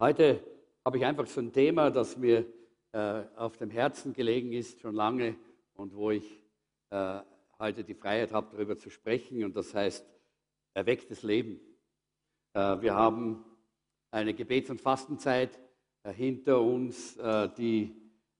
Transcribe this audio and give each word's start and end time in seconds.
Heute 0.00 0.42
habe 0.84 0.98
ich 0.98 1.04
einfach 1.04 1.24
so 1.28 1.40
ein 1.40 1.52
Thema, 1.52 1.88
das 1.88 2.16
mir 2.16 2.44
äh, 2.90 3.22
auf 3.36 3.56
dem 3.58 3.70
Herzen 3.70 4.12
gelegen 4.12 4.52
ist, 4.52 4.80
schon 4.80 4.96
lange 4.96 5.36
und 5.74 5.94
wo 5.94 6.10
ich 6.10 6.42
äh, 6.90 7.20
heute 7.60 7.84
die 7.84 7.94
Freiheit 7.94 8.32
habe, 8.32 8.48
darüber 8.50 8.76
zu 8.76 8.90
sprechen. 8.90 9.44
Und 9.44 9.54
das 9.54 9.72
heißt 9.72 10.04
erwecktes 10.74 11.22
Leben. 11.22 11.60
Äh, 12.54 12.80
wir 12.80 12.96
haben 12.96 13.44
eine 14.10 14.34
Gebets- 14.34 14.68
und 14.68 14.80
Fastenzeit 14.80 15.60
äh, 16.02 16.12
hinter 16.12 16.60
uns, 16.60 17.16
äh, 17.16 17.48
die 17.56 17.94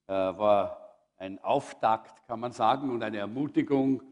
äh, 0.07 0.11
war 0.11 0.97
ein 1.15 1.41
Auftakt, 1.41 2.27
kann 2.27 2.41
man 2.41 2.51
sagen, 2.51 2.89
und 2.89 3.01
eine 3.01 3.19
Ermutigung, 3.19 4.03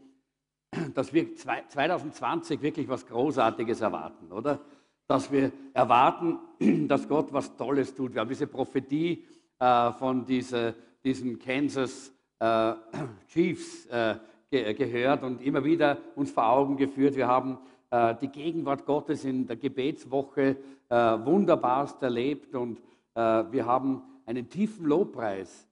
dass 0.94 1.12
wir 1.12 1.36
2020 1.36 2.62
wirklich 2.62 2.88
was 2.88 3.06
Großartiges 3.06 3.82
erwarten, 3.82 4.32
oder? 4.32 4.64
Dass 5.06 5.30
wir 5.30 5.52
erwarten, 5.72 6.38
dass 6.88 7.08
Gott 7.08 7.32
was 7.32 7.56
Tolles 7.56 7.94
tut. 7.94 8.14
Wir 8.14 8.20
haben 8.20 8.28
diese 8.28 8.46
Prophetie 8.46 9.24
äh, 9.58 9.92
von 9.92 10.24
diese, 10.24 10.74
diesen 11.02 11.38
Kansas 11.38 12.12
äh, 12.38 12.72
Chiefs 13.28 13.86
äh, 13.86 14.16
ge 14.50 14.74
gehört 14.74 15.22
und 15.22 15.42
immer 15.42 15.64
wieder 15.64 15.98
uns 16.16 16.30
vor 16.30 16.48
Augen 16.48 16.76
geführt. 16.76 17.16
Wir 17.16 17.26
haben 17.26 17.58
äh, 17.94 18.14
die 18.20 18.28
Gegenwart 18.28 18.86
Gottes 18.86 19.24
in 19.24 19.46
der 19.46 19.56
Gebetswoche 19.56 20.56
äh, 20.88 20.96
wunderbarst 20.96 22.02
erlebt 22.02 22.54
und 22.56 22.80
äh, 23.14 23.20
wir 23.20 23.66
haben 23.66 24.02
einen 24.26 24.48
tiefen 24.48 24.86
Lobpreis 24.86 25.68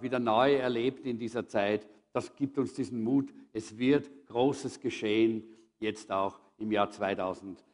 wieder 0.00 0.18
neu 0.18 0.56
erlebt 0.56 1.06
in 1.06 1.18
dieser 1.18 1.46
Zeit. 1.46 1.86
Das 2.12 2.34
gibt 2.34 2.58
uns 2.58 2.74
diesen 2.74 3.04
Mut. 3.04 3.32
Es 3.52 3.78
wird 3.78 4.10
Großes 4.26 4.80
geschehen, 4.80 5.44
jetzt 5.78 6.10
auch 6.10 6.40
im 6.58 6.72
Jahr 6.72 6.90
2020. 6.90 7.71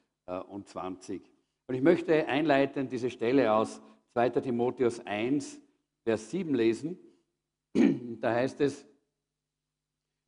Und 1.67 1.75
ich 1.75 1.83
möchte 1.83 2.27
einleitend 2.27 2.93
diese 2.93 3.11
Stelle 3.11 3.53
aus 3.53 3.81
2. 4.13 4.31
Timotheus 4.31 5.05
1, 5.05 5.61
Vers 6.05 6.31
7 6.31 6.55
lesen. 6.55 6.99
Da 8.21 8.35
heißt 8.35 8.61
es, 8.63 8.85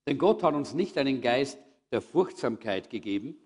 denn 0.06 0.16
Gott 0.16 0.42
hat 0.42 0.54
uns 0.54 0.74
nicht 0.74 0.96
einen 0.96 1.20
Geist 1.20 1.58
der 1.90 2.00
Furchtsamkeit 2.00 2.88
gegeben, 2.88 3.36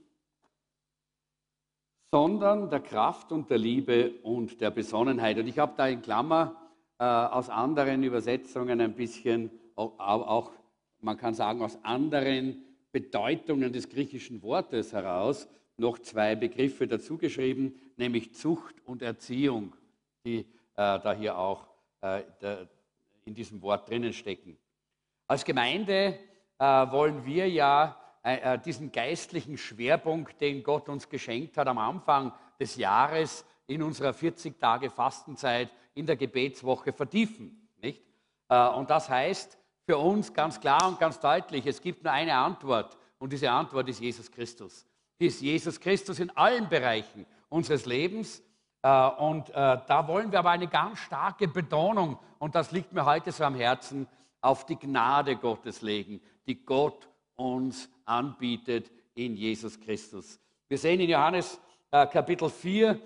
sondern 2.12 2.68
der 2.68 2.80
Kraft 2.80 3.32
und 3.32 3.50
der 3.50 3.58
Liebe 3.58 4.12
und 4.22 4.60
der 4.60 4.70
Besonnenheit. 4.70 5.38
Und 5.38 5.46
ich 5.46 5.58
habe 5.58 5.74
da 5.76 5.88
in 5.88 6.02
Klammer 6.02 6.56
äh, 6.98 7.04
aus 7.04 7.48
anderen 7.48 8.02
Übersetzungen 8.02 8.80
ein 8.80 8.94
bisschen, 8.94 9.50
auch, 9.74 9.98
auch, 9.98 10.52
man 11.00 11.16
kann 11.16 11.34
sagen, 11.34 11.62
aus 11.62 11.78
anderen 11.82 12.64
Bedeutungen 12.92 13.72
des 13.72 13.88
griechischen 13.88 14.42
Wortes 14.42 14.92
heraus 14.92 15.48
noch 15.76 15.98
zwei 15.98 16.34
Begriffe 16.34 16.86
dazugeschrieben, 16.86 17.78
nämlich 17.96 18.34
Zucht 18.34 18.74
und 18.84 19.02
Erziehung, 19.02 19.74
die 20.24 20.38
äh, 20.40 20.46
da 20.74 21.14
hier 21.14 21.36
auch 21.36 21.68
äh, 22.00 22.22
der, 22.40 22.68
in 23.24 23.34
diesem 23.34 23.62
Wort 23.62 23.88
drinnen 23.88 24.12
stecken. 24.12 24.56
Als 25.26 25.44
Gemeinde 25.44 26.18
äh, 26.58 26.64
wollen 26.64 27.24
wir 27.24 27.48
ja 27.48 27.98
äh, 28.24 28.54
äh, 28.54 28.58
diesen 28.58 28.92
geistlichen 28.92 29.58
Schwerpunkt, 29.58 30.40
den 30.40 30.62
Gott 30.62 30.88
uns 30.88 31.08
geschenkt 31.08 31.56
hat 31.56 31.66
am 31.66 31.78
Anfang 31.78 32.32
des 32.58 32.76
Jahres 32.76 33.44
in 33.66 33.82
unserer 33.82 34.12
40 34.12 34.58
Tage 34.58 34.90
Fastenzeit 34.90 35.70
in 35.94 36.06
der 36.06 36.16
Gebetswoche 36.16 36.92
vertiefen. 36.92 37.68
Nicht? 37.82 38.02
Äh, 38.48 38.68
und 38.68 38.90
das 38.90 39.08
heißt 39.08 39.58
für 39.86 39.98
uns 39.98 40.32
ganz 40.32 40.60
klar 40.60 40.88
und 40.88 40.98
ganz 40.98 41.20
deutlich, 41.20 41.66
es 41.66 41.80
gibt 41.80 42.04
nur 42.04 42.12
eine 42.12 42.34
Antwort 42.34 42.96
und 43.18 43.32
diese 43.32 43.50
Antwort 43.50 43.88
ist 43.88 44.00
Jesus 44.00 44.30
Christus. 44.30 44.86
Ist 45.18 45.40
Jesus 45.40 45.80
Christus 45.80 46.18
in 46.18 46.30
allen 46.36 46.68
Bereichen 46.68 47.26
unseres 47.48 47.86
Lebens. 47.86 48.42
Äh, 48.82 49.08
und 49.18 49.48
da 49.50 50.04
wollen 50.08 50.32
wir 50.32 50.40
aber 50.40 50.50
eine 50.50 50.68
ganz 50.68 50.98
starke 50.98 51.48
Betonung, 51.48 52.18
und 52.38 52.54
das 52.54 52.72
liegt 52.72 52.92
mir 52.92 53.06
heute 53.06 53.32
so 53.32 53.44
am 53.44 53.54
Herzen, 53.54 54.06
auf 54.42 54.66
die 54.66 54.76
Gnade 54.76 55.36
Gottes 55.36 55.80
legen, 55.80 56.20
die 56.46 56.62
Gott 56.64 57.08
uns 57.36 57.88
anbietet 58.04 58.90
in 59.14 59.36
Jesus 59.36 59.80
Christus. 59.80 60.38
Wir 60.68 60.78
sehen 60.78 61.00
in 61.00 61.08
Johannes 61.08 61.58
äh, 61.90 62.06
Kapitel 62.06 62.50
4 62.50 63.00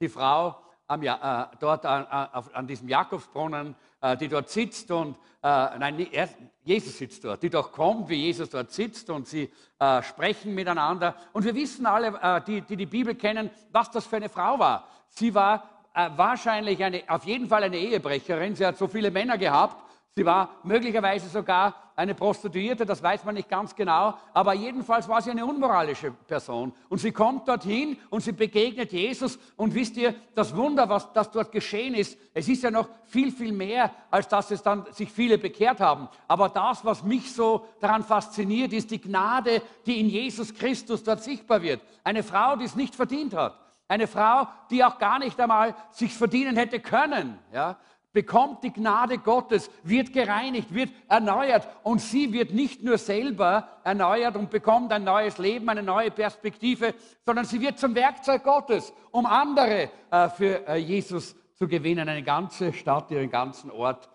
die 0.00 0.08
Frau 0.08 0.61
am, 0.92 1.02
äh, 1.02 1.56
dort 1.58 1.86
an, 1.86 2.06
an, 2.52 2.66
diesem 2.66 2.88
Jakobsbrunnen, 2.88 3.74
äh, 4.00 4.16
die 4.16 4.28
dort 4.28 4.50
sitzt 4.50 4.90
und, 4.90 5.16
äh, 5.42 5.78
nein, 5.78 6.06
er, 6.12 6.28
Jesus 6.64 6.98
sitzt 6.98 7.24
dort, 7.24 7.42
die 7.42 7.50
doch 7.50 7.72
kommt, 7.72 8.08
wie 8.08 8.16
Jesus 8.16 8.50
dort 8.50 8.70
sitzt 8.70 9.10
und 9.10 9.26
sie 9.26 9.50
äh, 9.78 10.02
sprechen 10.02 10.54
miteinander. 10.54 11.14
Und 11.32 11.44
wir 11.44 11.54
wissen 11.54 11.86
alle, 11.86 12.08
äh, 12.22 12.40
die, 12.46 12.60
die 12.60 12.76
die 12.76 12.86
Bibel 12.86 13.14
kennen, 13.14 13.50
was 13.72 13.90
das 13.90 14.06
für 14.06 14.16
eine 14.16 14.28
Frau 14.28 14.58
war. 14.58 14.88
Sie 15.08 15.34
war 15.34 15.68
wahrscheinlich 15.94 16.82
eine, 16.82 17.02
auf 17.06 17.24
jeden 17.24 17.48
Fall 17.48 17.64
eine 17.64 17.76
Ehebrecherin. 17.76 18.56
Sie 18.56 18.64
hat 18.64 18.78
so 18.78 18.88
viele 18.88 19.10
Männer 19.10 19.36
gehabt 19.36 19.76
Sie 20.14 20.26
war 20.26 20.56
möglicherweise 20.62 21.26
sogar 21.26 21.74
eine 21.96 22.14
Prostituierte, 22.14 22.84
das 22.84 23.02
weiß 23.02 23.24
man 23.24 23.34
nicht 23.34 23.48
ganz 23.48 23.74
genau, 23.74 24.14
aber 24.34 24.52
jedenfalls 24.52 25.08
war 25.08 25.22
sie 25.22 25.30
eine 25.30 25.46
unmoralische 25.46 26.10
Person. 26.10 26.74
Und 26.90 26.98
sie 26.98 27.12
kommt 27.12 27.48
dorthin 27.48 27.96
und 28.10 28.22
sie 28.22 28.32
begegnet 28.32 28.92
Jesus 28.92 29.38
und 29.56 29.74
wisst 29.74 29.96
ihr, 29.96 30.14
das 30.34 30.54
Wunder, 30.54 30.86
was 30.90 31.10
das 31.14 31.30
dort 31.30 31.50
geschehen 31.50 31.94
ist, 31.94 32.18
es 32.34 32.46
ist 32.46 32.62
ja 32.62 32.70
noch 32.70 32.90
viel, 33.06 33.32
viel 33.32 33.52
mehr, 33.52 33.90
als 34.10 34.28
dass 34.28 34.50
es 34.50 34.62
dann 34.62 34.84
sich 34.92 35.10
viele 35.10 35.38
bekehrt 35.38 35.80
haben. 35.80 36.08
Aber 36.28 36.50
das, 36.50 36.84
was 36.84 37.02
mich 37.02 37.32
so 37.32 37.66
daran 37.80 38.04
fasziniert, 38.04 38.74
ist 38.74 38.90
die 38.90 39.00
Gnade, 39.00 39.62
die 39.86 39.98
in 39.98 40.10
Jesus 40.10 40.52
Christus 40.52 41.02
dort 41.02 41.22
sichtbar 41.22 41.62
wird. 41.62 41.80
Eine 42.04 42.22
Frau, 42.22 42.56
die 42.56 42.66
es 42.66 42.76
nicht 42.76 42.94
verdient 42.94 43.34
hat. 43.34 43.58
Eine 43.88 44.06
Frau, 44.06 44.46
die 44.70 44.84
auch 44.84 44.98
gar 44.98 45.18
nicht 45.18 45.38
einmal 45.38 45.74
sich 45.90 46.14
verdienen 46.14 46.56
hätte 46.56 46.80
können. 46.80 47.38
Ja? 47.52 47.76
Bekommt 48.12 48.62
die 48.62 48.72
Gnade 48.72 49.18
Gottes, 49.18 49.70
wird 49.82 50.12
gereinigt, 50.12 50.72
wird 50.74 50.90
erneuert 51.08 51.66
und 51.82 52.00
sie 52.00 52.32
wird 52.32 52.52
nicht 52.52 52.82
nur 52.82 52.98
selber 52.98 53.68
erneuert 53.84 54.36
und 54.36 54.50
bekommt 54.50 54.92
ein 54.92 55.04
neues 55.04 55.38
Leben, 55.38 55.68
eine 55.68 55.82
neue 55.82 56.10
Perspektive, 56.10 56.94
sondern 57.24 57.44
sie 57.44 57.60
wird 57.60 57.78
zum 57.78 57.94
Werkzeug 57.94 58.44
Gottes, 58.44 58.92
um 59.10 59.26
andere 59.26 59.90
äh, 60.10 60.28
für 60.28 60.66
äh, 60.68 60.76
Jesus 60.76 61.34
zu 61.54 61.66
gewinnen. 61.66 62.08
Eine 62.08 62.22
ganze 62.22 62.72
Stadt, 62.72 63.10
ihren 63.10 63.30
ganzen 63.30 63.70
Ort 63.70 64.08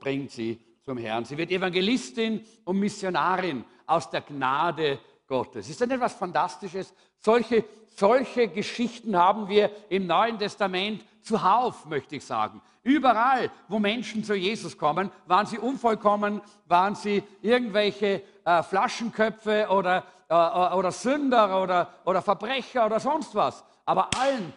bringt 0.00 0.30
sie 0.30 0.60
zum 0.82 0.98
Herrn. 0.98 1.24
Sie 1.24 1.36
wird 1.36 1.50
Evangelistin 1.50 2.44
und 2.64 2.78
Missionarin 2.78 3.64
aus 3.86 4.08
der 4.10 4.20
Gnade 4.22 4.92
Gottes. 4.92 5.13
Ist 5.26 5.80
das 5.80 5.88
nicht 5.88 5.96
etwas 5.96 6.14
Fantastisches? 6.14 6.92
Solche, 7.18 7.64
solche 7.96 8.48
Geschichten 8.48 9.16
haben 9.16 9.48
wir 9.48 9.70
im 9.88 10.06
Neuen 10.06 10.38
Testament 10.38 11.04
zuhauf, 11.22 11.86
möchte 11.86 12.16
ich 12.16 12.24
sagen. 12.24 12.60
Überall, 12.82 13.50
wo 13.68 13.78
Menschen 13.78 14.22
zu 14.22 14.34
Jesus 14.34 14.76
kommen, 14.76 15.10
waren 15.26 15.46
sie 15.46 15.58
unvollkommen, 15.58 16.42
waren 16.66 16.94
sie 16.94 17.22
irgendwelche 17.40 18.22
äh, 18.44 18.62
Flaschenköpfe 18.62 19.68
oder, 19.70 20.04
äh, 20.28 20.34
äh, 20.34 20.74
oder 20.74 20.92
Sünder 20.92 21.62
oder, 21.62 21.88
oder 22.04 22.20
Verbrecher 22.20 22.84
oder 22.84 23.00
sonst 23.00 23.34
was. 23.34 23.64
Aber 23.86 24.10
allen 24.18 24.52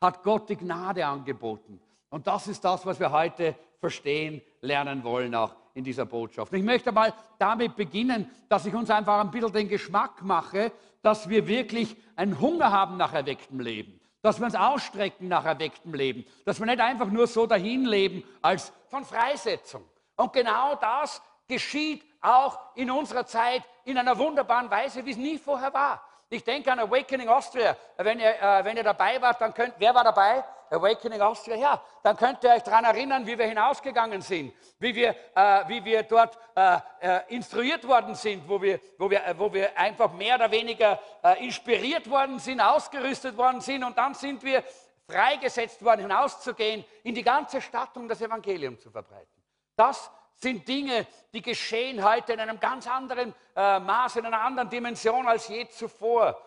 hat 0.00 0.24
Gott 0.24 0.48
die 0.48 0.56
Gnade 0.56 1.06
angeboten. 1.06 1.80
Und 2.10 2.26
das 2.26 2.48
ist 2.48 2.64
das, 2.64 2.84
was 2.84 2.98
wir 2.98 3.12
heute 3.12 3.54
verstehen, 3.78 4.42
lernen 4.60 5.04
wollen, 5.04 5.34
auch 5.36 5.54
in 5.78 5.84
dieser 5.84 6.06
Botschaft. 6.06 6.52
ich 6.52 6.62
möchte 6.64 6.90
mal 6.90 7.14
damit 7.38 7.76
beginnen, 7.76 8.28
dass 8.48 8.66
ich 8.66 8.74
uns 8.74 8.90
einfach 8.90 9.20
ein 9.20 9.30
bisschen 9.30 9.52
den 9.52 9.68
Geschmack 9.68 10.22
mache, 10.22 10.72
dass 11.02 11.28
wir 11.28 11.46
wirklich 11.46 11.96
einen 12.16 12.40
Hunger 12.40 12.72
haben 12.72 12.96
nach 12.96 13.14
erwecktem 13.14 13.60
Leben 13.60 13.98
dass 14.20 14.40
wir 14.40 14.46
uns 14.46 14.56
ausstrecken 14.56 15.28
nach 15.28 15.44
erwecktem 15.44 15.94
Leben, 15.94 16.26
dass 16.44 16.58
wir 16.58 16.66
nicht 16.66 16.80
einfach 16.80 17.06
nur 17.06 17.28
so 17.28 17.46
dahin 17.46 17.84
leben 17.84 18.24
als 18.42 18.72
von 18.88 19.04
Freisetzung. 19.04 19.84
Und 20.16 20.32
genau 20.32 20.74
das 20.74 21.22
geschieht 21.46 22.04
auch 22.20 22.58
in 22.74 22.90
unserer 22.90 23.24
Zeit 23.26 23.62
in 23.84 23.96
einer 23.96 24.18
wunderbaren 24.18 24.68
Weise, 24.70 25.06
wie 25.06 25.12
es 25.12 25.16
nie 25.16 25.38
vorher 25.38 25.72
war. 25.72 26.02
Ich 26.30 26.42
denke 26.42 26.70
an 26.72 26.80
Awakening 26.80 27.28
Austria. 27.28 27.76
Wenn 27.96 28.18
ihr, 28.18 28.34
äh, 28.42 28.64
wenn 28.64 28.76
ihr 28.76 28.82
dabei 28.82 29.22
wart, 29.22 29.40
dann 29.40 29.54
könnt, 29.54 29.74
wer 29.78 29.94
war 29.94 30.02
dabei? 30.02 30.44
Awakening 30.70 31.20
Austria, 31.20 31.56
ja. 31.56 31.82
Dann 32.02 32.16
könnt 32.16 32.42
ihr 32.44 32.50
euch 32.50 32.62
daran 32.62 32.84
erinnern, 32.84 33.26
wie 33.26 33.38
wir 33.38 33.46
hinausgegangen 33.46 34.20
sind, 34.22 34.52
wie 34.78 34.94
wir, 34.94 35.14
äh, 35.34 35.68
wie 35.68 35.84
wir 35.84 36.02
dort 36.02 36.38
äh, 36.54 36.78
äh 37.00 37.20
instruiert 37.28 37.86
worden 37.86 38.14
sind, 38.14 38.48
wo 38.48 38.60
wir, 38.60 38.80
wo, 38.98 39.10
wir, 39.10 39.24
äh, 39.24 39.38
wo 39.38 39.52
wir 39.52 39.76
einfach 39.78 40.12
mehr 40.12 40.36
oder 40.36 40.50
weniger 40.50 41.00
äh, 41.22 41.44
inspiriert 41.44 42.08
worden 42.08 42.38
sind, 42.38 42.60
ausgerüstet 42.60 43.36
worden 43.36 43.60
sind 43.60 43.84
und 43.84 43.96
dann 43.96 44.14
sind 44.14 44.42
wir 44.42 44.62
freigesetzt 45.08 45.82
worden, 45.84 46.02
hinauszugehen 46.02 46.84
in 47.02 47.14
die 47.14 47.22
ganze 47.22 47.60
Stadt, 47.60 47.96
um 47.96 48.08
das 48.08 48.20
Evangelium 48.20 48.78
zu 48.78 48.90
verbreiten. 48.90 49.42
Das 49.74 50.10
sind 50.34 50.68
Dinge, 50.68 51.06
die 51.32 51.42
geschehen 51.42 52.04
heute 52.04 52.32
in 52.32 52.40
einem 52.40 52.60
ganz 52.60 52.86
anderen 52.86 53.34
äh, 53.56 53.80
Maß, 53.80 54.16
in 54.16 54.26
einer 54.26 54.40
anderen 54.40 54.70
Dimension 54.70 55.26
als 55.26 55.48
je 55.48 55.68
zuvor. 55.68 56.40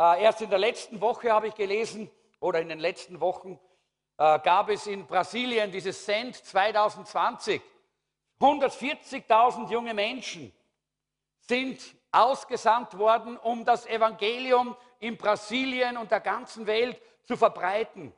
Äh, 0.00 0.22
erst 0.24 0.40
in 0.40 0.50
der 0.50 0.58
letzten 0.58 1.00
Woche 1.00 1.32
habe 1.32 1.48
ich 1.48 1.54
gelesen, 1.54 2.10
oder 2.40 2.60
in 2.60 2.68
den 2.68 2.78
letzten 2.78 3.20
Wochen, 3.20 3.58
äh, 4.18 4.38
gab 4.40 4.68
es 4.70 4.86
in 4.86 5.06
Brasilien 5.06 5.70
dieses 5.70 6.04
Cent 6.04 6.36
2020. 6.36 7.60
140.000 8.40 9.70
junge 9.70 9.94
Menschen 9.94 10.52
sind 11.40 11.80
ausgesandt 12.12 12.96
worden, 12.98 13.36
um 13.36 13.64
das 13.64 13.86
Evangelium 13.86 14.76
in 14.98 15.16
Brasilien 15.16 15.96
und 15.96 16.10
der 16.10 16.20
ganzen 16.20 16.66
Welt 16.66 17.00
zu 17.24 17.36
verbreiten. 17.36 18.12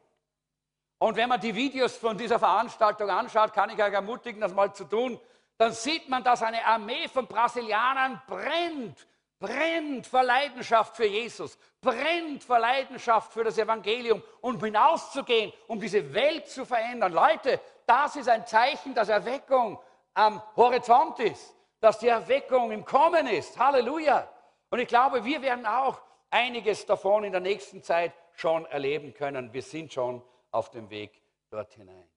Und 0.99 1.17
wenn 1.17 1.29
man 1.29 1.41
die 1.41 1.55
Videos 1.55 1.97
von 1.97 2.17
dieser 2.19 2.39
Veranstaltung 2.39 3.09
anschaut, 3.11 3.53
kann 3.53 3.71
ich 3.71 3.83
euch 3.83 3.93
ermutigen, 3.93 4.41
das 4.41 4.53
mal 4.53 4.73
zu 4.73 4.85
tun, 4.85 5.21
dann 5.57 5.73
sieht 5.73 6.09
man, 6.09 6.23
dass 6.25 6.43
eine 6.43 6.65
Armee 6.65 7.09
von 7.09 7.27
Brasilianern 7.27 8.23
brennt, 8.27 9.07
brennt 9.39 10.07
vor 10.07 10.23
Leidenschaft 10.23 10.97
für 10.97 11.07
Jesus, 11.07 11.59
brennt 11.81 12.43
vor 12.43 12.59
Leidenschaft 12.59 13.33
für 13.33 13.45
das 13.45 13.59
Evangelium, 13.59 14.23
um 14.41 14.63
hinauszugehen, 14.63 15.53
um 15.67 15.79
diese 15.81 16.13
Welt 16.13 16.49
zu 16.49 16.65
verändern. 16.65 17.13
Leute, 17.13 17.61
das 17.87 18.17
ist 18.17 18.29
ein 18.29 18.47
Zeichen, 18.47 18.95
dass 18.95 19.09
Erweckung 19.09 19.79
am 20.15 20.43
Horizont 20.57 21.21
ist, 21.21 21.55
dass 21.81 21.99
die 21.99 22.09
Erweckung 22.09 22.73
im 22.73 22.85
Kommen 22.85 23.27
ist. 23.29 23.59
Halleluja. 23.59 24.29
Und 24.71 24.81
ich 24.81 24.89
glaube, 24.89 25.25
wir 25.25 25.41
werden 25.41 25.67
auch 25.67 26.01
einiges 26.31 26.85
davon 26.85 27.25
in 27.25 27.33
der 27.33 27.41
nächsten 27.41 27.83
Zeit 27.83 28.13
schon 28.35 28.67
erleben 28.67 29.15
können. 29.15 29.53
Wir 29.53 29.63
sind 29.63 29.93
schon 29.93 30.23
auf 30.51 30.71
dem 30.71 30.91
Weg 30.91 31.23
dort 31.51 31.73
hinein. 31.73 32.09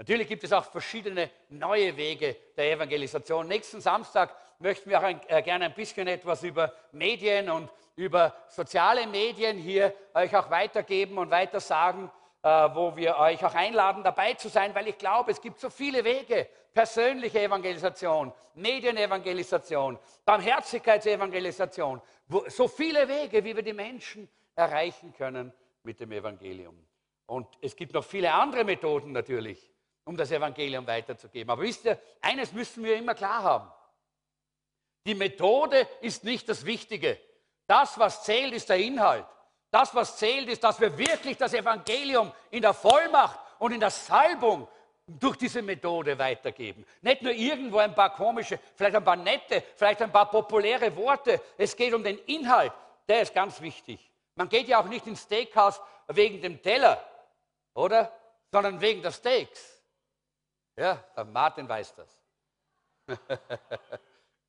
Natürlich 0.00 0.28
gibt 0.28 0.44
es 0.44 0.52
auch 0.54 0.64
verschiedene 0.64 1.28
neue 1.50 1.94
Wege 1.94 2.34
der 2.56 2.72
Evangelisation. 2.72 3.46
Nächsten 3.46 3.82
Samstag 3.82 4.34
möchten 4.58 4.88
wir 4.88 4.98
auch 4.98 5.02
ein, 5.02 5.20
äh, 5.28 5.42
gerne 5.42 5.66
ein 5.66 5.74
bisschen 5.74 6.08
etwas 6.08 6.42
über 6.42 6.72
Medien 6.92 7.50
und 7.50 7.68
über 7.96 8.34
soziale 8.48 9.06
Medien 9.06 9.58
hier 9.58 9.92
euch 10.14 10.34
auch 10.34 10.48
weitergeben 10.48 11.18
und 11.18 11.30
weiter 11.30 11.60
sagen, 11.60 12.10
äh, 12.42 12.48
wo 12.48 12.96
wir 12.96 13.18
euch 13.18 13.44
auch 13.44 13.54
einladen, 13.54 14.02
dabei 14.02 14.32
zu 14.32 14.48
sein, 14.48 14.74
weil 14.74 14.88
ich 14.88 14.96
glaube, 14.96 15.32
es 15.32 15.40
gibt 15.42 15.60
so 15.60 15.68
viele 15.68 16.02
Wege. 16.02 16.48
Persönliche 16.72 17.42
Evangelisation, 17.42 18.32
Medienevangelisation, 18.54 19.98
Barmherzigkeitsevangelisation, 20.24 22.00
so 22.46 22.68
viele 22.68 23.06
Wege, 23.06 23.44
wie 23.44 23.54
wir 23.54 23.62
die 23.62 23.74
Menschen 23.74 24.30
erreichen 24.54 25.12
können 25.12 25.52
mit 25.82 26.00
dem 26.00 26.10
Evangelium. 26.12 26.86
Und 27.26 27.46
es 27.60 27.76
gibt 27.76 27.92
noch 27.92 28.04
viele 28.04 28.32
andere 28.32 28.64
Methoden 28.64 29.12
natürlich, 29.12 29.69
um 30.10 30.16
das 30.16 30.32
Evangelium 30.32 30.84
weiterzugeben. 30.86 31.50
Aber 31.50 31.62
wisst 31.62 31.84
ihr, 31.84 31.96
eines 32.20 32.52
müssen 32.52 32.82
wir 32.82 32.96
immer 32.96 33.14
klar 33.14 33.44
haben. 33.44 33.70
Die 35.06 35.14
Methode 35.14 35.86
ist 36.00 36.24
nicht 36.24 36.48
das 36.48 36.66
Wichtige. 36.66 37.16
Das, 37.68 37.96
was 37.96 38.24
zählt, 38.24 38.52
ist 38.52 38.68
der 38.68 38.78
Inhalt. 38.78 39.24
Das, 39.70 39.94
was 39.94 40.16
zählt, 40.16 40.48
ist, 40.48 40.64
dass 40.64 40.80
wir 40.80 40.98
wirklich 40.98 41.36
das 41.36 41.54
Evangelium 41.54 42.32
in 42.50 42.60
der 42.60 42.74
Vollmacht 42.74 43.38
und 43.60 43.70
in 43.70 43.78
der 43.78 43.90
Salbung 43.90 44.66
durch 45.06 45.36
diese 45.36 45.62
Methode 45.62 46.18
weitergeben. 46.18 46.84
Nicht 47.02 47.22
nur 47.22 47.32
irgendwo 47.32 47.78
ein 47.78 47.94
paar 47.94 48.12
komische, 48.12 48.58
vielleicht 48.74 48.96
ein 48.96 49.04
paar 49.04 49.14
nette, 49.14 49.62
vielleicht 49.76 50.02
ein 50.02 50.10
paar 50.10 50.28
populäre 50.28 50.94
Worte. 50.96 51.40
Es 51.56 51.76
geht 51.76 51.94
um 51.94 52.02
den 52.02 52.18
Inhalt. 52.26 52.72
Der 53.08 53.22
ist 53.22 53.32
ganz 53.32 53.60
wichtig. 53.60 54.10
Man 54.34 54.48
geht 54.48 54.66
ja 54.66 54.80
auch 54.80 54.88
nicht 54.88 55.06
ins 55.06 55.22
Steakhouse 55.22 55.80
wegen 56.08 56.42
dem 56.42 56.60
Teller 56.60 57.00
oder? 57.74 58.12
Sondern 58.50 58.80
wegen 58.80 59.02
des 59.02 59.16
Steaks. 59.16 59.79
Ja, 60.80 60.94
der 61.14 61.24
Martin 61.26 61.68
weiß 61.68 61.94
das. 61.94 62.08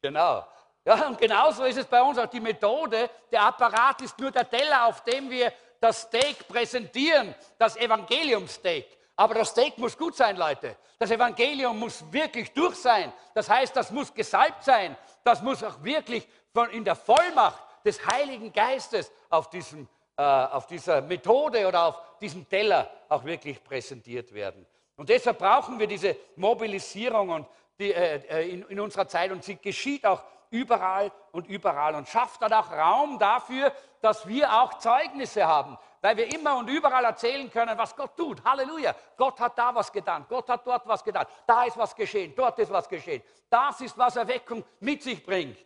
genau. 0.01 0.47
Ja, 0.85 1.07
und 1.07 1.17
genauso 1.17 1.65
ist 1.65 1.77
es 1.77 1.85
bei 1.85 2.01
uns 2.01 2.17
auch 2.17 2.27
die 2.27 2.39
Methode. 2.39 3.09
Der 3.29 3.41
Apparat 3.41 4.01
ist 4.01 4.17
nur 4.17 4.31
der 4.31 4.49
Teller, 4.49 4.85
auf 4.85 5.03
dem 5.03 5.29
wir 5.29 5.51
das 5.81 6.03
Steak 6.03 6.47
präsentieren, 6.47 7.35
das 7.57 7.75
Evangelium-Steak. 7.75 8.87
Aber 9.17 9.33
das 9.33 9.49
Steak 9.49 9.77
muss 9.77 9.97
gut 9.97 10.15
sein, 10.15 10.37
Leute. 10.37 10.77
Das 10.97 11.11
Evangelium 11.11 11.77
muss 11.77 12.01
wirklich 12.13 12.53
durch 12.53 12.75
sein. 12.77 13.11
Das 13.33 13.49
heißt, 13.49 13.75
das 13.75 13.91
muss 13.91 14.13
gesalbt 14.13 14.63
sein. 14.63 14.95
Das 15.25 15.41
muss 15.41 15.61
auch 15.61 15.83
wirklich 15.83 16.25
von, 16.53 16.69
in 16.69 16.85
der 16.85 16.95
Vollmacht 16.95 17.61
des 17.83 18.05
Heiligen 18.05 18.53
Geistes 18.53 19.11
auf 19.29 19.49
diesem 19.49 19.85
äh, 20.15 20.21
auf 20.21 20.65
dieser 20.65 21.01
Methode 21.01 21.67
oder 21.67 21.87
auf 21.87 22.01
diesem 22.21 22.47
Teller 22.47 22.89
auch 23.09 23.25
wirklich 23.25 23.61
präsentiert 23.61 24.33
werden. 24.33 24.65
Und 25.01 25.09
deshalb 25.09 25.39
brauchen 25.39 25.79
wir 25.79 25.87
diese 25.87 26.15
Mobilisierung 26.35 27.29
und 27.29 27.47
die, 27.79 27.91
äh, 27.91 28.17
äh, 28.17 28.49
in, 28.51 28.61
in 28.67 28.79
unserer 28.79 29.07
Zeit 29.07 29.31
und 29.31 29.43
sie 29.43 29.55
geschieht 29.55 30.05
auch 30.05 30.23
überall 30.51 31.11
und 31.31 31.47
überall 31.47 31.95
und 31.95 32.07
schafft 32.07 32.39
dann 32.43 32.53
auch 32.53 32.71
Raum 32.71 33.17
dafür, 33.17 33.73
dass 33.99 34.27
wir 34.27 34.53
auch 34.61 34.77
Zeugnisse 34.77 35.47
haben, 35.47 35.75
weil 36.01 36.17
wir 36.17 36.31
immer 36.31 36.55
und 36.55 36.69
überall 36.69 37.03
erzählen 37.03 37.49
können, 37.49 37.75
was 37.79 37.95
Gott 37.95 38.15
tut. 38.15 38.43
Halleluja. 38.45 38.93
Gott 39.17 39.39
hat 39.39 39.57
da 39.57 39.73
was 39.73 39.91
getan, 39.91 40.23
Gott 40.29 40.47
hat 40.47 40.67
dort 40.67 40.87
was 40.87 41.03
getan, 41.03 41.25
da 41.47 41.63
ist 41.63 41.77
was 41.79 41.95
geschehen, 41.95 42.33
dort 42.35 42.59
ist 42.59 42.71
was 42.71 42.87
geschehen. 42.87 43.23
Das 43.49 43.81
ist, 43.81 43.97
was 43.97 44.17
Erweckung 44.17 44.63
mit 44.81 45.01
sich 45.01 45.25
bringt. 45.25 45.57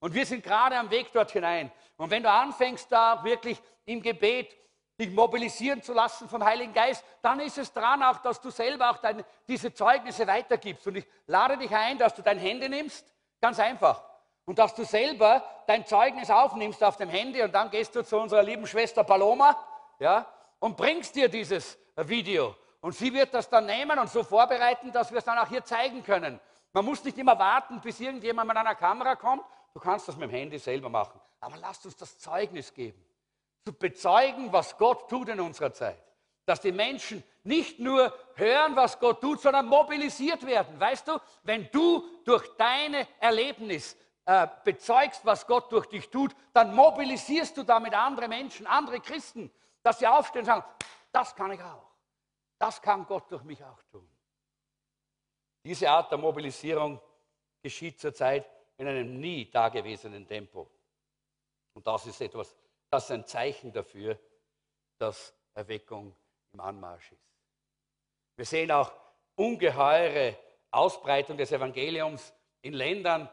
Und 0.00 0.12
wir 0.12 0.26
sind 0.26 0.44
gerade 0.44 0.76
am 0.76 0.90
Weg 0.90 1.10
dort 1.14 1.30
hinein. 1.30 1.72
Und 1.96 2.10
wenn 2.10 2.22
du 2.22 2.30
anfängst, 2.30 2.92
da 2.92 3.24
wirklich 3.24 3.58
im 3.86 4.02
Gebet 4.02 4.54
dich 5.06 5.14
mobilisieren 5.14 5.82
zu 5.82 5.92
lassen 5.92 6.28
vom 6.28 6.44
Heiligen 6.44 6.72
Geist, 6.72 7.04
dann 7.20 7.40
ist 7.40 7.58
es 7.58 7.72
dran 7.72 8.02
auch, 8.02 8.18
dass 8.18 8.40
du 8.40 8.50
selber 8.50 8.90
auch 8.90 8.98
deine, 8.98 9.24
diese 9.46 9.72
Zeugnisse 9.72 10.26
weitergibst. 10.26 10.86
Und 10.86 10.96
ich 10.96 11.06
lade 11.26 11.56
dich 11.58 11.74
ein, 11.74 11.98
dass 11.98 12.14
du 12.14 12.22
dein 12.22 12.38
Handy 12.38 12.68
nimmst, 12.68 13.04
ganz 13.40 13.58
einfach. 13.58 14.02
Und 14.44 14.58
dass 14.58 14.74
du 14.74 14.84
selber 14.84 15.44
dein 15.66 15.86
Zeugnis 15.86 16.30
aufnimmst 16.30 16.82
auf 16.82 16.96
dem 16.96 17.08
Handy 17.08 17.42
und 17.42 17.52
dann 17.52 17.70
gehst 17.70 17.94
du 17.94 18.04
zu 18.04 18.18
unserer 18.18 18.42
lieben 18.42 18.66
Schwester 18.66 19.04
Paloma 19.04 19.56
ja, 19.98 20.26
und 20.58 20.76
bringst 20.76 21.14
dir 21.14 21.28
dieses 21.28 21.78
Video. 21.96 22.56
Und 22.80 22.94
sie 22.94 23.12
wird 23.12 23.32
das 23.32 23.48
dann 23.48 23.66
nehmen 23.66 23.98
und 23.98 24.10
so 24.10 24.24
vorbereiten, 24.24 24.90
dass 24.90 25.10
wir 25.10 25.18
es 25.18 25.24
dann 25.24 25.38
auch 25.38 25.48
hier 25.48 25.64
zeigen 25.64 26.02
können. 26.02 26.40
Man 26.72 26.84
muss 26.84 27.04
nicht 27.04 27.18
immer 27.18 27.38
warten, 27.38 27.80
bis 27.80 28.00
irgendjemand 28.00 28.48
mit 28.48 28.56
einer 28.56 28.74
Kamera 28.74 29.14
kommt, 29.14 29.44
Du 29.72 29.80
kannst 29.80 30.08
das 30.08 30.16
mit 30.16 30.28
dem 30.28 30.34
Handy 30.34 30.58
selber 30.58 30.88
machen. 30.88 31.20
Aber 31.40 31.56
lasst 31.56 31.84
uns 31.86 31.96
das 31.96 32.18
Zeugnis 32.18 32.72
geben. 32.72 33.02
Zu 33.64 33.72
bezeugen, 33.72 34.52
was 34.52 34.76
Gott 34.76 35.08
tut 35.08 35.28
in 35.28 35.40
unserer 35.40 35.72
Zeit. 35.72 36.02
Dass 36.44 36.60
die 36.60 36.72
Menschen 36.72 37.22
nicht 37.44 37.78
nur 37.78 38.12
hören, 38.34 38.76
was 38.76 38.98
Gott 38.98 39.20
tut, 39.20 39.40
sondern 39.40 39.66
mobilisiert 39.66 40.44
werden. 40.46 40.78
Weißt 40.78 41.06
du, 41.08 41.18
wenn 41.44 41.68
du 41.70 42.04
durch 42.24 42.48
deine 42.56 43.06
Erlebnis 43.20 43.96
äh, 44.24 44.46
bezeugst, 44.64 45.24
was 45.24 45.46
Gott 45.46 45.70
durch 45.72 45.86
dich 45.86 46.08
tut, 46.08 46.34
dann 46.52 46.74
mobilisierst 46.74 47.56
du 47.56 47.62
damit 47.62 47.94
andere 47.94 48.28
Menschen, 48.28 48.66
andere 48.66 49.00
Christen, 49.00 49.52
dass 49.82 49.98
sie 49.98 50.06
aufstehen 50.06 50.40
und 50.40 50.46
sagen, 50.46 50.64
das 51.10 51.34
kann 51.34 51.52
ich 51.52 51.62
auch. 51.62 51.90
Das 52.58 52.80
kann 52.80 53.06
Gott 53.06 53.30
durch 53.30 53.42
mich 53.42 53.62
auch 53.64 53.82
tun. 53.90 54.08
Diese 55.64 55.90
Art 55.90 56.10
der 56.10 56.18
Mobilisierung 56.18 57.00
geschieht 57.60 58.00
zurzeit 58.00 58.48
in 58.76 58.86
einem 58.86 59.18
nie 59.20 59.50
dagewesenen 59.50 60.26
Tempo. 60.26 60.68
Und 61.74 61.86
das 61.86 62.06
ist 62.06 62.20
etwas, 62.20 62.56
das 62.92 63.04
ist 63.04 63.10
ein 63.10 63.26
Zeichen 63.26 63.72
dafür, 63.72 64.18
dass 64.98 65.34
Erweckung 65.54 66.14
im 66.52 66.60
Anmarsch 66.60 67.10
ist. 67.10 67.26
Wir 68.36 68.44
sehen 68.44 68.70
auch 68.70 68.92
ungeheure 69.34 70.36
Ausbreitung 70.70 71.38
des 71.38 71.52
Evangeliums 71.52 72.34
in 72.60 72.74
Ländern, 72.74 73.30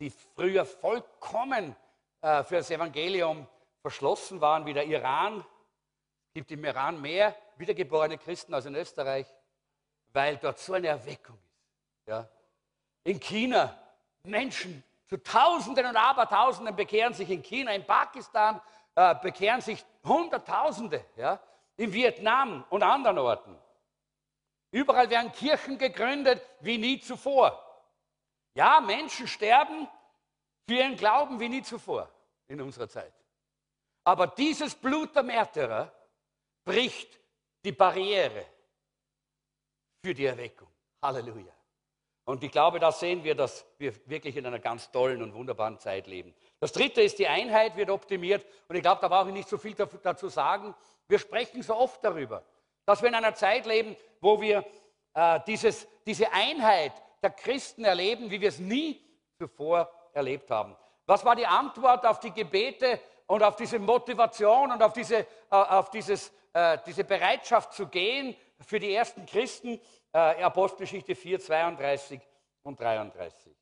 die 0.00 0.08
früher 0.08 0.64
vollkommen 0.64 1.76
äh, 2.22 2.42
für 2.42 2.56
das 2.56 2.70
Evangelium 2.70 3.46
verschlossen 3.82 4.40
waren, 4.40 4.64
wie 4.64 4.72
der 4.72 4.86
Iran. 4.86 5.40
Es 6.28 6.32
gibt 6.34 6.50
im 6.50 6.64
Iran 6.64 6.98
mehr 6.98 7.36
wiedergeborene 7.58 8.16
Christen 8.16 8.54
als 8.54 8.64
in 8.64 8.74
Österreich, 8.74 9.26
weil 10.08 10.38
dort 10.38 10.58
so 10.58 10.72
eine 10.72 10.88
Erweckung 10.88 11.36
ist. 11.36 12.08
Ja. 12.08 12.28
In 13.04 13.20
China 13.20 13.78
Menschen 14.22 14.82
zu 15.06 15.22
Tausenden 15.22 15.84
und 15.84 15.96
Abertausenden 15.96 16.74
bekehren 16.74 17.12
sich 17.12 17.28
in 17.28 17.42
China, 17.42 17.72
in 17.72 17.84
Pakistan 17.84 18.58
äh, 18.94 19.14
bekehren 19.16 19.60
sich 19.60 19.84
Hunderttausende, 20.04 21.04
ja, 21.16 21.40
in 21.76 21.92
Vietnam 21.92 22.64
und 22.70 22.82
anderen 22.82 23.18
Orten. 23.18 23.56
Überall 24.70 25.08
werden 25.10 25.32
Kirchen 25.32 25.78
gegründet 25.78 26.42
wie 26.60 26.78
nie 26.78 27.00
zuvor. 27.00 27.62
Ja, 28.54 28.80
Menschen 28.80 29.26
sterben 29.26 29.88
für 30.66 30.74
ihren 30.74 30.96
Glauben 30.96 31.38
wie 31.40 31.48
nie 31.48 31.62
zuvor 31.62 32.08
in 32.48 32.60
unserer 32.60 32.88
Zeit. 32.88 33.12
Aber 34.04 34.26
dieses 34.26 34.74
Blut 34.74 35.14
der 35.14 35.22
Märtyrer 35.22 35.92
bricht 36.64 37.20
die 37.64 37.72
Barriere 37.72 38.46
für 40.04 40.14
die 40.14 40.26
Erweckung. 40.26 40.68
Halleluja. 41.00 41.52
Und 42.24 42.44
ich 42.44 42.52
glaube, 42.52 42.78
da 42.78 42.92
sehen 42.92 43.24
wir, 43.24 43.34
dass 43.34 43.66
wir 43.78 43.92
wirklich 44.08 44.36
in 44.36 44.46
einer 44.46 44.60
ganz 44.60 44.90
tollen 44.92 45.22
und 45.22 45.34
wunderbaren 45.34 45.78
Zeit 45.78 46.06
leben. 46.06 46.32
Das 46.60 46.72
dritte 46.72 47.02
ist, 47.02 47.18
die 47.18 47.26
Einheit 47.26 47.76
wird 47.76 47.90
optimiert. 47.90 48.46
Und 48.68 48.76
ich 48.76 48.82
glaube, 48.82 49.00
da 49.00 49.08
brauche 49.08 49.28
ich 49.28 49.34
nicht 49.34 49.48
so 49.48 49.58
viel 49.58 49.74
dazu 49.74 50.28
sagen. 50.28 50.74
Wir 51.08 51.18
sprechen 51.18 51.62
so 51.62 51.74
oft 51.74 52.02
darüber, 52.04 52.44
dass 52.86 53.02
wir 53.02 53.08
in 53.08 53.16
einer 53.16 53.34
Zeit 53.34 53.66
leben, 53.66 53.96
wo 54.20 54.40
wir 54.40 54.64
äh, 55.14 55.40
dieses, 55.46 55.88
diese 56.06 56.32
Einheit 56.32 56.92
der 57.22 57.30
Christen 57.30 57.84
erleben, 57.84 58.30
wie 58.30 58.40
wir 58.40 58.48
es 58.48 58.58
nie 58.58 59.00
zuvor 59.38 59.90
erlebt 60.12 60.50
haben. 60.50 60.76
Was 61.06 61.24
war 61.24 61.34
die 61.34 61.46
Antwort 61.46 62.06
auf 62.06 62.20
die 62.20 62.32
Gebete 62.32 63.00
und 63.26 63.42
auf 63.42 63.56
diese 63.56 63.80
Motivation 63.80 64.70
und 64.70 64.82
auf 64.82 64.92
diese, 64.92 65.16
äh, 65.16 65.26
auf 65.50 65.90
dieses, 65.90 66.32
äh, 66.52 66.78
diese 66.86 67.02
Bereitschaft 67.02 67.72
zu 67.72 67.88
gehen 67.88 68.36
für 68.60 68.78
die 68.78 68.94
ersten 68.94 69.26
Christen? 69.26 69.80
Äh, 70.12 70.42
Apostelgeschichte 70.42 71.14
4, 71.14 71.40
32 71.40 72.20
und 72.62 72.78
33. 72.78 73.54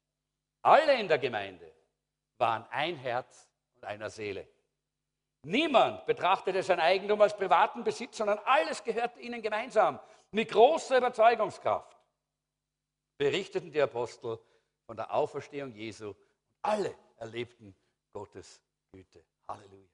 Alle 0.62 0.98
in 1.00 1.08
der 1.08 1.18
Gemeinde 1.18 1.72
waren 2.38 2.66
ein 2.70 2.96
Herz 2.96 3.48
und 3.76 3.84
einer 3.84 4.10
Seele. 4.10 4.46
Niemand 5.42 6.04
betrachtete 6.04 6.62
sein 6.62 6.80
Eigentum 6.80 7.20
als 7.20 7.36
privaten 7.36 7.82
Besitz, 7.82 8.18
sondern 8.18 8.38
alles 8.44 8.84
gehört 8.84 9.16
ihnen 9.18 9.40
gemeinsam. 9.40 9.98
Mit 10.32 10.50
großer 10.50 10.98
Überzeugungskraft 10.98 11.96
berichteten 13.16 13.72
die 13.72 13.80
Apostel 13.80 14.38
von 14.86 14.96
der 14.96 15.12
Auferstehung 15.12 15.72
Jesu. 15.72 16.14
Alle 16.62 16.94
erlebten 17.16 17.74
Gottes 18.12 18.60
Güte. 18.92 19.24
Halleluja. 19.48 19.88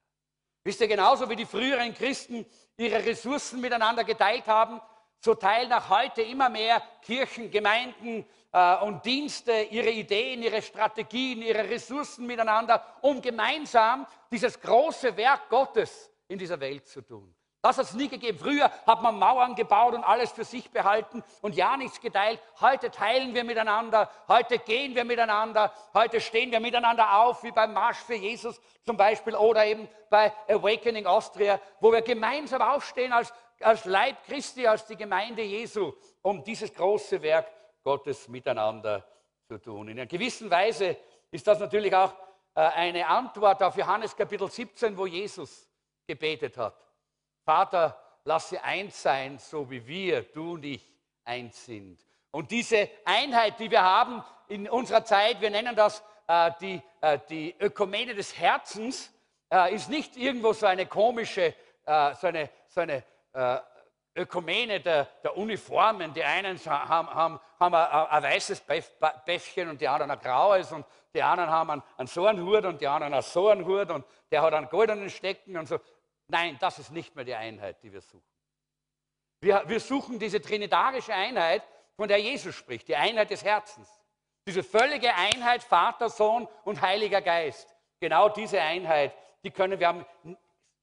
Wisst 0.65 0.81
ihr, 0.81 0.89
genauso 0.89 1.31
wie 1.31 1.37
die 1.37 1.47
früheren 1.47 1.95
Christen 1.95 2.45
ihre 2.77 3.05
Ressourcen 3.05 3.61
miteinander 3.61 4.03
geteilt 4.03 4.49
haben, 4.49 4.81
so 5.27 5.35
teilen 5.35 5.73
auch 5.73 5.89
heute 5.89 6.23
immer 6.23 6.49
mehr 6.49 6.81
Kirchen, 7.03 7.51
Gemeinden 7.51 8.25
äh, 8.53 8.77
und 8.77 9.05
Dienste 9.05 9.53
ihre 9.71 9.91
Ideen, 9.91 10.43
ihre 10.43 10.63
Strategien, 10.63 11.43
ihre 11.43 11.69
Ressourcen 11.69 12.27
miteinander, 12.27 12.83
um 13.03 13.21
gemeinsam 13.21 14.07
dieses 14.31 14.59
große 14.61 15.17
Werk 15.17 15.49
Gottes 15.49 16.11
in 16.29 16.39
dieser 16.39 16.59
Welt 16.61 16.87
zu 16.87 17.03
tun. 17.03 17.36
Das 17.67 17.79
hat 17.79 17.87
es 17.87 17.95
nie 17.95 18.07
gegeben. 18.07 18.39
Früher 18.39 18.71
hat 18.87 19.03
man 19.03 19.19
Mauern 19.19 19.57
gebaut 19.57 19.93
und 19.93 20.05
alles 20.05 20.31
für 20.31 20.45
sich 20.45 20.71
behalten 20.71 21.25
und 21.43 21.57
ja 21.57 21.77
nichts 21.77 22.01
geteilt. 22.01 22.41
Heute 22.61 22.93
teilen 22.93 23.35
wir 23.35 23.43
miteinander, 23.43 24.09
heute 24.29 24.61
gehen 24.61 24.95
wir 24.95 25.05
miteinander, 25.05 25.73
heute 25.93 26.21
stehen 26.21 26.53
wir 26.53 26.61
miteinander 26.61 27.23
auf, 27.23 27.43
wie 27.43 27.51
beim 27.51 27.73
Marsch 27.73 27.97
für 27.97 28.15
Jesus 28.15 28.61
zum 28.85 28.97
Beispiel 28.97 29.35
oder 29.35 29.67
eben 29.67 29.89
bei 30.09 30.33
Awakening 30.47 31.07
Austria, 31.07 31.59
wo 31.81 31.91
wir 31.91 32.03
gemeinsam 32.03 32.63
aufstehen 32.63 33.13
als, 33.13 33.35
als 33.61 33.85
Leib 33.85 34.25
Christi, 34.27 34.65
als 34.65 34.87
die 34.87 34.97
Gemeinde 34.97 35.43
Jesu, 35.43 35.93
um 36.23 36.45
dieses 36.45 36.73
große 36.73 37.21
Werk 37.21 37.51
Gottes 37.83 38.29
miteinander 38.29 39.05
zu 39.49 39.59
tun. 39.59 39.89
In 39.89 39.99
einer 39.99 40.07
gewissen 40.07 40.49
Weise 40.49 40.99
ist 41.33 41.45
das 41.45 41.59
natürlich 41.59 41.93
auch 41.97 42.13
äh, 42.55 42.61
eine 42.61 43.09
Antwort 43.09 43.61
auf 43.61 43.77
Johannes 43.77 44.15
Kapitel 44.15 44.49
17, 44.49 44.97
wo 44.97 45.07
Jesus 45.07 45.69
gebetet 46.07 46.57
hat. 46.59 46.86
Vater, 47.47 47.97
lass 48.25 48.49
sie 48.49 48.59
eins 48.59 49.01
sein, 49.01 49.39
so 49.39 49.71
wie 49.71 49.87
wir, 49.87 50.23
du 50.23 50.55
und 50.55 50.65
ich, 50.65 50.85
eins 51.25 51.65
sind. 51.65 52.05
Und 52.33 52.51
diese 52.51 52.91
Einheit, 53.05 53.61
die 53.61 53.71
wir 53.71 53.83
haben 53.83 54.23
in 54.49 54.69
unserer 54.69 55.05
Zeit, 55.05 55.41
wir 55.41 55.51
nennen 55.51 55.77
das 55.77 56.03
äh, 56.27 56.51
die, 56.61 56.83
äh, 57.01 57.21
die 57.31 57.55
Ökumene 57.61 58.17
des 58.17 58.37
Herzens, 58.37 59.13
äh, 59.49 59.73
ist 59.73 59.89
nicht 59.89 60.17
irgendwo 60.17 60.53
so 60.55 60.67
eine 60.67 60.87
komische, 60.87 61.55
äh, 61.85 62.15
so 62.17 62.27
eine, 62.27 62.51
so 62.67 62.81
eine 62.81 63.05
äh, 63.33 63.59
Ökumene 64.17 64.81
der, 64.81 65.05
der, 65.23 65.37
Uniformen. 65.37 66.13
Die 66.15 66.25
einen 66.25 66.59
haben, 66.65 67.09
haben, 67.09 67.41
haben 67.61 67.75
ein, 67.75 68.09
ein, 68.09 68.23
weißes 68.25 68.65
Bäffchen 69.25 69.69
und 69.69 69.81
die 69.81 69.87
anderen 69.87 70.11
ein 70.11 70.19
graues 70.19 70.73
und 70.73 70.85
die 71.15 71.23
anderen 71.23 71.51
haben 71.51 71.71
einen, 71.71 71.83
einen 71.97 72.09
so 72.09 72.27
einen 72.27 72.45
Hut 72.45 72.65
und 72.65 72.81
die 72.81 72.89
anderen 72.89 73.13
einen 73.13 73.23
so 73.23 73.49
einen 73.51 73.65
Hut 73.65 73.89
und 73.91 74.05
der 74.33 74.43
hat 74.43 74.53
einen 74.53 74.69
goldenen 74.69 75.11
Stecken 75.11 75.57
und 75.57 75.69
so. 75.69 75.79
Nein, 76.29 76.57
das 76.61 76.79
ist 76.79 76.91
nicht 76.91 77.15
mehr 77.15 77.25
die 77.25 77.35
Einheit, 77.35 77.83
die 77.83 77.93
wir 77.93 78.01
suchen. 78.01 78.25
Wir, 79.41 79.63
wir 79.67 79.81
suchen 79.81 80.19
diese 80.19 80.41
trinitarische 80.41 81.15
Einheit, 81.15 81.63
von 81.97 82.09
der 82.09 82.19
Jesus 82.19 82.55
spricht, 82.55 82.89
die 82.89 82.97
Einheit 82.97 83.31
des 83.31 83.45
Herzens. 83.45 83.89
Diese 84.47 84.63
völlige 84.63 85.15
Einheit 85.15 85.63
Vater, 85.63 86.09
Sohn 86.09 86.47
und 86.65 86.81
Heiliger 86.81 87.23
Geist. 87.23 87.75
Genau 88.01 88.29
diese 88.29 88.61
Einheit, 88.61 89.13
die 89.45 89.51
können 89.51 89.81
wir 89.81 89.89
haben. 89.89 90.07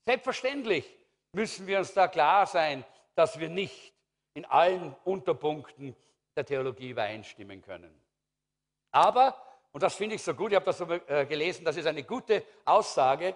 Selbstverständlich 0.05 0.97
müssen 1.31 1.67
wir 1.67 1.79
uns 1.79 1.93
da 1.93 2.07
klar 2.07 2.45
sein, 2.45 2.83
dass 3.15 3.39
wir 3.39 3.49
nicht 3.49 3.93
in 4.33 4.45
allen 4.45 4.95
Unterpunkten 5.03 5.95
der 6.35 6.45
Theologie 6.45 6.89
übereinstimmen 6.89 7.61
können. 7.61 7.93
Aber, 8.91 9.35
und 9.71 9.83
das 9.83 9.95
finde 9.95 10.15
ich 10.15 10.23
so 10.23 10.33
gut, 10.33 10.51
ich 10.51 10.55
habe 10.55 10.65
das 10.65 10.77
so 10.77 10.89
äh, 10.91 11.25
gelesen, 11.25 11.63
das 11.65 11.77
ist 11.77 11.85
eine 11.85 12.03
gute 12.03 12.43
Aussage, 12.65 13.35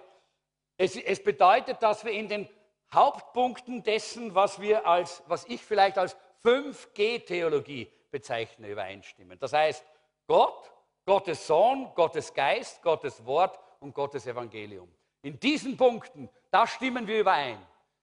es, 0.78 0.96
es 0.96 1.22
bedeutet, 1.22 1.82
dass 1.82 2.04
wir 2.04 2.12
in 2.12 2.28
den 2.28 2.48
Hauptpunkten 2.94 3.82
dessen, 3.82 4.34
was 4.34 4.60
wir 4.60 4.86
als, 4.86 5.22
was 5.26 5.44
ich 5.46 5.62
vielleicht 5.62 5.98
als 5.98 6.16
5G-Theologie 6.44 7.92
bezeichne, 8.10 8.68
übereinstimmen. 8.68 9.38
Das 9.38 9.52
heißt, 9.52 9.84
Gott, 10.26 10.72
Gottes 11.04 11.46
Sohn, 11.46 11.92
Gottes 11.94 12.32
Geist, 12.32 12.80
Gottes 12.82 13.24
Wort 13.26 13.58
und 13.80 13.94
Gottes 13.94 14.26
Evangelium. 14.26 14.88
In 15.22 15.38
diesen 15.38 15.76
Punkten, 15.76 16.30
da 16.50 16.66
stimmen 16.66 17.06
wir 17.06 17.20
überein. 17.20 17.58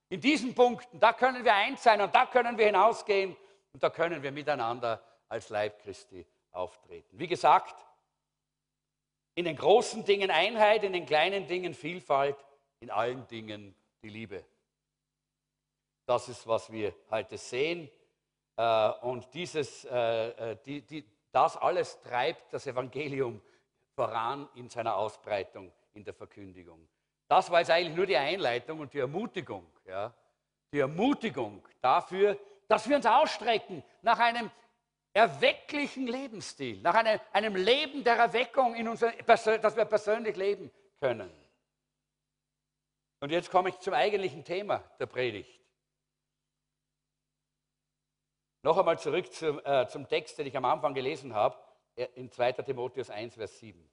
In 0.08 0.20
diesen 0.20 0.54
Punkten, 0.54 1.00
da 1.00 1.12
können 1.12 1.44
wir 1.44 1.54
eins 1.54 1.82
sein 1.82 2.00
und 2.00 2.14
da 2.14 2.26
können 2.26 2.58
wir 2.58 2.66
hinausgehen 2.66 3.36
und 3.72 3.82
da 3.82 3.90
können 3.90 4.22
wir 4.22 4.30
miteinander 4.30 5.02
als 5.28 5.48
Leib 5.48 5.82
Christi 5.82 6.24
auftreten. 6.52 7.18
Wie 7.18 7.26
gesagt, 7.26 7.74
in 9.34 9.46
den 9.46 9.56
großen 9.56 10.04
Dingen 10.04 10.30
Einheit, 10.30 10.84
in 10.84 10.92
den 10.92 11.06
kleinen 11.06 11.46
Dingen 11.46 11.74
Vielfalt, 11.74 12.36
in 12.80 12.90
allen 12.90 13.26
Dingen 13.26 13.74
die 14.02 14.08
Liebe. 14.08 14.44
Das 16.06 16.28
ist, 16.28 16.46
was 16.46 16.70
wir 16.70 16.94
heute 17.10 17.36
sehen. 17.36 17.90
Äh, 18.56 18.90
und 19.02 19.32
dieses, 19.34 19.84
äh, 19.84 20.52
äh, 20.52 20.56
die, 20.64 20.82
die, 20.82 21.04
das 21.32 21.56
alles 21.56 22.00
treibt 22.00 22.52
das 22.52 22.66
Evangelium 22.66 23.42
voran 23.94 24.48
in 24.54 24.68
seiner 24.68 24.96
Ausbreitung, 24.96 25.72
in 25.94 26.04
der 26.04 26.14
Verkündigung. 26.14 26.88
Das 27.28 27.50
war 27.50 27.60
jetzt 27.60 27.70
eigentlich 27.70 27.96
nur 27.96 28.06
die 28.06 28.16
Einleitung 28.16 28.80
und 28.80 28.92
die 28.92 29.00
Ermutigung. 29.00 29.66
Ja? 29.84 30.14
Die 30.72 30.78
Ermutigung 30.78 31.66
dafür, 31.80 32.38
dass 32.68 32.88
wir 32.88 32.96
uns 32.96 33.06
ausstrecken 33.06 33.82
nach 34.02 34.18
einem 34.18 34.50
erwecklichen 35.12 36.06
Lebensstil, 36.06 36.80
nach 36.82 36.94
einem, 36.94 37.18
einem 37.32 37.56
Leben 37.56 38.04
der 38.04 38.16
Erweckung, 38.16 38.74
in 38.74 38.86
unser, 38.86 39.12
dass 39.12 39.76
wir 39.76 39.86
persönlich 39.86 40.36
leben 40.36 40.70
können. 41.00 41.32
Und 43.20 43.30
jetzt 43.30 43.50
komme 43.50 43.70
ich 43.70 43.78
zum 43.78 43.94
eigentlichen 43.94 44.44
Thema 44.44 44.78
der 44.98 45.06
Predigt. 45.06 45.60
Noch 48.62 48.76
einmal 48.76 48.98
zurück 48.98 49.32
zum, 49.32 49.60
äh, 49.64 49.86
zum 49.86 50.08
Text, 50.08 50.38
den 50.38 50.46
ich 50.46 50.56
am 50.56 50.64
Anfang 50.64 50.92
gelesen 50.92 51.34
habe, 51.34 51.56
äh, 51.94 52.08
in 52.14 52.30
2. 52.30 52.52
Timotheus 52.64 53.10
1, 53.10 53.34
Vers 53.34 53.58
7. 53.58 53.88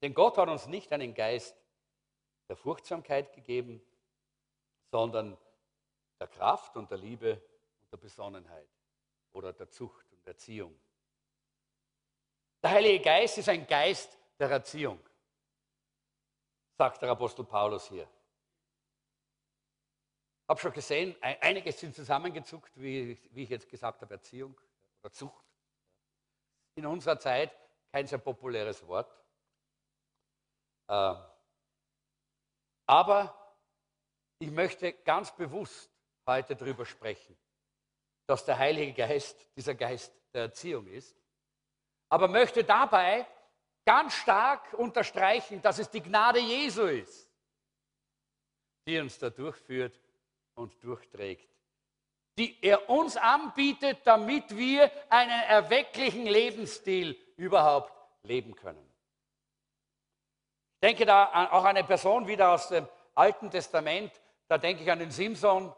Denn 0.00 0.14
Gott 0.14 0.38
hat 0.38 0.48
uns 0.48 0.66
nicht 0.66 0.92
einen 0.92 1.14
Geist 1.14 1.56
der 2.48 2.56
Furchtsamkeit 2.56 3.32
gegeben, 3.32 3.82
sondern 4.90 5.36
der 6.20 6.28
Kraft 6.28 6.76
und 6.76 6.90
der 6.90 6.98
Liebe 6.98 7.42
und 7.82 7.92
der 7.92 7.96
Besonnenheit 7.96 8.68
oder 9.32 9.52
der 9.52 9.68
Zucht 9.68 10.10
und 10.12 10.26
Erziehung. 10.26 10.78
Der 12.62 12.70
Heilige 12.70 13.02
Geist 13.02 13.36
ist 13.38 13.48
ein 13.48 13.66
Geist 13.66 14.16
der 14.38 14.50
Erziehung, 14.50 15.00
sagt 16.78 17.02
der 17.02 17.10
Apostel 17.10 17.44
Paulus 17.44 17.88
hier 17.88 18.08
habe 20.48 20.60
schon 20.60 20.72
gesehen, 20.72 21.16
einige 21.20 21.72
sind 21.72 21.94
zusammengezuckt, 21.94 22.72
wie, 22.76 23.18
wie 23.32 23.42
ich 23.44 23.50
jetzt 23.50 23.68
gesagt 23.68 24.02
habe, 24.02 24.14
Erziehung 24.14 24.58
oder 25.02 25.12
Zucht. 25.12 25.44
In 26.76 26.86
unserer 26.86 27.18
Zeit 27.18 27.56
kein 27.92 28.06
sehr 28.06 28.18
populäres 28.18 28.86
Wort. 28.86 29.10
Ähm, 30.88 31.16
aber 32.86 33.56
ich 34.38 34.50
möchte 34.50 34.92
ganz 34.92 35.34
bewusst 35.34 35.90
heute 36.26 36.56
darüber 36.56 36.84
sprechen, 36.84 37.36
dass 38.26 38.44
der 38.44 38.58
Heilige 38.58 38.92
Geist 38.92 39.48
dieser 39.56 39.74
Geist 39.74 40.12
der 40.34 40.42
Erziehung 40.42 40.86
ist, 40.88 41.16
aber 42.10 42.28
möchte 42.28 42.64
dabei 42.64 43.26
ganz 43.86 44.14
stark 44.14 44.74
unterstreichen, 44.74 45.62
dass 45.62 45.78
es 45.78 45.88
die 45.88 46.02
Gnade 46.02 46.40
Jesu 46.40 46.82
ist, 46.82 47.30
die 48.86 48.98
uns 48.98 49.18
da 49.18 49.30
durchführt 49.30 49.98
und 50.54 50.72
durchträgt, 50.82 51.48
die 52.38 52.58
er 52.62 52.88
uns 52.88 53.16
anbietet, 53.16 54.00
damit 54.04 54.56
wir 54.56 54.90
einen 55.08 55.42
erwecklichen 55.42 56.26
Lebensstil 56.26 57.16
überhaupt 57.36 57.92
leben 58.22 58.54
können. 58.54 58.90
Ich 60.74 60.88
denke 60.88 61.06
da 61.06 61.48
auch 61.50 61.64
an 61.64 61.76
eine 61.76 61.84
Person 61.84 62.26
wieder 62.26 62.50
aus 62.50 62.68
dem 62.68 62.86
Alten 63.14 63.50
Testament, 63.50 64.12
da 64.48 64.58
denke 64.58 64.82
ich 64.82 64.90
an 64.90 64.98
den 64.98 65.10
Simson 65.10 65.72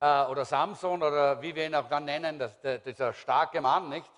äh, 0.00 0.24
oder 0.24 0.44
Samson 0.44 1.02
oder 1.02 1.40
wie 1.40 1.54
wir 1.54 1.66
ihn 1.66 1.74
auch 1.74 1.88
dann 1.88 2.04
nennen, 2.04 2.38
das, 2.38 2.60
der, 2.60 2.78
dieser 2.78 3.12
starke 3.12 3.60
Mann, 3.60 3.88
nicht? 3.88 4.10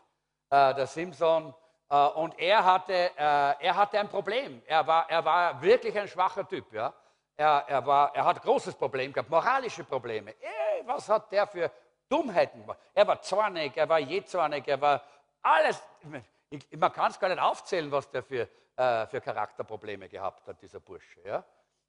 Äh, 0.50 0.74
der 0.74 0.86
Simson. 0.86 1.54
Äh, 1.88 2.06
und 2.06 2.38
er 2.38 2.64
hatte, 2.64 2.92
äh, 2.92 3.10
er 3.16 3.76
hatte 3.76 4.00
ein 4.00 4.08
Problem. 4.08 4.62
Er 4.66 4.86
war, 4.86 5.08
er 5.08 5.24
war 5.24 5.60
wirklich 5.62 5.98
ein 5.98 6.08
schwacher 6.08 6.46
Typ. 6.48 6.72
Ja? 6.72 6.92
Er, 7.36 7.64
er, 7.66 7.86
war, 7.86 8.14
er 8.14 8.24
hat 8.24 8.42
großes 8.42 8.74
Problem 8.74 9.12
gehabt, 9.12 9.30
moralische 9.30 9.84
Probleme. 9.84 10.34
Ey, 10.40 10.86
was 10.86 11.08
hat 11.08 11.32
der 11.32 11.46
für 11.46 11.70
Dummheiten 12.08 12.60
gemacht? 12.60 12.78
Er 12.94 13.06
war 13.06 13.20
zornig, 13.22 13.76
er 13.76 13.88
war 13.88 13.98
jähzornig, 13.98 14.66
er 14.68 14.80
war 14.80 15.02
alles. 15.40 15.82
Man 16.70 16.92
kann 16.92 17.10
es 17.10 17.18
gar 17.18 17.28
nicht 17.28 17.40
aufzählen, 17.40 17.90
was 17.90 18.10
der 18.10 18.22
für, 18.22 18.48
äh, 18.76 19.06
für 19.06 19.20
Charakterprobleme 19.20 20.08
gehabt 20.08 20.46
hat, 20.46 20.60
dieser 20.60 20.80
Bursche. 20.80 21.20
Ja? 21.24 21.44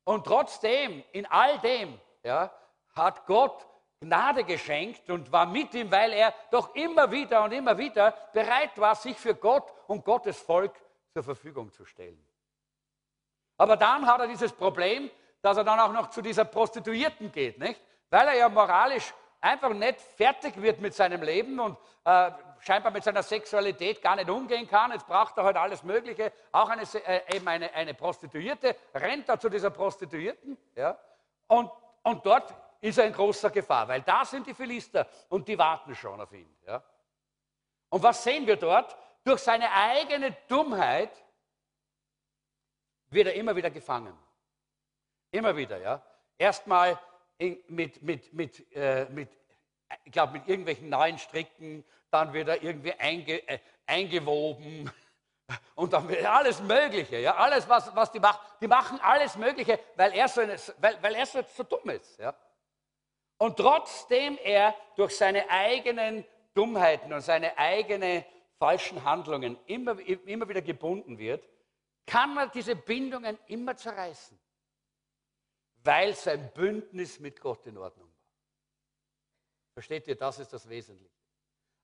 Und 0.05 0.25
trotzdem, 0.25 1.03
in 1.11 1.25
all 1.25 1.59
dem, 1.59 1.99
ja, 2.23 2.51
hat 2.95 3.25
Gott 3.25 3.67
Gnade 4.03 4.43
geschenkt 4.43 5.09
und 5.09 5.31
war 5.31 5.45
mit 5.45 5.73
ihm, 5.73 5.89
weil 5.89 6.11
er 6.11 6.33
doch 6.51 6.75
immer 6.75 7.09
wieder 7.09 7.43
und 7.43 7.53
immer 7.53 7.77
wieder 7.77 8.11
bereit 8.33 8.77
war, 8.77 8.95
sich 8.95 9.17
für 9.17 9.33
Gott 9.33 9.73
und 9.87 10.03
Gottes 10.03 10.39
Volk 10.39 10.73
zur 11.13 11.23
Verfügung 11.23 11.71
zu 11.71 11.85
stellen. 11.85 12.21
Aber 13.57 13.77
dann 13.77 14.05
hat 14.05 14.19
er 14.19 14.27
dieses 14.27 14.51
Problem, 14.51 15.09
dass 15.43 15.57
er 15.57 15.65
dann 15.65 15.79
auch 15.79 15.91
noch 15.91 16.09
zu 16.09 16.21
dieser 16.21 16.45
Prostituierten 16.45 17.31
geht, 17.31 17.59
nicht? 17.59 17.79
Weil 18.09 18.29
er 18.29 18.35
ja 18.35 18.49
moralisch 18.49 19.13
einfach 19.41 19.73
nicht 19.73 19.99
fertig 19.99 20.59
wird 20.61 20.79
mit 20.79 20.93
seinem 20.93 21.21
Leben 21.21 21.59
und 21.59 21.77
äh, 22.05 22.31
scheinbar 22.59 22.93
mit 22.93 23.03
seiner 23.03 23.21
Sexualität 23.23 24.01
gar 24.01 24.15
nicht 24.15 24.29
umgehen 24.29 24.67
kann. 24.67 24.91
Jetzt 24.91 25.05
braucht 25.05 25.37
er 25.37 25.43
halt 25.43 25.57
alles 25.57 25.83
Mögliche. 25.83 26.31
Auch 26.53 26.69
eine, 26.69 26.83
äh, 26.83 27.35
eben 27.35 27.45
eine, 27.45 27.73
eine 27.73 27.93
Prostituierte, 27.93 28.73
rennt 28.95 29.27
er 29.27 29.37
zu 29.37 29.49
dieser 29.49 29.69
Prostituierten. 29.69 30.57
Ja? 30.75 30.97
Und, 31.47 31.69
und 32.03 32.25
dort 32.25 32.53
ist 32.79 32.97
er 32.97 33.05
in 33.05 33.13
großer 33.13 33.49
Gefahr, 33.49 33.89
weil 33.89 34.01
da 34.01 34.23
sind 34.23 34.47
die 34.47 34.53
Philister 34.53 35.07
und 35.27 35.45
die 35.49 35.57
warten 35.57 35.93
schon 35.93 36.21
auf 36.21 36.31
ihn. 36.31 36.55
Ja? 36.65 36.81
Und 37.89 38.01
was 38.01 38.23
sehen 38.23 38.47
wir 38.47 38.55
dort? 38.55 38.95
Durch 39.25 39.41
seine 39.41 39.69
eigene 39.71 40.31
Dummheit 40.47 41.11
wird 43.09 43.27
er 43.27 43.33
immer 43.33 43.53
wieder 43.57 43.69
gefangen. 43.69 44.17
Immer 45.33 45.57
wieder, 45.57 45.79
ja. 45.79 45.99
Erstmal 46.37 46.99
mit, 47.67 48.01
mit, 48.03 48.33
mit, 48.33 48.75
äh, 48.75 49.05
mit 49.09 49.29
ich 50.05 50.11
glaube, 50.11 50.33
mit 50.33 50.47
irgendwelchen 50.47 50.89
neuen 50.89 51.17
Stricken, 51.17 51.83
dann 52.11 52.31
wird 52.33 52.49
er 52.49 52.61
irgendwie 52.61 52.93
einge, 52.93 53.47
äh, 53.47 53.57
eingewoben 53.87 54.91
und 55.75 55.91
dann 55.91 56.07
wird 56.07 56.23
alles 56.23 56.61
Mögliche, 56.61 57.17
ja, 57.17 57.35
alles, 57.35 57.67
was, 57.67 57.95
was 57.95 58.11
die 58.11 58.19
machen, 58.19 58.39
die 58.61 58.67
machen 58.67 58.99
alles 59.01 59.35
Mögliche, 59.35 59.79
weil 59.95 60.13
er 60.13 60.27
so, 60.27 60.41
eine, 60.41 60.55
weil, 60.77 61.01
weil 61.01 61.15
er 61.15 61.25
so, 61.25 61.41
so 61.41 61.63
dumm 61.63 61.89
ist, 61.89 62.19
ja. 62.19 62.35
Und 63.39 63.57
trotzdem 63.57 64.37
er 64.43 64.75
durch 64.95 65.17
seine 65.17 65.49
eigenen 65.49 66.23
Dummheiten 66.53 67.11
und 67.11 67.21
seine 67.21 67.57
eigenen 67.57 68.23
falschen 68.59 69.03
Handlungen 69.03 69.57
immer, 69.65 69.99
immer 69.99 70.47
wieder 70.47 70.61
gebunden 70.61 71.17
wird, 71.17 71.43
kann 72.05 72.35
man 72.35 72.51
diese 72.51 72.75
Bindungen 72.75 73.39
immer 73.47 73.75
zerreißen, 73.75 74.39
weil 75.83 76.15
sein 76.15 76.51
Bündnis 76.53 77.19
mit 77.19 77.39
Gott 77.41 77.65
in 77.65 77.77
Ordnung 77.77 78.07
war. 78.07 78.13
Versteht 79.73 80.07
ihr, 80.07 80.15
das 80.15 80.39
ist 80.39 80.53
das 80.53 80.67
Wesentliche. 80.69 81.13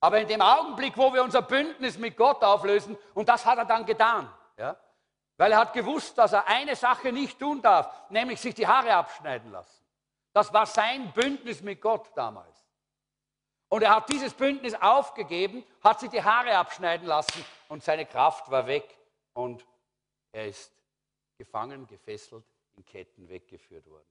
Aber 0.01 0.19
in 0.19 0.27
dem 0.27 0.41
Augenblick, 0.41 0.95
wo 0.97 1.13
wir 1.13 1.23
unser 1.23 1.41
Bündnis 1.41 1.97
mit 1.97 2.15
Gott 2.15 2.41
auflösen, 2.43 2.97
und 3.13 3.27
das 3.27 3.45
hat 3.45 3.57
er 3.57 3.65
dann 3.65 3.85
getan, 3.85 4.31
ja, 4.57 4.79
weil 5.37 5.51
er 5.51 5.59
hat 5.59 5.73
gewusst, 5.73 6.17
dass 6.17 6.33
er 6.33 6.47
eine 6.47 6.75
Sache 6.75 7.11
nicht 7.11 7.39
tun 7.39 7.61
darf, 7.61 8.09
nämlich 8.09 8.39
sich 8.39 8.55
die 8.55 8.67
Haare 8.67 8.93
abschneiden 8.93 9.51
lassen. 9.51 9.83
Das 10.33 10.53
war 10.53 10.65
sein 10.65 11.11
Bündnis 11.13 11.61
mit 11.61 11.81
Gott 11.81 12.11
damals. 12.15 12.65
Und 13.69 13.83
er 13.83 13.95
hat 13.95 14.09
dieses 14.09 14.33
Bündnis 14.33 14.73
aufgegeben, 14.75 15.63
hat 15.83 15.99
sich 15.99 16.09
die 16.09 16.23
Haare 16.23 16.55
abschneiden 16.57 17.07
lassen 17.07 17.45
und 17.67 17.83
seine 17.83 18.05
Kraft 18.05 18.49
war 18.49 18.67
weg 18.67 18.97
und 19.33 19.65
er 20.31 20.47
ist 20.47 20.71
gefangen, 21.37 21.87
gefesselt, 21.87 22.45
Ketten 22.83 23.29
weggeführt 23.29 23.87
worden. 23.89 24.07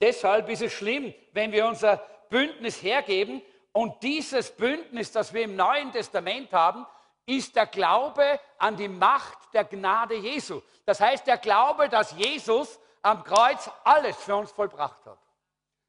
Deshalb 0.00 0.48
ist 0.48 0.62
es 0.62 0.72
schlimm, 0.72 1.14
wenn 1.32 1.52
wir 1.52 1.66
unser 1.66 1.98
Bündnis 2.28 2.82
hergeben 2.82 3.42
und 3.72 4.02
dieses 4.02 4.50
Bündnis, 4.50 5.12
das 5.12 5.32
wir 5.32 5.42
im 5.42 5.56
Neuen 5.56 5.92
Testament 5.92 6.52
haben, 6.52 6.86
ist 7.24 7.54
der 7.54 7.66
Glaube 7.66 8.40
an 8.58 8.76
die 8.76 8.88
Macht 8.88 9.38
der 9.54 9.64
Gnade 9.64 10.16
Jesu. 10.16 10.60
Das 10.84 11.00
heißt, 11.00 11.26
der 11.26 11.38
Glaube, 11.38 11.88
dass 11.88 12.12
Jesus 12.12 12.80
am 13.00 13.22
Kreuz 13.22 13.70
alles 13.84 14.16
für 14.16 14.36
uns 14.36 14.50
vollbracht 14.50 15.04
hat. 15.06 15.18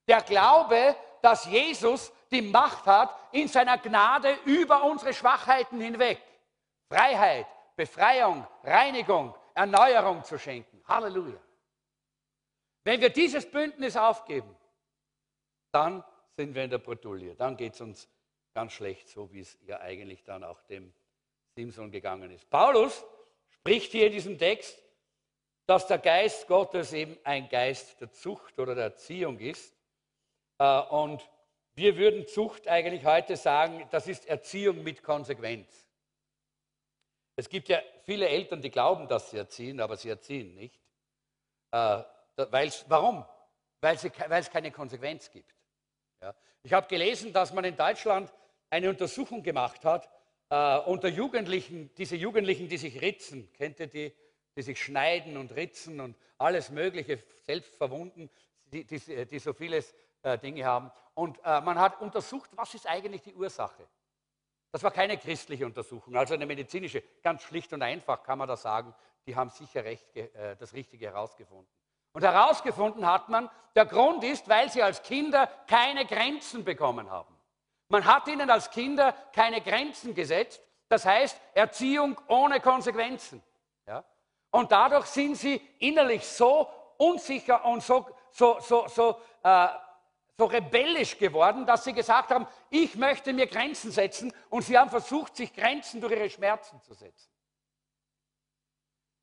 Der 0.07 0.21
Glaube, 0.21 0.95
dass 1.21 1.45
Jesus 1.45 2.11
die 2.31 2.41
Macht 2.41 2.85
hat, 2.85 3.15
in 3.31 3.47
seiner 3.47 3.77
Gnade 3.77 4.37
über 4.45 4.83
unsere 4.83 5.13
Schwachheiten 5.13 5.79
hinweg 5.79 6.21
Freiheit, 6.89 7.47
Befreiung, 7.75 8.45
Reinigung, 8.63 9.33
Erneuerung 9.55 10.23
zu 10.23 10.37
schenken. 10.37 10.83
Halleluja. 10.87 11.39
Wenn 12.83 13.01
wir 13.01 13.09
dieses 13.09 13.49
Bündnis 13.49 13.95
aufgeben, 13.95 14.55
dann 15.71 16.03
sind 16.35 16.53
wir 16.53 16.63
in 16.63 16.69
der 16.69 16.79
Bretouille. 16.79 17.35
Dann 17.35 17.55
geht 17.57 17.73
es 17.73 17.81
uns 17.81 18.09
ganz 18.53 18.73
schlecht, 18.73 19.07
so 19.09 19.31
wie 19.31 19.39
es 19.39 19.57
ja 19.65 19.79
eigentlich 19.79 20.23
dann 20.23 20.43
auch 20.43 20.61
dem 20.63 20.93
Simson 21.55 21.91
gegangen 21.91 22.31
ist. 22.31 22.49
Paulus 22.49 23.03
spricht 23.49 23.91
hier 23.91 24.07
in 24.07 24.11
diesem 24.11 24.37
Text, 24.37 24.81
dass 25.65 25.87
der 25.87 25.99
Geist 25.99 26.47
Gottes 26.47 26.93
eben 26.93 27.17
ein 27.23 27.47
Geist 27.47 28.01
der 28.01 28.11
Zucht 28.11 28.59
oder 28.59 28.75
der 28.75 28.85
Erziehung 28.85 29.39
ist. 29.39 29.73
Äh, 30.59 30.81
und 30.81 31.27
wir 31.75 31.97
würden 31.97 32.27
Zucht 32.27 32.67
eigentlich 32.67 33.05
heute 33.05 33.37
sagen, 33.37 33.87
das 33.91 34.07
ist 34.07 34.27
Erziehung 34.27 34.83
mit 34.83 35.01
Konsequenz. 35.01 35.87
Es 37.35 37.49
gibt 37.49 37.69
ja 37.69 37.81
viele 38.03 38.27
Eltern, 38.27 38.61
die 38.61 38.69
glauben, 38.69 39.07
dass 39.07 39.31
sie 39.31 39.37
erziehen, 39.37 39.79
aber 39.79 39.97
sie 39.97 40.09
erziehen 40.09 40.53
nicht. 40.53 40.79
Äh, 42.37 42.71
warum? 42.87 43.25
Weil, 43.81 43.95
es 43.95 44.49
keine 44.49 44.71
Konsequenz 44.71 45.29
gibt. 45.29 45.53
Ja. 46.21 46.33
Ich 46.63 46.73
habe 46.73 46.87
gelesen, 46.87 47.33
dass 47.33 47.53
man 47.53 47.65
in 47.65 47.75
Deutschland 47.75 48.33
eine 48.69 48.89
Untersuchung 48.89 49.43
gemacht 49.43 49.83
hat 49.83 50.09
äh, 50.49 50.77
unter 50.79 51.07
Jugendlichen, 51.09 51.93
diese 51.95 52.15
Jugendlichen, 52.15 52.67
die 52.67 52.77
sich 52.77 53.01
ritzen, 53.01 53.51
kennt 53.53 53.79
ihr 53.79 53.87
die, 53.87 54.13
die 54.55 54.61
sich 54.61 54.81
schneiden 54.81 55.37
und 55.37 55.55
ritzen 55.55 55.99
und 55.99 56.15
alles 56.37 56.69
Mögliche, 56.69 57.23
selbst 57.41 57.75
verwunden, 57.75 58.29
die, 58.65 58.85
die, 58.85 59.25
die 59.25 59.39
so 59.39 59.53
vieles 59.53 59.93
äh, 60.21 60.37
Dinge 60.37 60.63
haben. 60.65 60.91
Und 61.15 61.39
äh, 61.43 61.61
man 61.61 61.79
hat 61.79 62.01
untersucht, 62.01 62.49
was 62.55 62.73
ist 62.73 62.87
eigentlich 62.87 63.21
die 63.21 63.33
Ursache. 63.33 63.87
Das 64.71 64.81
war 64.81 64.91
keine 64.91 65.17
christliche 65.17 65.65
Untersuchung, 65.65 66.15
also 66.15 66.33
eine 66.33 66.45
medizinische. 66.45 67.03
Ganz 67.21 67.43
schlicht 67.43 67.73
und 67.73 67.81
einfach 67.83 68.23
kann 68.23 68.39
man 68.39 68.47
da 68.47 68.57
sagen, 68.57 68.93
die 69.25 69.35
haben 69.35 69.49
sicher 69.49 69.83
recht, 69.83 70.15
äh, 70.15 70.55
das 70.55 70.73
Richtige 70.73 71.07
herausgefunden. 71.07 71.67
Und 72.13 72.23
herausgefunden 72.23 73.05
hat 73.05 73.29
man, 73.29 73.49
der 73.75 73.85
Grund 73.85 74.23
ist, 74.23 74.47
weil 74.47 74.71
sie 74.71 74.83
als 74.83 75.01
Kinder 75.01 75.47
keine 75.67 76.05
Grenzen 76.05 76.63
bekommen 76.63 77.09
haben. 77.09 77.35
Man 77.89 78.05
hat 78.05 78.27
ihnen 78.27 78.49
als 78.49 78.69
Kinder 78.69 79.13
keine 79.33 79.61
Grenzen 79.61 80.13
gesetzt, 80.13 80.61
das 80.89 81.05
heißt 81.05 81.39
Erziehung 81.53 82.19
ohne 82.27 82.59
Konsequenzen. 82.59 83.43
Ja? 83.87 84.03
Und 84.51 84.71
dadurch 84.71 85.07
sind 85.07 85.35
sie 85.35 85.55
innerlich 85.79 86.25
so 86.25 86.69
unsicher 86.97 87.65
und 87.65 87.81
so, 87.83 88.07
so, 88.31 88.59
so, 88.59 88.87
so 88.87 89.19
äh, 89.41 89.67
so 90.37 90.45
rebellisch 90.45 91.17
geworden, 91.17 91.65
dass 91.65 91.83
sie 91.83 91.93
gesagt 91.93 92.31
haben, 92.31 92.47
ich 92.69 92.95
möchte 92.95 93.33
mir 93.33 93.47
Grenzen 93.47 93.91
setzen 93.91 94.33
und 94.49 94.63
sie 94.63 94.77
haben 94.77 94.89
versucht, 94.89 95.35
sich 95.35 95.53
Grenzen 95.53 96.01
durch 96.01 96.13
ihre 96.13 96.29
Schmerzen 96.29 96.81
zu 96.81 96.93
setzen, 96.93 97.31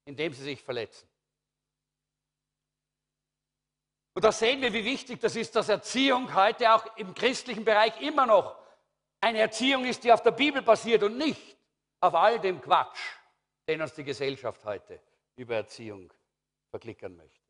indem 0.04 0.32
sie 0.32 0.44
sich 0.44 0.62
verletzen. 0.62 1.09
Und 4.14 4.24
da 4.24 4.32
sehen 4.32 4.60
wir, 4.60 4.72
wie 4.72 4.84
wichtig 4.84 5.20
das 5.20 5.36
ist, 5.36 5.54
dass 5.54 5.68
Erziehung 5.68 6.34
heute 6.34 6.74
auch 6.74 6.96
im 6.96 7.14
christlichen 7.14 7.64
Bereich 7.64 8.00
immer 8.00 8.26
noch 8.26 8.56
eine 9.20 9.38
Erziehung 9.38 9.84
ist, 9.84 10.02
die 10.02 10.12
auf 10.12 10.22
der 10.22 10.32
Bibel 10.32 10.62
basiert 10.62 11.02
und 11.02 11.16
nicht 11.16 11.56
auf 12.00 12.14
all 12.14 12.40
dem 12.40 12.60
Quatsch, 12.60 12.98
den 13.68 13.82
uns 13.82 13.94
die 13.94 14.04
Gesellschaft 14.04 14.64
heute 14.64 15.00
über 15.36 15.56
Erziehung 15.56 16.12
verklickern 16.70 17.16
möchte. 17.16 17.40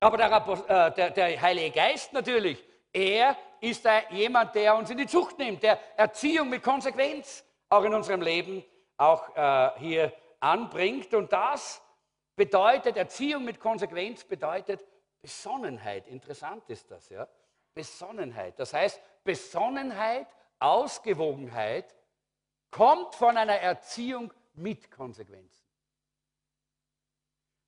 Aber 0.00 0.16
der, 0.16 0.30
äh, 0.68 0.94
der, 0.94 1.10
der 1.10 1.40
Heilige 1.40 1.70
Geist 1.70 2.12
natürlich, 2.12 2.64
er 2.92 3.36
ist 3.60 3.86
jemand, 4.10 4.54
der 4.54 4.76
uns 4.76 4.90
in 4.90 4.98
die 4.98 5.06
Zucht 5.06 5.38
nimmt, 5.38 5.62
der 5.62 5.78
Erziehung 5.98 6.48
mit 6.48 6.62
Konsequenz 6.62 7.44
auch 7.68 7.82
in 7.84 7.94
unserem 7.94 8.22
Leben 8.22 8.64
auch 8.96 9.36
äh, 9.36 9.78
hier 9.78 10.12
anbringt. 10.40 11.12
Und 11.14 11.32
das 11.32 11.82
bedeutet, 12.38 12.96
Erziehung 12.96 13.44
mit 13.44 13.60
Konsequenz 13.60 14.24
bedeutet 14.24 14.82
Besonnenheit. 15.20 16.06
Interessant 16.06 16.70
ist 16.70 16.90
das, 16.90 17.10
ja. 17.10 17.28
Besonnenheit. 17.74 18.58
Das 18.58 18.72
heißt, 18.72 19.00
Besonnenheit, 19.24 20.26
Ausgewogenheit 20.58 21.94
kommt 22.70 23.14
von 23.14 23.36
einer 23.36 23.56
Erziehung 23.56 24.32
mit 24.54 24.90
Konsequenz. 24.90 25.52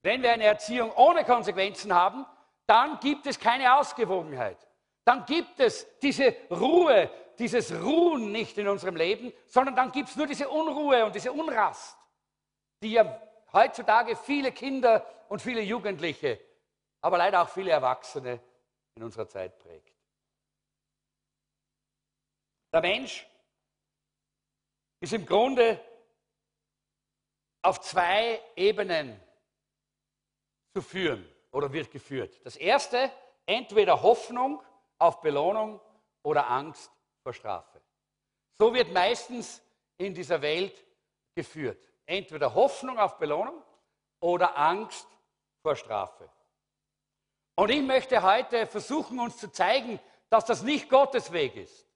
Wenn 0.01 0.23
wir 0.23 0.31
eine 0.31 0.45
Erziehung 0.45 0.91
ohne 0.93 1.23
Konsequenzen 1.23 1.93
haben, 1.93 2.25
dann 2.65 2.99
gibt 2.99 3.27
es 3.27 3.37
keine 3.37 3.77
Ausgewogenheit. 3.77 4.57
Dann 5.03 5.25
gibt 5.25 5.59
es 5.59 5.87
diese 5.99 6.35
Ruhe, 6.49 7.11
dieses 7.37 7.71
Ruhen 7.73 8.31
nicht 8.31 8.57
in 8.57 8.67
unserem 8.67 8.95
Leben, 8.95 9.33
sondern 9.47 9.75
dann 9.75 9.91
gibt 9.91 10.09
es 10.09 10.15
nur 10.15 10.27
diese 10.27 10.49
Unruhe 10.49 11.05
und 11.05 11.13
diese 11.13 11.31
Unrast, 11.31 11.97
die 12.81 12.93
ja 12.93 13.21
heutzutage 13.53 14.15
viele 14.15 14.51
Kinder 14.51 15.05
und 15.29 15.41
viele 15.41 15.61
Jugendliche, 15.61 16.39
aber 17.01 17.17
leider 17.17 17.41
auch 17.41 17.49
viele 17.49 17.71
Erwachsene 17.71 18.39
in 18.95 19.03
unserer 19.03 19.27
Zeit 19.27 19.57
prägt. 19.59 19.93
Der 22.73 22.81
Mensch 22.81 23.27
ist 25.01 25.13
im 25.13 25.25
Grunde 25.25 25.79
auf 27.63 27.81
zwei 27.81 28.41
Ebenen 28.55 29.19
zu 30.73 30.81
führen 30.81 31.27
oder 31.51 31.71
wird 31.71 31.91
geführt. 31.91 32.39
Das 32.43 32.55
erste, 32.55 33.11
entweder 33.45 34.01
Hoffnung 34.01 34.63
auf 34.97 35.21
Belohnung 35.21 35.81
oder 36.23 36.49
Angst 36.49 36.91
vor 37.23 37.33
Strafe. 37.33 37.81
So 38.57 38.73
wird 38.73 38.91
meistens 38.93 39.61
in 39.97 40.13
dieser 40.13 40.41
Welt 40.41 40.85
geführt. 41.35 41.90
Entweder 42.11 42.53
Hoffnung 42.53 42.99
auf 42.99 43.17
Belohnung 43.19 43.63
oder 44.19 44.57
Angst 44.57 45.07
vor 45.61 45.77
Strafe. 45.77 46.29
Und 47.55 47.69
ich 47.69 47.81
möchte 47.81 48.21
heute 48.21 48.67
versuchen, 48.67 49.17
uns 49.17 49.37
zu 49.37 49.49
zeigen, 49.49 49.97
dass 50.29 50.43
das 50.43 50.61
nicht 50.61 50.89
Gottes 50.89 51.31
Weg 51.31 51.55
ist. 51.55 51.87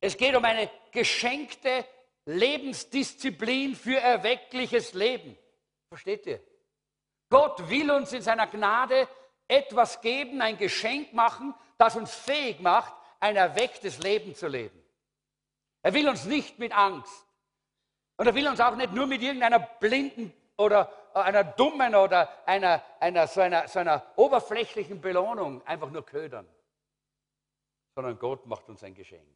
Es 0.00 0.18
geht 0.18 0.36
um 0.36 0.44
eine 0.44 0.70
geschenkte 0.90 1.86
Lebensdisziplin 2.26 3.74
für 3.74 3.98
erweckliches 3.98 4.92
Leben. 4.92 5.38
Versteht 5.88 6.26
ihr? 6.26 6.44
Gott 7.30 7.70
will 7.70 7.90
uns 7.90 8.12
in 8.12 8.20
seiner 8.20 8.48
Gnade 8.48 9.08
etwas 9.48 10.02
geben, 10.02 10.42
ein 10.42 10.58
Geschenk 10.58 11.14
machen, 11.14 11.54
das 11.78 11.96
uns 11.96 12.14
fähig 12.14 12.60
macht, 12.60 12.92
ein 13.18 13.36
erwecktes 13.36 13.96
Leben 14.00 14.34
zu 14.34 14.46
leben. 14.46 14.78
Er 15.80 15.94
will 15.94 16.06
uns 16.06 16.26
nicht 16.26 16.58
mit 16.58 16.72
Angst. 16.72 17.21
Und 18.16 18.26
er 18.26 18.34
will 18.34 18.48
uns 18.48 18.60
auch 18.60 18.76
nicht 18.76 18.92
nur 18.92 19.06
mit 19.06 19.22
irgendeiner 19.22 19.58
blinden 19.58 20.32
oder 20.56 20.92
einer 21.14 21.44
dummen 21.44 21.94
oder 21.94 22.46
einer, 22.46 22.82
einer, 23.00 23.26
so, 23.26 23.40
einer, 23.40 23.68
so 23.68 23.78
einer 23.78 24.12
oberflächlichen 24.16 25.00
Belohnung 25.00 25.64
einfach 25.66 25.90
nur 25.90 26.04
ködern. 26.04 26.48
Sondern 27.94 28.18
Gott 28.18 28.46
macht 28.46 28.68
uns 28.68 28.82
ein 28.84 28.94
Geschenk. 28.94 29.26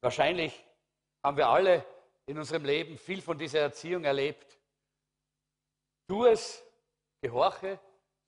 Wahrscheinlich 0.00 0.64
haben 1.22 1.36
wir 1.36 1.48
alle 1.48 1.84
in 2.26 2.38
unserem 2.38 2.64
Leben 2.64 2.98
viel 2.98 3.22
von 3.22 3.38
dieser 3.38 3.60
Erziehung 3.60 4.04
erlebt. 4.04 4.58
Tu 6.08 6.24
es, 6.26 6.62
gehorche, 7.20 7.80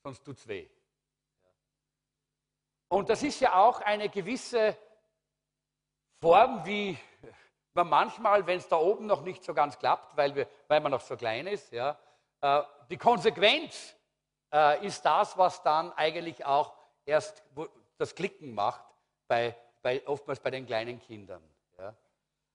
sonst 0.02 0.24
tut 0.24 0.38
es 0.38 0.48
weh. 0.48 0.68
Und 2.88 3.10
das 3.10 3.22
ist 3.22 3.40
ja 3.40 3.54
auch 3.54 3.80
eine 3.80 4.08
gewisse 4.08 4.76
Form, 6.20 6.64
wie 6.64 6.98
man 7.74 7.88
manchmal, 7.88 8.46
wenn 8.46 8.58
es 8.58 8.68
da 8.68 8.76
oben 8.76 9.06
noch 9.06 9.22
nicht 9.22 9.44
so 9.44 9.54
ganz 9.54 9.78
klappt, 9.78 10.16
weil, 10.16 10.34
wir, 10.34 10.48
weil 10.66 10.80
man 10.80 10.90
noch 10.90 11.00
so 11.00 11.16
klein 11.16 11.46
ist, 11.46 11.72
ja, 11.72 11.96
äh, 12.40 12.62
die 12.90 12.96
Konsequenz 12.96 13.94
äh, 14.52 14.84
ist 14.84 15.04
das, 15.04 15.38
was 15.38 15.62
dann 15.62 15.92
eigentlich 15.92 16.44
auch 16.44 16.74
erst 17.04 17.42
das 17.98 18.14
Klicken 18.14 18.54
macht, 18.54 18.84
bei, 19.28 19.56
bei, 19.82 20.06
oftmals 20.06 20.40
bei 20.40 20.50
den 20.50 20.66
kleinen 20.66 21.00
Kindern. 21.00 21.42
Ja. 21.78 21.94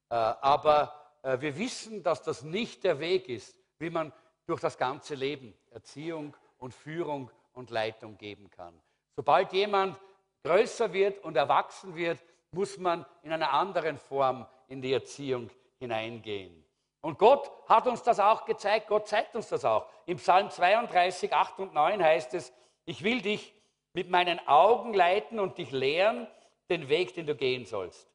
Äh, 0.10 0.16
aber 0.42 0.94
äh, 1.22 1.40
wir 1.40 1.58
wissen, 1.58 2.04
dass 2.04 2.22
das 2.22 2.44
nicht 2.44 2.84
der 2.84 3.00
Weg 3.00 3.30
ist, 3.30 3.58
wie 3.80 3.90
man 3.90 4.12
durch 4.46 4.60
das 4.60 4.78
ganze 4.78 5.16
Leben 5.16 5.54
Erziehung 5.72 6.36
und 6.58 6.74
Führung 6.74 7.32
und 7.54 7.70
Leitung 7.70 8.18
geben 8.18 8.50
kann. 8.50 8.80
Sobald 9.16 9.54
jemand 9.54 10.00
größer 10.44 10.92
wird 10.92 11.24
und 11.24 11.38
erwachsen 11.38 11.96
wird, 11.96 12.20
muss 12.54 12.78
man 12.78 13.06
in 13.24 13.32
einer 13.32 13.52
anderen 13.52 13.98
Form 13.98 14.46
in 14.68 14.82
die 14.82 14.94
Erziehung 14.94 15.50
hineingehen. 15.80 16.64
Und 17.02 17.20
Gott 17.20 17.52
hat 17.68 17.88
uns 17.88 18.02
das 18.04 18.20
auch 18.20 18.46
gezeigt, 18.46 18.88
Gott 18.88 19.08
zeigt 19.08 19.36
uns 19.36 19.50
das 19.50 19.66
auch. 19.66 19.88
Im 20.06 20.18
Psalm 20.18 20.50
32, 20.50 21.34
8 21.34 21.60
und 21.60 21.74
9 21.74 22.02
heißt 22.02 22.34
es, 22.34 22.54
ich 22.86 23.04
will 23.04 23.22
dich 23.22 23.54
mit 23.94 24.10
meinen 24.10 24.40
Augen 24.48 24.94
leiten 24.94 25.40
und 25.40 25.58
dich 25.58 25.72
lehren, 25.72 26.28
den 26.70 26.88
Weg, 26.88 27.14
den 27.14 27.28
du 27.28 27.36
gehen 27.36 27.66
sollst. 27.66 28.10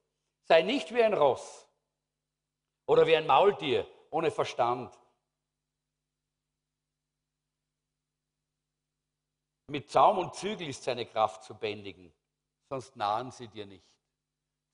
Sei 0.45 0.63
nicht 0.63 0.95
wie 0.95 1.03
ein 1.03 1.15
Ross 1.15 1.69
oder 2.87 3.07
wie 3.07 3.17
ein 3.17 3.27
Maultier 3.27 3.87
ohne 4.11 4.31
Verstand. 4.31 4.99
Mit 9.67 9.91
Zaum 9.91 10.17
und 10.17 10.35
Zügel 10.35 10.69
ist 10.69 10.83
seine 10.83 11.05
Kraft 11.05 11.45
zu 11.45 11.55
bändigen 11.55 12.13
sonst 12.69 12.97
nahen 12.97 13.31
sie 13.31 13.49
dir 13.49 13.67
nicht. 13.67 13.87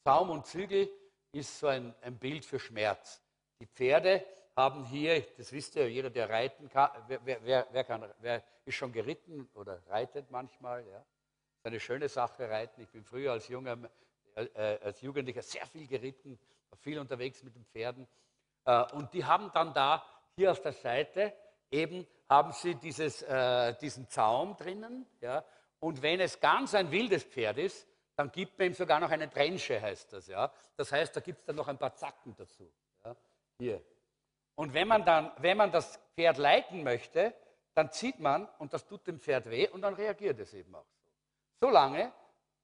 Zaum 0.05 0.29
und 0.29 0.47
Zügel 0.47 0.91
ist 1.33 1.59
so 1.59 1.67
ein, 1.67 1.95
ein 2.03 2.19
Bild 2.19 2.45
für 2.45 2.59
Schmerz. 2.59 3.23
Die 3.59 3.67
Pferde 3.67 4.23
haben 4.55 4.85
hier, 4.85 5.23
das 5.39 5.51
wisst 5.51 5.77
ihr, 5.77 5.91
jeder, 5.91 6.11
der 6.11 6.29
reiten 6.29 6.69
kann, 6.69 6.91
wer, 7.09 7.25
wer, 7.25 7.67
wer, 7.73 7.85
kann, 7.85 8.13
wer 8.21 8.45
ist 8.67 8.75
schon 8.75 8.93
geritten 8.93 9.49
oder 9.55 9.81
reitet 9.89 10.31
manchmal? 10.31 10.87
Ja? 10.87 10.99
Ist 10.99 11.65
eine 11.65 11.81
schöne 11.81 12.11
Sache, 12.11 12.51
reiten. 12.51 12.83
Ich 12.83 12.91
bin 12.91 13.03
früher 13.03 13.33
als, 13.33 13.49
junger, 13.49 13.79
äh, 14.35 14.79
als 14.83 15.01
Jugendlicher 15.01 15.41
sehr 15.41 15.67
viel 15.67 15.87
geritten, 15.87 16.39
viel 16.81 16.99
unterwegs 16.99 17.43
mit 17.43 17.55
den 17.55 17.65
Pferden. 17.65 18.07
Äh, 18.67 18.85
und 18.93 19.11
die 19.15 19.25
haben 19.25 19.51
dann 19.55 19.73
da, 19.73 20.05
hier 20.37 20.51
auf 20.51 20.61
der 20.61 20.75
Seite, 20.75 21.33
eben 21.71 22.07
haben 22.29 22.53
sie 22.53 22.75
dieses, 22.75 23.23
äh, 23.23 23.75
diesen 23.79 24.07
Zaum 24.11 24.55
drinnen. 24.59 25.07
Ja? 25.23 25.47
Und 25.81 26.03
wenn 26.03 26.21
es 26.21 26.39
ganz 26.41 26.75
ein 26.75 26.91
wildes 26.91 27.25
Pferd 27.25 27.57
ist, 27.57 27.89
dann 28.17 28.31
gibt 28.31 28.59
man 28.59 28.69
ihm 28.69 28.75
sogar 28.75 29.01
noch 29.01 29.11
eine 29.11 29.29
Trenche, 29.29 29.81
heißt 29.81 30.13
das. 30.13 30.27
Ja? 30.27 30.53
Das 30.77 30.93
heißt, 30.93 31.17
da 31.17 31.21
gibt 31.21 31.41
es 31.41 31.45
dann 31.45 31.57
noch 31.57 31.69
ein 31.69 31.79
paar 31.79 31.95
Zacken 31.95 32.35
dazu. 32.37 32.71
Ja? 33.05 33.17
Hier. 33.59 33.83
Und 34.55 34.73
wenn 34.73 34.89
man 34.89 35.05
dann, 35.05 35.33
wenn 35.39 35.57
man 35.57 35.73
das 35.73 35.99
Pferd 36.15 36.39
leiten 36.39 36.85
möchte, 36.85 37.35
dann 37.75 37.91
zieht 37.91 38.21
man 38.21 38.49
und 38.59 38.73
das 38.73 38.87
tut 38.87 39.07
dem 39.07 39.19
Pferd 39.19 39.51
weh 39.51 39.69
und 39.69 39.83
dann 39.83 39.95
reagiert 39.95 40.39
es 40.39 40.55
eben 40.55 40.75
auch 40.75 40.87
so. 40.87 41.11
So 41.61 41.71
lange, 41.71 42.13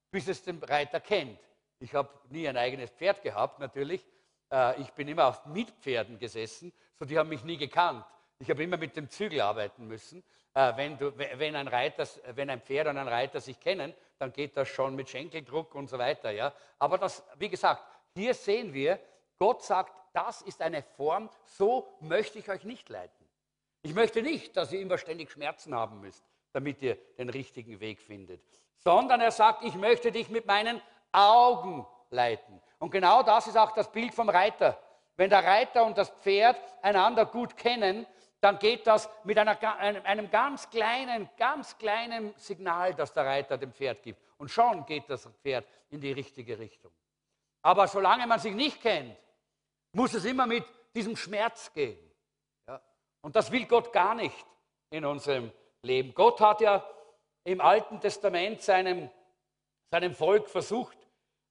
bis 0.09 0.27
es 0.27 0.43
den 0.43 0.63
Reiter 0.63 0.99
kennt. 0.99 1.39
Ich 1.79 1.93
habe 1.93 2.09
nie 2.29 2.47
ein 2.47 2.57
eigenes 2.57 2.91
Pferd 2.91 3.21
gehabt, 3.21 3.59
natürlich. 3.59 4.05
Äh, 4.51 4.79
ich 4.81 4.91
bin 4.91 5.07
immer 5.07 5.27
auf 5.27 5.45
Mietpferden 5.47 6.17
gesessen, 6.17 6.71
so 6.97 7.05
die 7.05 7.17
haben 7.17 7.29
mich 7.29 7.43
nie 7.43 7.57
gekannt. 7.57 8.05
Ich 8.39 8.49
habe 8.49 8.63
immer 8.63 8.77
mit 8.77 8.95
dem 8.95 9.09
Zügel 9.09 9.41
arbeiten 9.41 9.87
müssen. 9.87 10.23
Äh, 10.53 10.75
wenn, 10.77 10.97
du, 10.97 11.17
wenn, 11.17 11.55
ein 11.55 11.67
Reiter, 11.67 12.07
wenn 12.35 12.49
ein 12.49 12.61
Pferd 12.61 12.87
und 12.87 12.97
ein 12.97 13.07
Reiter 13.07 13.39
sich 13.41 13.59
kennen, 13.59 13.93
dann 14.21 14.31
geht 14.31 14.55
das 14.55 14.67
schon 14.67 14.95
mit 14.95 15.09
Schenkeldruck 15.09 15.73
und 15.73 15.89
so 15.89 15.97
weiter. 15.97 16.31
Ja? 16.31 16.53
Aber 16.77 16.97
das, 16.97 17.23
wie 17.37 17.49
gesagt, 17.49 17.83
hier 18.13 18.33
sehen 18.33 18.73
wir, 18.73 18.99
Gott 19.39 19.63
sagt, 19.63 19.93
das 20.13 20.41
ist 20.43 20.61
eine 20.61 20.83
Form, 20.83 21.29
so 21.43 21.87
möchte 22.01 22.37
ich 22.37 22.49
euch 22.49 22.63
nicht 22.63 22.89
leiten. 22.89 23.27
Ich 23.81 23.95
möchte 23.95 24.21
nicht, 24.21 24.55
dass 24.55 24.71
ihr 24.71 24.81
immer 24.81 24.97
ständig 24.97 25.31
Schmerzen 25.31 25.73
haben 25.73 26.01
müsst, 26.01 26.23
damit 26.53 26.81
ihr 26.81 26.95
den 27.17 27.29
richtigen 27.29 27.79
Weg 27.79 27.99
findet. 27.99 28.41
Sondern 28.77 29.21
er 29.21 29.31
sagt, 29.31 29.63
ich 29.63 29.73
möchte 29.75 30.11
dich 30.11 30.29
mit 30.29 30.45
meinen 30.45 30.81
Augen 31.11 31.87
leiten. 32.11 32.61
Und 32.77 32.91
genau 32.91 33.23
das 33.23 33.47
ist 33.47 33.57
auch 33.57 33.71
das 33.71 33.91
Bild 33.91 34.13
vom 34.13 34.29
Reiter. 34.29 34.77
Wenn 35.15 35.29
der 35.29 35.43
Reiter 35.43 35.85
und 35.85 35.97
das 35.97 36.09
Pferd 36.09 36.57
einander 36.81 37.25
gut 37.25 37.57
kennen, 37.57 38.05
dann 38.41 38.57
geht 38.57 38.87
das 38.87 39.07
mit 39.23 39.37
einer, 39.37 39.57
einem 39.77 40.29
ganz 40.31 40.69
kleinen, 40.69 41.29
ganz 41.37 41.77
kleinen 41.77 42.33
Signal, 42.37 42.95
das 42.95 43.13
der 43.13 43.25
Reiter 43.25 43.57
dem 43.57 43.71
Pferd 43.71 44.01
gibt. 44.01 44.19
Und 44.37 44.49
schon 44.49 44.83
geht 44.87 45.07
das 45.09 45.29
Pferd 45.43 45.65
in 45.91 46.01
die 46.01 46.11
richtige 46.11 46.57
Richtung. 46.57 46.91
Aber 47.61 47.87
solange 47.87 48.25
man 48.25 48.39
sich 48.39 48.55
nicht 48.55 48.81
kennt, 48.81 49.15
muss 49.93 50.15
es 50.15 50.25
immer 50.25 50.47
mit 50.47 50.65
diesem 50.95 51.15
Schmerz 51.15 51.71
gehen. 51.71 51.99
Ja? 52.67 52.81
Und 53.21 53.35
das 53.35 53.51
will 53.51 53.67
Gott 53.67 53.93
gar 53.93 54.15
nicht 54.15 54.45
in 54.89 55.05
unserem 55.05 55.51
Leben. 55.83 56.13
Gott 56.15 56.41
hat 56.41 56.61
ja 56.61 56.83
im 57.43 57.61
Alten 57.61 57.99
Testament 57.99 58.63
seinem, 58.63 59.11
seinem 59.91 60.15
Volk 60.15 60.49
versucht, 60.49 60.97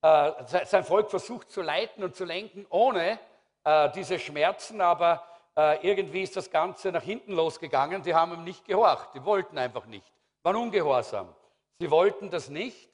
äh, 0.02 0.32
sein 0.64 0.82
Volk 0.82 1.08
versucht 1.08 1.52
zu 1.52 1.62
leiten 1.62 2.02
und 2.02 2.16
zu 2.16 2.24
lenken 2.24 2.66
ohne 2.68 3.20
äh, 3.62 3.90
diese 3.90 4.18
Schmerzen, 4.18 4.80
aber 4.80 5.24
äh, 5.56 5.86
irgendwie 5.86 6.22
ist 6.22 6.36
das 6.36 6.50
Ganze 6.50 6.92
nach 6.92 7.02
hinten 7.02 7.32
losgegangen. 7.32 8.02
Die 8.02 8.14
haben 8.14 8.32
ihm 8.32 8.44
nicht 8.44 8.64
gehorcht. 8.64 9.08
Die 9.14 9.24
wollten 9.24 9.58
einfach 9.58 9.86
nicht. 9.86 10.12
Waren 10.42 10.56
ungehorsam. 10.56 11.34
Sie 11.78 11.90
wollten 11.90 12.30
das 12.30 12.48
nicht. 12.48 12.88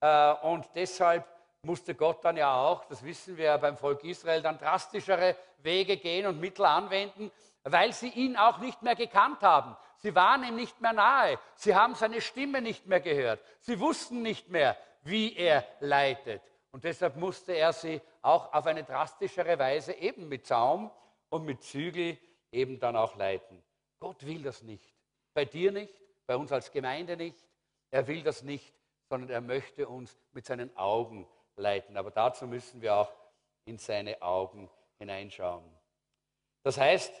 Äh, 0.00 0.32
und 0.42 0.68
deshalb 0.74 1.26
musste 1.62 1.94
Gott 1.94 2.24
dann 2.24 2.36
ja 2.36 2.54
auch, 2.54 2.84
das 2.86 3.04
wissen 3.04 3.36
wir 3.36 3.44
ja 3.46 3.56
beim 3.56 3.76
Volk 3.76 4.02
Israel, 4.04 4.40
dann 4.40 4.58
drastischere 4.58 5.36
Wege 5.58 5.98
gehen 5.98 6.26
und 6.26 6.40
Mittel 6.40 6.64
anwenden, 6.64 7.30
weil 7.64 7.92
sie 7.92 8.08
ihn 8.08 8.36
auch 8.36 8.58
nicht 8.58 8.80
mehr 8.82 8.94
gekannt 8.94 9.42
haben. 9.42 9.76
Sie 9.98 10.14
waren 10.14 10.42
ihm 10.44 10.56
nicht 10.56 10.80
mehr 10.80 10.94
nahe. 10.94 11.38
Sie 11.54 11.74
haben 11.74 11.94
seine 11.94 12.22
Stimme 12.22 12.62
nicht 12.62 12.86
mehr 12.86 13.00
gehört. 13.00 13.40
Sie 13.60 13.78
wussten 13.78 14.22
nicht 14.22 14.48
mehr, 14.48 14.76
wie 15.02 15.36
er 15.36 15.66
leitet. 15.80 16.42
Und 16.72 16.84
deshalb 16.84 17.16
musste 17.16 17.52
er 17.52 17.72
sie 17.72 18.00
auch 18.22 18.52
auf 18.52 18.66
eine 18.66 18.84
drastischere 18.84 19.58
Weise 19.58 19.92
eben 19.92 20.28
mit 20.28 20.46
Zaum 20.46 20.90
und 21.30 21.44
mit 21.44 21.62
Zügel 21.62 22.18
eben 22.52 22.78
dann 22.78 22.96
auch 22.96 23.16
leiten. 23.16 23.62
Gott 24.00 24.24
will 24.26 24.42
das 24.42 24.62
nicht. 24.62 24.94
Bei 25.34 25.44
dir 25.44 25.72
nicht, 25.72 25.94
bei 26.26 26.36
uns 26.36 26.52
als 26.52 26.70
Gemeinde 26.70 27.16
nicht. 27.16 27.38
Er 27.90 28.06
will 28.06 28.22
das 28.22 28.42
nicht, 28.42 28.74
sondern 29.08 29.30
er 29.30 29.40
möchte 29.40 29.88
uns 29.88 30.16
mit 30.32 30.46
seinen 30.46 30.76
Augen 30.76 31.26
leiten. 31.56 31.96
Aber 31.96 32.10
dazu 32.10 32.46
müssen 32.46 32.80
wir 32.82 32.94
auch 32.94 33.12
in 33.64 33.78
seine 33.78 34.20
Augen 34.22 34.70
hineinschauen. 34.98 35.64
Das 36.62 36.78
heißt, 36.78 37.12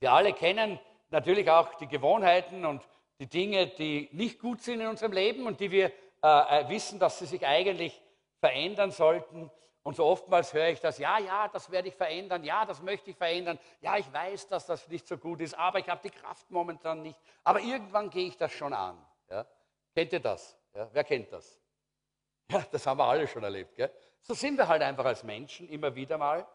wir 0.00 0.12
alle 0.12 0.32
kennen 0.32 0.78
natürlich 1.10 1.50
auch 1.50 1.74
die 1.74 1.88
Gewohnheiten 1.88 2.64
und 2.64 2.82
die 3.18 3.26
Dinge, 3.26 3.66
die 3.66 4.08
nicht 4.12 4.38
gut 4.38 4.60
sind 4.60 4.80
in 4.80 4.86
unserem 4.86 5.12
Leben 5.12 5.46
und 5.46 5.60
die 5.60 5.70
wir 5.70 5.92
äh, 6.22 6.60
äh 6.62 6.68
wissen, 6.68 6.98
dass 6.98 7.18
sie 7.18 7.26
sich 7.26 7.44
eigentlich 7.46 8.00
verändern 8.40 8.90
sollten. 8.90 9.50
Und 9.88 9.94
so 9.94 10.04
oftmals 10.04 10.52
höre 10.52 10.68
ich 10.68 10.80
das, 10.80 10.98
ja, 10.98 11.18
ja, 11.18 11.48
das 11.48 11.70
werde 11.70 11.88
ich 11.88 11.94
verändern, 11.94 12.44
ja, 12.44 12.66
das 12.66 12.82
möchte 12.82 13.08
ich 13.08 13.16
verändern, 13.16 13.58
ja, 13.80 13.96
ich 13.96 14.12
weiß, 14.12 14.46
dass 14.48 14.66
das 14.66 14.86
nicht 14.88 15.06
so 15.06 15.16
gut 15.16 15.40
ist, 15.40 15.54
aber 15.54 15.78
ich 15.78 15.88
habe 15.88 16.02
die 16.02 16.10
Kraft 16.10 16.50
momentan 16.50 17.00
nicht. 17.00 17.18
Aber 17.42 17.60
irgendwann 17.60 18.10
gehe 18.10 18.28
ich 18.28 18.36
das 18.36 18.52
schon 18.52 18.74
an. 18.74 19.02
Ja? 19.30 19.46
Kennt 19.94 20.12
ihr 20.12 20.20
das? 20.20 20.58
Ja? 20.74 20.90
Wer 20.92 21.04
kennt 21.04 21.32
das? 21.32 21.58
Ja, 22.50 22.62
das 22.70 22.86
haben 22.86 22.98
wir 22.98 23.04
alle 23.04 23.26
schon 23.26 23.42
erlebt. 23.42 23.76
Gell? 23.76 23.90
So 24.20 24.34
sind 24.34 24.58
wir 24.58 24.68
halt 24.68 24.82
einfach 24.82 25.06
als 25.06 25.22
Menschen 25.22 25.66
immer 25.70 25.94
wieder 25.94 26.18
mal. 26.18 26.46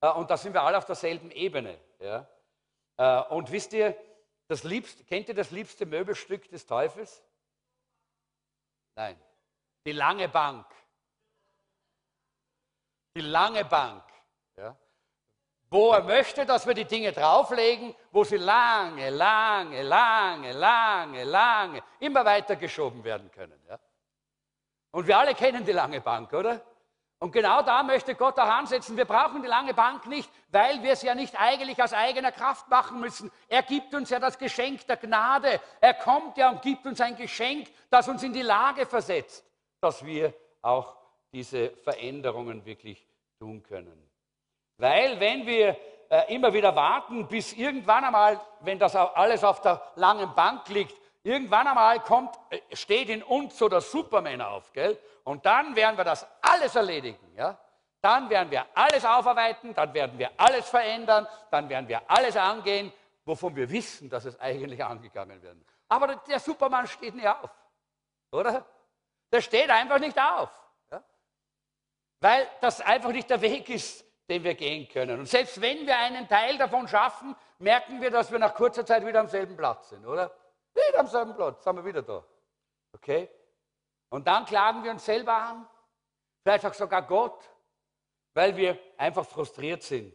Äh, 0.00 0.10
und 0.10 0.28
da 0.28 0.36
sind 0.36 0.52
wir 0.52 0.62
alle 0.62 0.76
auf 0.76 0.84
derselben 0.84 1.30
Ebene. 1.30 1.78
Ja? 2.00 2.26
Äh, 2.96 3.22
und 3.32 3.52
wisst 3.52 3.72
ihr, 3.72 3.96
das 4.48 4.64
liebste, 4.64 5.04
kennt 5.04 5.28
ihr 5.28 5.34
das 5.36 5.52
liebste 5.52 5.86
Möbelstück 5.86 6.48
des 6.50 6.66
Teufels? 6.66 7.22
Nein. 8.96 9.16
Die 9.86 9.92
lange 9.92 10.28
Bank. 10.28 10.66
Die 13.14 13.20
lange 13.20 13.64
Bank. 13.64 14.02
Ja? 14.56 14.76
Wo 15.68 15.92
er 15.92 16.02
möchte, 16.02 16.46
dass 16.46 16.66
wir 16.66 16.74
die 16.74 16.84
Dinge 16.84 17.12
drauflegen, 17.12 17.94
wo 18.10 18.24
sie 18.24 18.36
lange, 18.36 19.10
lange, 19.10 19.82
lange, 19.82 20.52
lange, 20.52 21.24
lange 21.24 21.82
immer 21.98 22.24
weiter 22.24 22.56
geschoben 22.56 23.02
werden 23.04 23.30
können. 23.30 23.60
Ja? 23.68 23.78
Und 24.92 25.06
wir 25.06 25.18
alle 25.18 25.34
kennen 25.34 25.64
die 25.64 25.72
lange 25.72 26.00
Bank, 26.00 26.32
oder? 26.32 26.60
Und 27.22 27.32
genau 27.32 27.60
da 27.60 27.82
möchte 27.82 28.14
Gott 28.14 28.38
auch 28.38 28.48
ansetzen. 28.48 28.96
Wir 28.96 29.04
brauchen 29.04 29.42
die 29.42 29.48
lange 29.48 29.74
Bank 29.74 30.06
nicht, 30.06 30.30
weil 30.48 30.82
wir 30.82 30.92
es 30.92 31.02
ja 31.02 31.14
nicht 31.14 31.38
eigentlich 31.38 31.80
aus 31.82 31.92
eigener 31.92 32.32
Kraft 32.32 32.68
machen 32.68 32.98
müssen. 32.98 33.30
Er 33.46 33.62
gibt 33.62 33.94
uns 33.94 34.08
ja 34.08 34.18
das 34.18 34.38
Geschenk 34.38 34.86
der 34.86 34.96
Gnade. 34.96 35.60
Er 35.82 35.94
kommt 35.94 36.38
ja 36.38 36.48
und 36.48 36.62
gibt 36.62 36.86
uns 36.86 36.98
ein 37.00 37.16
Geschenk, 37.16 37.68
das 37.90 38.08
uns 38.08 38.22
in 38.22 38.32
die 38.32 38.40
Lage 38.40 38.86
versetzt, 38.86 39.44
dass 39.82 40.02
wir 40.02 40.32
auch 40.62 40.96
diese 41.32 41.70
Veränderungen 41.70 42.64
wirklich 42.64 43.06
tun 43.38 43.62
können. 43.62 44.10
Weil 44.76 45.20
wenn 45.20 45.46
wir 45.46 45.76
äh, 46.08 46.34
immer 46.34 46.52
wieder 46.52 46.74
warten, 46.74 47.28
bis 47.28 47.52
irgendwann 47.52 48.04
einmal, 48.04 48.40
wenn 48.60 48.78
das 48.78 48.96
alles 48.96 49.44
auf 49.44 49.60
der 49.60 49.80
langen 49.96 50.34
Bank 50.34 50.68
liegt, 50.68 50.94
irgendwann 51.22 51.66
einmal 51.66 52.00
kommt, 52.00 52.34
äh, 52.50 52.60
steht 52.74 53.08
in 53.08 53.22
uns 53.22 53.56
so 53.56 53.68
der 53.68 53.80
Superman 53.80 54.40
auf, 54.40 54.72
gell? 54.72 54.98
Und 55.24 55.44
dann 55.46 55.76
werden 55.76 55.96
wir 55.96 56.04
das 56.04 56.26
alles 56.40 56.74
erledigen. 56.74 57.34
Ja? 57.36 57.58
Dann 58.00 58.30
werden 58.30 58.50
wir 58.50 58.66
alles 58.74 59.04
aufarbeiten, 59.04 59.74
dann 59.74 59.92
werden 59.92 60.18
wir 60.18 60.30
alles 60.36 60.68
verändern, 60.68 61.26
dann 61.50 61.68
werden 61.68 61.86
wir 61.86 62.02
alles 62.10 62.36
angehen, 62.36 62.92
wovon 63.24 63.54
wir 63.54 63.70
wissen, 63.70 64.08
dass 64.08 64.24
es 64.24 64.40
eigentlich 64.40 64.82
angegangen 64.82 65.40
wird. 65.42 65.58
Aber 65.88 66.16
der 66.16 66.40
Supermann 66.40 66.86
steht 66.86 67.14
nicht 67.14 67.28
auf, 67.28 67.50
oder? 68.32 68.64
Der 69.30 69.40
steht 69.40 69.70
einfach 69.70 69.98
nicht 69.98 70.18
auf. 70.18 70.50
Weil 72.20 72.46
das 72.60 72.80
einfach 72.80 73.10
nicht 73.10 73.30
der 73.30 73.40
Weg 73.40 73.68
ist, 73.70 74.04
den 74.28 74.44
wir 74.44 74.54
gehen 74.54 74.88
können. 74.88 75.20
Und 75.20 75.26
selbst 75.26 75.60
wenn 75.60 75.86
wir 75.86 75.96
einen 75.96 76.28
Teil 76.28 76.56
davon 76.58 76.86
schaffen, 76.86 77.34
merken 77.58 78.00
wir, 78.00 78.10
dass 78.10 78.30
wir 78.30 78.38
nach 78.38 78.54
kurzer 78.54 78.84
Zeit 78.86 79.04
wieder 79.04 79.20
am 79.20 79.28
selben 79.28 79.56
Platz 79.56 79.88
sind, 79.88 80.06
oder? 80.06 80.30
Wieder 80.74 81.00
am 81.00 81.06
selben 81.06 81.34
Platz, 81.34 81.64
sind 81.64 81.76
wir 81.76 81.84
wieder 81.84 82.02
da. 82.02 82.24
Okay? 82.92 83.28
Und 84.10 84.26
dann 84.26 84.44
klagen 84.44 84.84
wir 84.84 84.90
uns 84.90 85.04
selber 85.04 85.34
an, 85.34 85.68
vielleicht 86.42 86.66
auch 86.66 86.74
sogar 86.74 87.02
Gott, 87.02 87.48
weil 88.34 88.56
wir 88.56 88.78
einfach 88.96 89.26
frustriert 89.26 89.82
sind. 89.82 90.14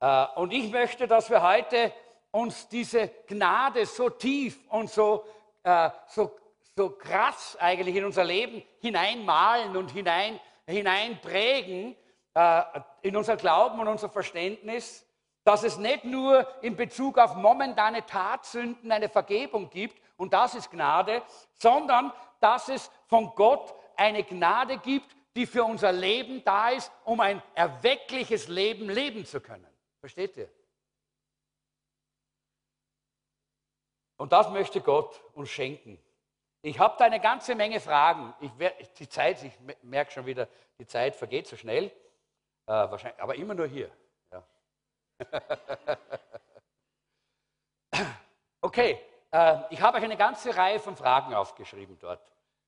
Äh, 0.00 0.26
und 0.36 0.52
ich 0.52 0.70
möchte, 0.70 1.06
dass 1.06 1.30
wir 1.30 1.42
heute 1.42 1.92
uns 2.30 2.68
diese 2.68 3.08
Gnade 3.26 3.86
so 3.86 4.10
tief 4.10 4.58
und 4.70 4.90
so, 4.90 5.24
äh, 5.62 5.90
so, 6.06 6.36
so 6.76 6.90
krass 6.90 7.56
eigentlich 7.60 7.96
in 7.96 8.04
unser 8.04 8.24
Leben 8.24 8.62
hineinmalen 8.80 9.76
und 9.76 9.90
hinein, 9.90 10.40
hineinprägen, 10.72 11.96
äh, 12.34 12.62
in 13.02 13.16
unser 13.16 13.36
Glauben 13.36 13.80
und 13.80 13.88
unser 13.88 14.08
Verständnis, 14.08 15.04
dass 15.44 15.62
es 15.62 15.78
nicht 15.78 16.04
nur 16.04 16.46
in 16.62 16.76
Bezug 16.76 17.18
auf 17.18 17.34
momentane 17.34 18.04
Tatsünden 18.04 18.92
eine 18.92 19.08
Vergebung 19.08 19.70
gibt, 19.70 20.00
und 20.16 20.32
das 20.32 20.54
ist 20.54 20.70
Gnade, 20.70 21.22
sondern 21.54 22.12
dass 22.40 22.68
es 22.68 22.90
von 23.06 23.32
Gott 23.34 23.74
eine 23.96 24.24
Gnade 24.24 24.78
gibt, 24.78 25.16
die 25.36 25.46
für 25.46 25.64
unser 25.64 25.92
Leben 25.92 26.42
da 26.44 26.70
ist, 26.70 26.90
um 27.04 27.20
ein 27.20 27.40
erweckliches 27.54 28.48
Leben 28.48 28.90
leben 28.90 29.24
zu 29.24 29.40
können. 29.40 29.66
Versteht 30.00 30.36
ihr? 30.36 30.50
Und 34.16 34.32
das 34.32 34.50
möchte 34.50 34.80
Gott 34.80 35.20
uns 35.34 35.48
schenken. 35.48 35.98
Ich 36.62 36.78
habe 36.78 36.96
da 36.98 37.04
eine 37.04 37.20
ganze 37.20 37.54
Menge 37.54 37.80
Fragen. 37.80 38.34
Ich, 38.40 38.50
die 38.94 39.08
Zeit, 39.08 39.42
ich 39.44 39.52
merke 39.82 40.10
schon 40.10 40.26
wieder, 40.26 40.48
die 40.78 40.86
Zeit 40.86 41.14
vergeht 41.14 41.46
so 41.46 41.56
schnell. 41.56 41.86
Äh, 41.86 41.92
wahrscheinlich, 42.66 43.20
aber 43.22 43.34
immer 43.36 43.54
nur 43.54 43.66
hier. 43.66 43.90
Ja. 44.32 44.44
okay, 48.60 49.00
äh, 49.30 49.58
ich 49.70 49.80
habe 49.80 49.98
euch 49.98 50.04
eine 50.04 50.16
ganze 50.16 50.56
Reihe 50.56 50.80
von 50.80 50.96
Fragen 50.96 51.34
aufgeschrieben 51.34 51.98
dort. 51.98 52.20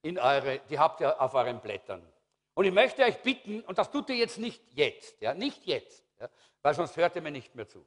In 0.03 0.18
eure, 0.18 0.61
die 0.61 0.79
habt 0.79 1.00
ihr 1.00 1.20
auf 1.20 1.35
euren 1.35 1.61
Blättern. 1.61 2.07
Und 2.55 2.64
ich 2.64 2.72
möchte 2.72 3.03
euch 3.03 3.20
bitten, 3.22 3.61
und 3.62 3.79
das 3.79 3.90
tut 3.90 4.09
ihr 4.11 4.16
jetzt 4.16 4.38
nicht 4.38 4.62
jetzt, 4.72 5.20
ja, 5.20 5.35
nicht 5.35 5.66
jetzt, 5.66 6.05
ja, 6.18 6.29
weil 6.62 6.74
sonst 6.74 6.96
hört 6.96 7.16
ihr 7.16 7.22
mir 7.22 7.31
nicht 7.31 7.55
mehr 7.55 7.68
zu. 7.68 7.85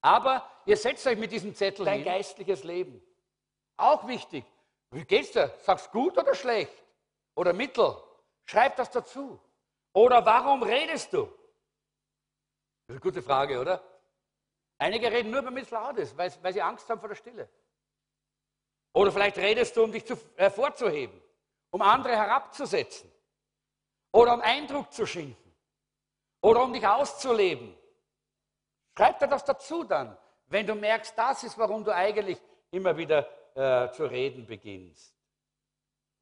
Aber 0.00 0.48
ihr 0.66 0.76
setzt 0.76 1.06
euch 1.06 1.18
mit 1.18 1.32
diesem 1.32 1.54
Zettel 1.54 1.84
dein 1.84 2.04
geistliches 2.04 2.62
Leben. 2.62 3.02
Auch 3.76 4.06
wichtig. 4.06 4.44
Wie 4.90 5.04
geht's 5.04 5.32
dir? 5.32 5.52
Sagst 5.60 5.90
gut 5.90 6.16
oder 6.16 6.34
schlecht? 6.34 6.72
Oder 7.34 7.52
mittel? 7.52 7.96
Schreib 8.44 8.76
das 8.76 8.90
dazu. 8.90 9.40
Oder 9.92 10.24
warum 10.24 10.62
redest 10.62 11.12
du? 11.12 11.24
Das 11.24 11.34
ist 12.86 12.90
eine 12.90 13.00
gute 13.00 13.22
Frage, 13.22 13.60
oder? 13.60 13.82
Einige 14.78 15.10
reden 15.10 15.30
nur, 15.30 15.42
damit 15.42 15.64
es 15.64 15.70
laut 15.70 15.96
ist, 15.96 16.16
weil, 16.16 16.32
weil 16.42 16.52
sie 16.52 16.62
Angst 16.62 16.88
haben 16.88 17.00
vor 17.00 17.08
der 17.08 17.16
Stille. 17.16 17.48
Oder 18.92 19.10
vielleicht 19.10 19.38
redest 19.38 19.76
du, 19.76 19.84
um 19.84 19.92
dich 19.92 20.06
zu, 20.06 20.16
hervorzuheben, 20.36 21.20
um 21.70 21.82
andere 21.82 22.14
herabzusetzen. 22.14 23.10
Oder 24.12 24.34
um 24.34 24.40
Eindruck 24.40 24.92
zu 24.92 25.06
schinden. 25.06 25.54
Oder 26.40 26.62
um 26.62 26.72
dich 26.72 26.86
auszuleben. 26.86 27.76
Schreib 28.96 29.18
dir 29.18 29.28
das 29.28 29.44
dazu 29.44 29.84
dann, 29.84 30.16
wenn 30.46 30.66
du 30.66 30.74
merkst, 30.74 31.16
das 31.18 31.44
ist, 31.44 31.58
warum 31.58 31.84
du 31.84 31.94
eigentlich 31.94 32.40
immer 32.70 32.96
wieder 32.96 33.28
äh, 33.56 33.90
zu 33.90 34.04
reden 34.04 34.46
beginnst. 34.46 35.14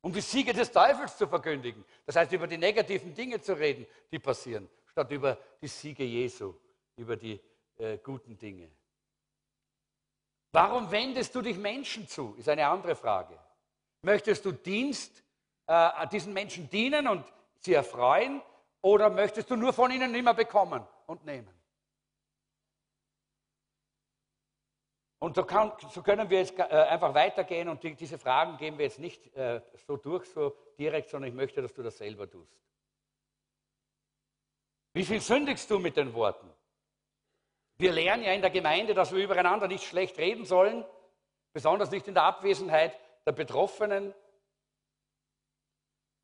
Um 0.00 0.12
die 0.12 0.20
Siege 0.20 0.52
des 0.52 0.70
Teufels 0.70 1.16
zu 1.16 1.26
verkündigen. 1.26 1.84
Das 2.06 2.14
heißt, 2.14 2.32
über 2.32 2.46
die 2.46 2.58
negativen 2.58 3.12
Dinge 3.12 3.40
zu 3.40 3.54
reden, 3.54 3.86
die 4.12 4.20
passieren, 4.20 4.68
statt 4.86 5.10
über 5.10 5.36
die 5.60 5.66
Siege 5.66 6.04
Jesu, 6.04 6.54
über 6.96 7.16
die 7.16 7.40
äh, 7.76 7.98
guten 7.98 8.38
Dinge. 8.38 8.70
Warum 10.52 10.90
wendest 10.92 11.34
du 11.34 11.42
dich 11.42 11.58
Menschen 11.58 12.06
zu, 12.06 12.36
ist 12.38 12.48
eine 12.48 12.68
andere 12.68 12.94
Frage. 12.94 13.36
Möchtest 14.02 14.44
du 14.44 14.52
Dienst, 14.52 15.24
äh, 15.66 16.06
diesen 16.08 16.32
Menschen 16.32 16.70
dienen 16.70 17.08
und 17.08 17.24
sie 17.58 17.74
erfreuen 17.74 18.42
oder 18.80 19.10
möchtest 19.10 19.50
du 19.50 19.56
nur 19.56 19.72
von 19.72 19.90
ihnen 19.90 20.14
immer 20.14 20.34
bekommen 20.34 20.86
und 21.06 21.24
nehmen? 21.24 21.53
Und 25.24 25.36
so, 25.36 25.44
kann, 25.44 25.72
so 25.90 26.02
können 26.02 26.28
wir 26.28 26.40
jetzt 26.40 26.58
äh, 26.58 26.64
einfach 26.64 27.14
weitergehen 27.14 27.70
und 27.70 27.82
die, 27.82 27.94
diese 27.94 28.18
Fragen 28.18 28.58
gehen 28.58 28.76
wir 28.76 28.84
jetzt 28.84 28.98
nicht 28.98 29.34
äh, 29.34 29.62
so 29.86 29.96
durch, 29.96 30.26
so 30.26 30.54
direkt, 30.78 31.08
sondern 31.08 31.30
ich 31.30 31.34
möchte, 31.34 31.62
dass 31.62 31.72
du 31.72 31.82
das 31.82 31.96
selber 31.96 32.30
tust. 32.30 32.52
Wie 34.92 35.02
viel 35.02 35.22
sündigst 35.22 35.70
du 35.70 35.78
mit 35.78 35.96
den 35.96 36.12
Worten? 36.12 36.46
Wir 37.78 37.92
lernen 37.92 38.22
ja 38.22 38.34
in 38.34 38.42
der 38.42 38.50
Gemeinde, 38.50 38.92
dass 38.92 39.14
wir 39.14 39.24
übereinander 39.24 39.66
nicht 39.66 39.84
schlecht 39.84 40.18
reden 40.18 40.44
sollen, 40.44 40.84
besonders 41.54 41.90
nicht 41.90 42.06
in 42.06 42.12
der 42.12 42.24
Abwesenheit 42.24 42.94
der 43.24 43.32
Betroffenen. 43.32 44.12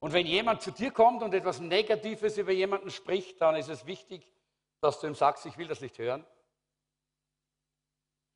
Und 0.01 0.13
wenn 0.13 0.27
jemand 0.27 0.61
zu 0.61 0.73
dir 0.73 0.91
kommt 0.91 1.23
und 1.23 1.33
etwas 1.33 1.59
Negatives 1.59 2.37
über 2.37 2.53
jemanden 2.53 2.91
spricht, 2.91 3.41
dann 3.41 3.57
ist 3.57 3.71
es 3.71 3.87
wichtig, 3.87 4.31
dass 4.83 5.01
du 5.01 5.07
ihm 5.07 5.15
sagst, 5.15 5.47
ich 5.47 5.57
will 5.57 5.69
das 5.69 5.81
nicht 5.81 5.99
hören. 5.99 6.23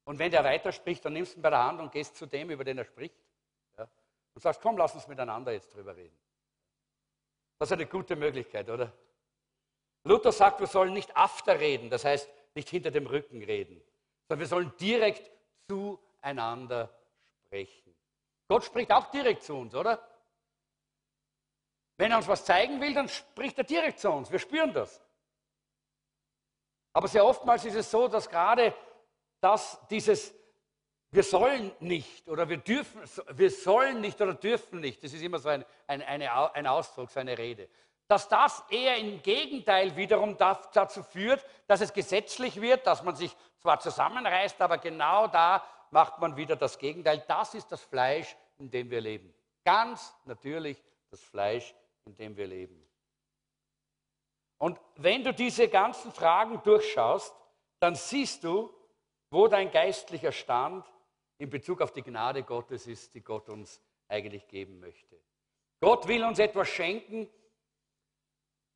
Und 0.05 0.19
wenn 0.19 0.31
der 0.31 0.45
weiterspricht, 0.45 1.05
dann 1.05 1.15
nimmst 1.15 1.35
du 1.35 1.39
ihn 1.39 1.43
bei 1.43 1.51
der 1.51 1.65
Hand 1.65 1.81
und 1.81 1.91
gehst 1.91 2.17
zu 2.17 2.27
dem, 2.27 2.51
über 2.51 2.65
den 2.65 2.79
er 2.79 2.85
spricht. 2.85 3.17
Ja, 3.79 3.89
und 4.35 4.43
sagst, 4.43 4.61
komm, 4.61 4.77
lass 4.77 4.95
uns 4.95 5.09
miteinander 5.09 5.53
jetzt 5.53 5.75
drüber 5.75 5.97
reden. 5.97 6.17
Das 7.59 7.69
ist 7.69 7.73
eine 7.73 7.87
gute 7.87 8.17
Möglichkeit, 8.17 8.69
oder? 8.69 8.93
Luther 10.05 10.33
sagt, 10.33 10.61
wir 10.61 10.67
sollen 10.67 10.93
nicht 10.93 11.17
after 11.17 11.59
reden, 11.59 11.89
das 11.89 12.05
heißt, 12.05 12.29
nicht 12.55 12.69
hinter 12.69 12.91
dem 12.91 13.07
Rücken 13.07 13.43
reden, 13.43 13.83
sondern 14.29 14.41
wir 14.41 14.47
sollen 14.47 14.73
direkt 14.79 15.31
zueinander 15.67 16.91
sprechen. 17.47 17.95
Gott 18.49 18.65
spricht 18.65 18.93
auch 18.93 19.11
direkt 19.11 19.43
zu 19.43 19.55
uns, 19.55 19.75
oder? 19.75 20.07
Wenn 21.97 22.11
er 22.11 22.19
uns 22.19 22.29
was 22.29 22.45
zeigen 22.45 22.81
will, 22.81 22.93
dann 22.93 23.09
spricht 23.09 23.57
er 23.57 23.65
direkt 23.65 24.01
zu 24.01 24.11
uns. 24.11 24.31
Wir 24.31 24.39
spüren 24.39 24.73
das. 24.75 25.01
Aber 26.93 27.09
sehr 27.09 27.25
oftmals 27.25 27.65
ist 27.65 27.77
es 27.77 27.91
so, 27.91 28.09
dass 28.09 28.29
gerade 28.29 28.75
das, 29.45 29.79
dieses 29.91 30.35
wir 31.11 31.23
sollen 31.23 31.71
nicht 31.79 32.29
oder 32.29 32.49
wir 32.49 32.57
dürfen, 32.57 33.01
wir 33.35 33.51
sollen 33.51 34.01
nicht 34.01 34.21
oder 34.21 34.35
dürfen 34.35 34.81
nicht, 34.81 35.05
das 35.05 35.13
ist 35.13 35.23
immer 35.23 35.39
so 35.39 35.49
ein, 35.49 35.65
ein, 35.87 36.03
eine, 36.03 36.55
ein 36.55 36.67
Ausdruck, 36.67 37.11
so 37.11 37.21
eine 37.21 37.39
Rede 37.39 37.69
dass 38.07 38.29
das 38.29 38.63
eher 38.69 38.99
im 38.99 39.23
Gegenteil 39.23 39.97
wiederum 39.97 40.37
dazu 40.37 41.03
führt, 41.03 41.45
dass 41.67 41.81
es 41.81 41.93
gesetzlich 41.93 42.61
wird, 42.61 42.87
dass 42.87 43.03
man 43.03 43.17
sich 43.17 43.35
zwar 43.59 43.81
zusammenreißt, 43.81 44.61
aber 44.61 44.79
genau 44.79 45.27
da 45.27 45.65
macht 45.91 46.19
man 46.19 46.37
wieder 46.37 46.57
das 46.57 46.79
Gegenteil. 46.79 47.25
Das 47.27 47.55
ist 47.55 47.71
das 47.73 47.83
Fleisch, 47.83 48.37
in 48.59 48.71
dem 48.71 48.91
wir 48.91 49.01
leben. 49.01 49.33
Ganz 49.65 50.15
natürlich 50.27 50.83
das 51.11 51.23
Fleisch, 51.23 51.75
in 52.05 52.15
dem 52.15 52.37
wir 52.37 52.47
leben. 52.47 52.81
Und 54.59 54.79
wenn 54.97 55.25
du 55.25 55.33
diese 55.33 55.69
ganzen 55.69 56.13
Fragen 56.13 56.63
durchschaust, 56.63 57.35
dann 57.81 57.95
siehst 57.95 58.45
du, 58.45 58.74
wo 59.35 59.49
dein 59.49 59.71
geistlicher 59.71 60.33
Stand 60.33 60.87
in 61.39 61.51
Bezug 61.51 61.81
auf 61.83 61.93
die 61.93 62.03
Gnade 62.03 62.45
Gottes 62.45 62.87
ist, 62.87 63.15
die 63.15 63.21
Gott 63.21 63.49
uns 63.49 63.83
eigentlich 64.09 64.47
geben 64.47 64.79
möchte. 64.79 65.21
Gott 65.81 66.07
will 66.07 66.25
uns 66.25 66.39
etwas 66.39 66.69
schenken, 66.69 67.29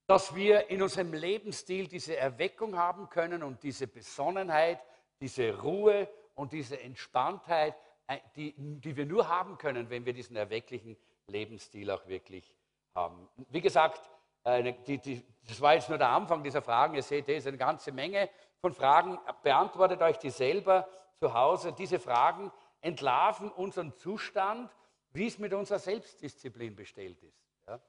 dass 0.07 0.35
wir 0.35 0.69
in 0.69 0.83
unserem 0.83 1.13
Lebensstil 1.13 1.87
diese 1.87 2.17
Erweckung 2.17 2.77
haben 2.77 3.09
können 3.09 3.43
und 3.43 3.63
diese 3.63 3.87
Besonnenheit, 3.87 4.81
diese 5.21 5.61
Ruhe 5.61 6.09
und 6.35 6.53
diese 6.53 6.81
Entspanntheit, 6.81 7.77
äh, 8.09 8.19
die, 8.35 8.55
die 8.57 8.97
wir 8.97 9.07
nur 9.07 9.29
haben 9.29 9.59
können, 9.59 9.91
wenn 9.91 10.05
wir 10.05 10.13
diesen 10.13 10.37
erwecklichen 10.37 10.97
Lebensstil 11.29 11.91
auch 11.91 12.07
wirklich 12.09 12.53
haben. 12.95 13.29
Wie 13.51 13.61
gesagt, 13.61 14.11
die, 14.87 14.99
die, 14.99 15.23
das 15.47 15.61
war 15.61 15.75
jetzt 15.75 15.89
nur 15.89 15.99
der 15.99 16.09
Anfang 16.09 16.43
dieser 16.43 16.63
Fragen. 16.63 16.95
Ihr 16.95 17.03
seht, 17.03 17.29
es 17.29 17.39
ist 17.39 17.49
eine 17.49 17.59
ganze 17.59 17.93
Menge 17.93 18.31
von 18.61 18.75
Fragen. 18.75 19.19
Beantwortet 19.43 20.03
euch 20.03 20.19
die 20.19 20.31
selber 20.31 20.89
zu 21.19 21.35
Hause. 21.35 21.73
Diese 21.73 21.99
Fragen 21.99 22.53
entlarven 22.81 23.51
unseren 23.51 23.95
Zustand, 23.97 24.71
wie 25.11 25.27
es 25.27 25.39
mit 25.39 25.53
unserer 25.53 25.79
Selbstdisziplin 25.79 26.77
bestellt 26.77 27.23
ist. 27.23 27.41
Ja? 27.67 27.81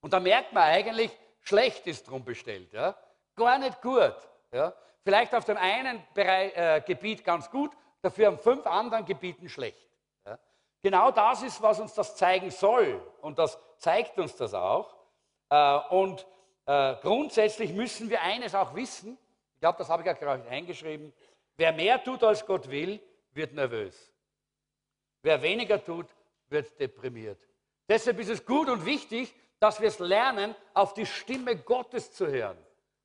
Und 0.00 0.12
da 0.12 0.20
merkt 0.20 0.52
man 0.52 0.64
eigentlich, 0.64 1.16
schlecht 1.40 1.86
ist 1.86 2.08
drum 2.08 2.24
bestellt. 2.24 2.72
Ja? 2.72 2.96
Gar 3.34 3.58
nicht 3.58 3.80
gut. 3.80 4.16
Ja? 4.52 4.74
Vielleicht 5.02 5.34
auf 5.34 5.44
dem 5.44 5.56
einen 5.56 6.02
Bereich, 6.14 6.56
äh, 6.56 6.82
Gebiet 6.86 7.24
ganz 7.24 7.50
gut, 7.50 7.72
dafür 8.02 8.28
an 8.28 8.38
fünf 8.38 8.66
anderen 8.66 9.04
Gebieten 9.04 9.48
schlecht. 9.48 9.88
Ja? 10.24 10.38
Genau 10.82 11.10
das 11.10 11.42
ist, 11.42 11.60
was 11.62 11.80
uns 11.80 11.94
das 11.94 12.16
zeigen 12.16 12.50
soll. 12.50 13.00
Und 13.20 13.38
das 13.38 13.58
zeigt 13.78 14.18
uns 14.18 14.36
das 14.36 14.54
auch. 14.54 14.94
Äh, 15.48 15.78
und 15.90 16.26
äh, 16.66 16.94
grundsätzlich 16.96 17.72
müssen 17.72 18.10
wir 18.10 18.22
eines 18.22 18.54
auch 18.54 18.74
wissen, 18.74 19.18
glaube, 19.62 19.78
das 19.78 19.88
habe 19.88 20.02
ich 20.02 20.06
ja 20.06 20.12
gerade 20.12 20.46
eingeschrieben, 20.48 21.12
wer 21.56 21.72
mehr 21.72 22.02
tut, 22.02 22.24
als 22.24 22.44
Gott 22.44 22.68
will, 22.68 23.00
wird 23.32 23.54
nervös. 23.54 24.12
Wer 25.22 25.40
weniger 25.40 25.82
tut, 25.82 26.06
wird 26.48 26.78
deprimiert. 26.80 27.38
Deshalb 27.88 28.18
ist 28.18 28.28
es 28.28 28.44
gut 28.44 28.68
und 28.68 28.84
wichtig, 28.84 29.32
dass 29.60 29.80
wir 29.80 29.86
es 29.86 30.00
lernen, 30.00 30.56
auf 30.74 30.94
die 30.94 31.06
Stimme 31.06 31.56
Gottes 31.56 32.12
zu 32.12 32.26
hören 32.26 32.58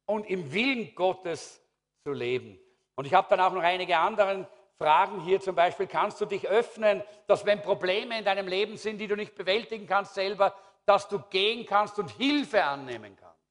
und 0.07 0.25
im 0.25 0.51
Willen 0.51 0.95
Gottes 0.95 1.61
zu 2.03 2.11
leben. 2.11 2.59
Und 2.95 3.05
ich 3.05 3.13
habe 3.13 3.27
dann 3.29 3.39
auch 3.39 3.53
noch 3.53 3.61
einige 3.61 3.95
andere 3.95 4.49
Fragen 4.79 5.21
hier, 5.21 5.39
zum 5.39 5.55
Beispiel, 5.55 5.85
kannst 5.85 6.19
du 6.21 6.25
dich 6.25 6.47
öffnen, 6.47 7.03
dass 7.27 7.45
wenn 7.45 7.61
Probleme 7.61 8.17
in 8.17 8.25
deinem 8.25 8.47
Leben 8.47 8.77
sind, 8.77 8.97
die 8.97 9.07
du 9.07 9.15
nicht 9.15 9.35
bewältigen 9.35 9.85
kannst 9.85 10.15
selber, 10.15 10.55
dass 10.85 11.07
du 11.07 11.19
gehen 11.29 11.67
kannst 11.67 11.99
und 11.99 12.09
Hilfe 12.09 12.63
annehmen 12.63 13.15
kannst. 13.15 13.45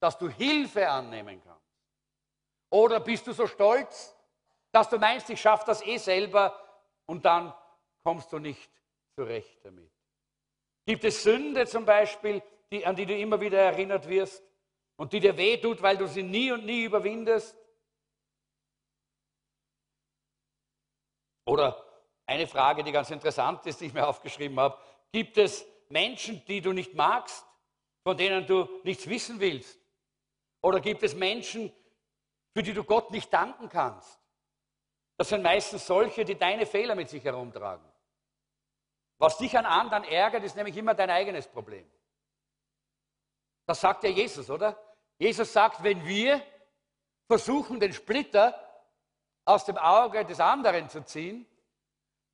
Dass 0.00 0.18
du 0.18 0.28
Hilfe 0.28 0.88
annehmen 0.88 1.40
kannst. 1.44 1.49
Oder 2.70 3.00
bist 3.00 3.26
du 3.26 3.32
so 3.32 3.46
stolz, 3.46 4.16
dass 4.72 4.88
du 4.88 4.98
meinst, 4.98 5.28
ich 5.30 5.40
schaffe 5.40 5.64
das 5.66 5.84
eh 5.84 5.98
selber 5.98 6.56
und 7.06 7.24
dann 7.24 7.52
kommst 8.04 8.32
du 8.32 8.38
nicht 8.38 8.70
zurecht 9.16 9.58
damit. 9.64 9.90
Gibt 10.86 11.04
es 11.04 11.22
Sünde 11.22 11.66
zum 11.66 11.84
Beispiel, 11.84 12.42
die, 12.70 12.86
an 12.86 12.96
die 12.96 13.06
du 13.06 13.16
immer 13.16 13.40
wieder 13.40 13.58
erinnert 13.58 14.08
wirst 14.08 14.42
und 14.96 15.12
die 15.12 15.20
dir 15.20 15.36
wehtut, 15.36 15.82
weil 15.82 15.96
du 15.96 16.06
sie 16.06 16.22
nie 16.22 16.52
und 16.52 16.64
nie 16.64 16.84
überwindest? 16.84 17.56
Oder 21.44 21.84
eine 22.26 22.46
Frage, 22.46 22.84
die 22.84 22.92
ganz 22.92 23.10
interessant 23.10 23.66
ist, 23.66 23.80
die 23.80 23.86
ich 23.86 23.92
mir 23.92 24.06
aufgeschrieben 24.06 24.58
habe. 24.60 24.78
Gibt 25.10 25.36
es 25.36 25.66
Menschen, 25.88 26.44
die 26.46 26.60
du 26.60 26.72
nicht 26.72 26.94
magst, 26.94 27.44
von 28.04 28.16
denen 28.16 28.46
du 28.46 28.68
nichts 28.84 29.08
wissen 29.08 29.40
willst? 29.40 29.78
Oder 30.62 30.80
gibt 30.80 31.02
es 31.02 31.14
Menschen, 31.16 31.72
für 32.52 32.62
die 32.62 32.72
du 32.72 32.84
Gott 32.84 33.10
nicht 33.10 33.32
danken 33.32 33.68
kannst? 33.68 34.18
Das 35.16 35.28
sind 35.28 35.42
meistens 35.42 35.86
solche, 35.86 36.24
die 36.24 36.38
deine 36.38 36.66
Fehler 36.66 36.94
mit 36.94 37.08
sich 37.10 37.22
herumtragen. 37.22 37.84
Was 39.18 39.36
dich 39.36 39.56
an 39.58 39.66
anderen 39.66 40.04
ärgert, 40.04 40.44
ist 40.44 40.56
nämlich 40.56 40.76
immer 40.76 40.94
dein 40.94 41.10
eigenes 41.10 41.46
Problem. 41.46 41.86
Das 43.66 43.80
sagt 43.80 44.02
ja 44.04 44.10
Jesus, 44.10 44.48
oder? 44.48 44.76
Jesus 45.18 45.52
sagt, 45.52 45.82
wenn 45.82 46.04
wir 46.06 46.42
versuchen, 47.26 47.78
den 47.78 47.92
Splitter 47.92 48.58
aus 49.44 49.66
dem 49.66 49.76
Auge 49.76 50.24
des 50.24 50.40
anderen 50.40 50.88
zu 50.88 51.04
ziehen, 51.04 51.46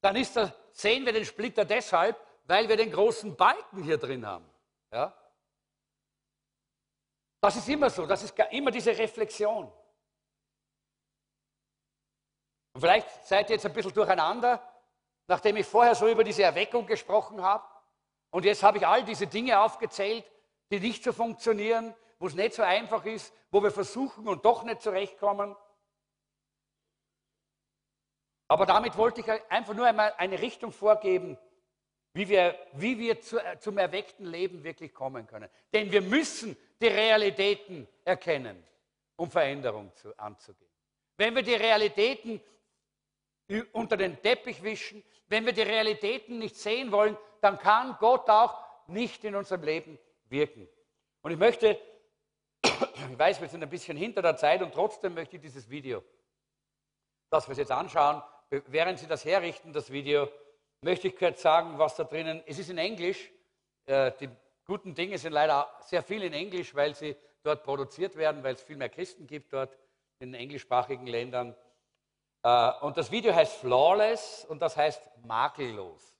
dann 0.00 0.14
das, 0.14 0.52
sehen 0.70 1.04
wir 1.04 1.12
den 1.12 1.24
Splitter 1.24 1.64
deshalb, 1.64 2.16
weil 2.44 2.68
wir 2.68 2.76
den 2.76 2.92
großen 2.92 3.34
Balken 3.36 3.82
hier 3.82 3.98
drin 3.98 4.24
haben. 4.24 4.48
Ja? 4.92 5.12
Das 7.40 7.56
ist 7.56 7.68
immer 7.68 7.90
so, 7.90 8.06
das 8.06 8.22
ist 8.22 8.38
immer 8.52 8.70
diese 8.70 8.96
Reflexion. 8.96 9.72
Und 12.76 12.82
vielleicht 12.82 13.24
seid 13.24 13.48
ihr 13.48 13.56
jetzt 13.56 13.64
ein 13.64 13.72
bisschen 13.72 13.94
durcheinander, 13.94 14.62
nachdem 15.28 15.56
ich 15.56 15.64
vorher 15.64 15.94
so 15.94 16.08
über 16.08 16.22
diese 16.22 16.42
Erweckung 16.42 16.86
gesprochen 16.86 17.40
habe. 17.40 17.64
Und 18.28 18.44
jetzt 18.44 18.62
habe 18.62 18.76
ich 18.76 18.86
all 18.86 19.02
diese 19.02 19.26
Dinge 19.26 19.58
aufgezählt, 19.60 20.30
die 20.70 20.78
nicht 20.78 21.02
so 21.02 21.14
funktionieren, 21.14 21.94
wo 22.18 22.26
es 22.26 22.34
nicht 22.34 22.52
so 22.52 22.62
einfach 22.62 23.06
ist, 23.06 23.32
wo 23.50 23.62
wir 23.62 23.70
versuchen 23.70 24.28
und 24.28 24.44
doch 24.44 24.62
nicht 24.62 24.82
zurechtkommen. 24.82 25.56
Aber 28.46 28.66
damit 28.66 28.98
wollte 28.98 29.22
ich 29.22 29.50
einfach 29.50 29.72
nur 29.72 29.86
einmal 29.86 30.12
eine 30.18 30.38
Richtung 30.38 30.70
vorgeben, 30.70 31.38
wie 32.12 32.28
wir, 32.28 32.58
wie 32.74 32.98
wir 32.98 33.22
zu, 33.22 33.38
zum 33.58 33.78
erweckten 33.78 34.26
Leben 34.26 34.64
wirklich 34.64 34.92
kommen 34.92 35.26
können. 35.26 35.48
Denn 35.72 35.90
wir 35.90 36.02
müssen 36.02 36.54
die 36.82 36.88
Realitäten 36.88 37.88
erkennen, 38.04 38.62
um 39.16 39.30
Veränderung 39.30 39.94
zu, 39.94 40.14
anzugehen. 40.18 40.70
Wenn 41.16 41.34
wir 41.34 41.42
die 41.42 41.54
Realitäten 41.54 42.42
unter 43.72 43.96
den 43.96 44.20
Teppich 44.20 44.62
wischen. 44.62 45.02
Wenn 45.28 45.44
wir 45.46 45.52
die 45.52 45.62
Realitäten 45.62 46.38
nicht 46.38 46.56
sehen 46.56 46.92
wollen, 46.92 47.16
dann 47.40 47.58
kann 47.58 47.96
Gott 47.98 48.28
auch 48.28 48.54
nicht 48.88 49.24
in 49.24 49.34
unserem 49.34 49.62
Leben 49.62 49.98
wirken. 50.28 50.68
Und 51.22 51.32
ich 51.32 51.38
möchte, 51.38 51.78
ich 52.62 53.18
weiß, 53.18 53.40
wir 53.40 53.48
sind 53.48 53.62
ein 53.62 53.70
bisschen 53.70 53.96
hinter 53.96 54.22
der 54.22 54.36
Zeit 54.36 54.62
und 54.62 54.72
trotzdem 54.72 55.14
möchte 55.14 55.36
ich 55.36 55.42
dieses 55.42 55.68
Video, 55.68 56.02
das 57.30 57.46
wir 57.46 57.50
uns 57.50 57.58
jetzt 57.58 57.72
anschauen, 57.72 58.22
während 58.50 58.98
Sie 58.98 59.06
das 59.06 59.24
herrichten, 59.24 59.72
das 59.72 59.90
Video, 59.90 60.28
möchte 60.82 61.08
ich 61.08 61.16
kurz 61.16 61.42
sagen, 61.42 61.78
was 61.78 61.96
da 61.96 62.04
drinnen, 62.04 62.42
es 62.46 62.58
ist 62.58 62.70
in 62.70 62.78
Englisch, 62.78 63.30
äh, 63.86 64.12
die 64.20 64.28
guten 64.66 64.94
Dinge 64.94 65.18
sind 65.18 65.32
leider 65.32 65.68
sehr 65.80 66.02
viel 66.02 66.22
in 66.22 66.32
Englisch, 66.32 66.74
weil 66.74 66.94
sie 66.94 67.16
dort 67.42 67.62
produziert 67.62 68.16
werden, 68.16 68.42
weil 68.42 68.54
es 68.54 68.62
viel 68.62 68.76
mehr 68.76 68.88
Christen 68.88 69.26
gibt 69.26 69.52
dort 69.52 69.76
in 70.18 70.34
englischsprachigen 70.34 71.06
Ländern. 71.06 71.54
Äh, 72.46 72.70
und 72.82 72.96
das 72.96 73.10
Video 73.10 73.34
heißt 73.34 73.56
Flawless 73.56 74.44
und 74.48 74.62
das 74.62 74.76
heißt 74.76 75.02
makellos. 75.24 76.14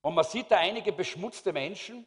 Und 0.00 0.14
man 0.14 0.24
sieht 0.24 0.50
da 0.50 0.56
einige 0.56 0.90
beschmutzte 0.90 1.52
Menschen. 1.52 2.04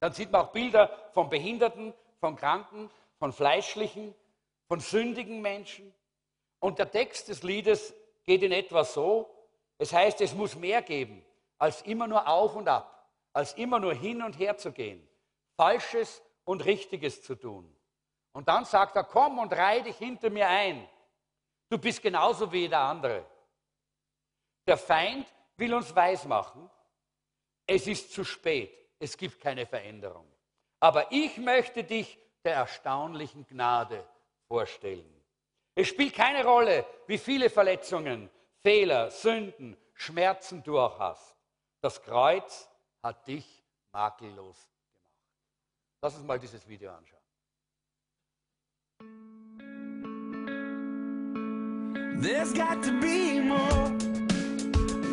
Dann 0.00 0.12
sieht 0.12 0.32
man 0.32 0.42
auch 0.42 0.50
Bilder 0.50 0.90
von 1.12 1.30
Behinderten, 1.30 1.94
von 2.18 2.34
Kranken, 2.34 2.90
von 3.20 3.32
Fleischlichen, 3.32 4.16
von 4.66 4.80
sündigen 4.80 5.40
Menschen. 5.42 5.94
Und 6.58 6.80
der 6.80 6.90
Text 6.90 7.28
des 7.28 7.44
Liedes 7.44 7.94
geht 8.24 8.42
in 8.42 8.50
etwa 8.50 8.82
so. 8.82 9.30
Es 9.78 9.92
heißt, 9.92 10.20
es 10.20 10.34
muss 10.34 10.56
mehr 10.56 10.82
geben, 10.82 11.24
als 11.56 11.82
immer 11.82 12.08
nur 12.08 12.26
auf 12.26 12.56
und 12.56 12.68
ab, 12.68 13.12
als 13.32 13.52
immer 13.52 13.78
nur 13.78 13.94
hin 13.94 14.22
und 14.22 14.40
her 14.40 14.56
zu 14.56 14.72
gehen, 14.72 15.06
Falsches 15.56 16.20
und 16.44 16.64
Richtiges 16.64 17.22
zu 17.22 17.36
tun. 17.36 17.72
Und 18.32 18.48
dann 18.48 18.64
sagt 18.64 18.96
er, 18.96 19.04
komm 19.04 19.38
und 19.38 19.52
reih 19.52 19.82
dich 19.82 19.96
hinter 19.98 20.30
mir 20.30 20.48
ein. 20.48 20.88
Du 21.68 21.78
bist 21.78 22.02
genauso 22.02 22.50
wie 22.50 22.60
jeder 22.60 22.80
andere. 22.80 23.24
Der 24.66 24.78
Feind 24.78 25.26
will 25.56 25.74
uns 25.74 25.94
weismachen, 25.94 26.68
es 27.66 27.86
ist 27.86 28.12
zu 28.12 28.24
spät, 28.24 28.72
es 28.98 29.16
gibt 29.16 29.40
keine 29.40 29.66
Veränderung. 29.66 30.26
Aber 30.80 31.10
ich 31.12 31.36
möchte 31.36 31.84
dich 31.84 32.18
der 32.44 32.54
erstaunlichen 32.54 33.46
Gnade 33.46 34.08
vorstellen. 34.46 35.14
Es 35.74 35.88
spielt 35.88 36.14
keine 36.14 36.44
Rolle, 36.44 36.86
wie 37.06 37.18
viele 37.18 37.50
Verletzungen, 37.50 38.30
Fehler, 38.62 39.10
Sünden, 39.10 39.76
Schmerzen 39.94 40.62
du 40.62 40.78
auch 40.78 40.98
hast. 40.98 41.36
Das 41.80 42.02
Kreuz 42.02 42.68
hat 43.02 43.26
dich 43.26 43.64
makellos 43.92 44.56
gemacht. 44.56 44.78
Lass 46.00 46.16
uns 46.16 46.24
mal 46.24 46.38
dieses 46.38 46.66
Video 46.66 46.92
anschauen. 46.92 47.18
There's 52.20 52.52
got 52.52 52.82
to 52.82 53.00
be 53.00 53.38
more 53.38 53.88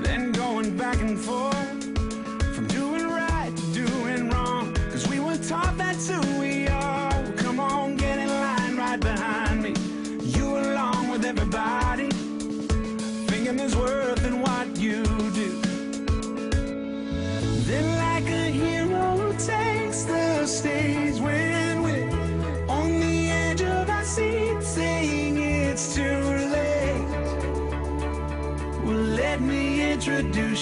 than 0.04 0.32
going 0.32 0.76
back 0.76 1.00
and 1.02 1.20
forth 1.20 1.45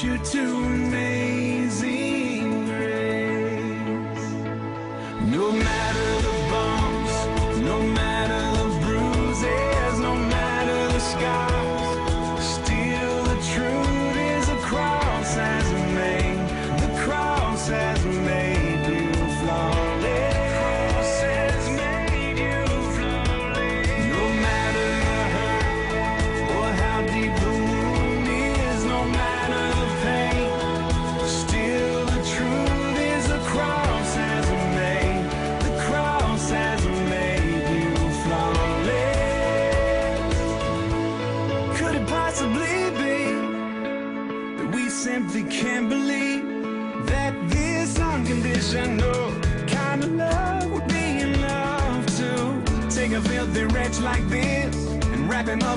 you 0.04 0.18
to 0.18 0.83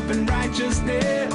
And 0.08 0.30
righteousness. 0.30 1.25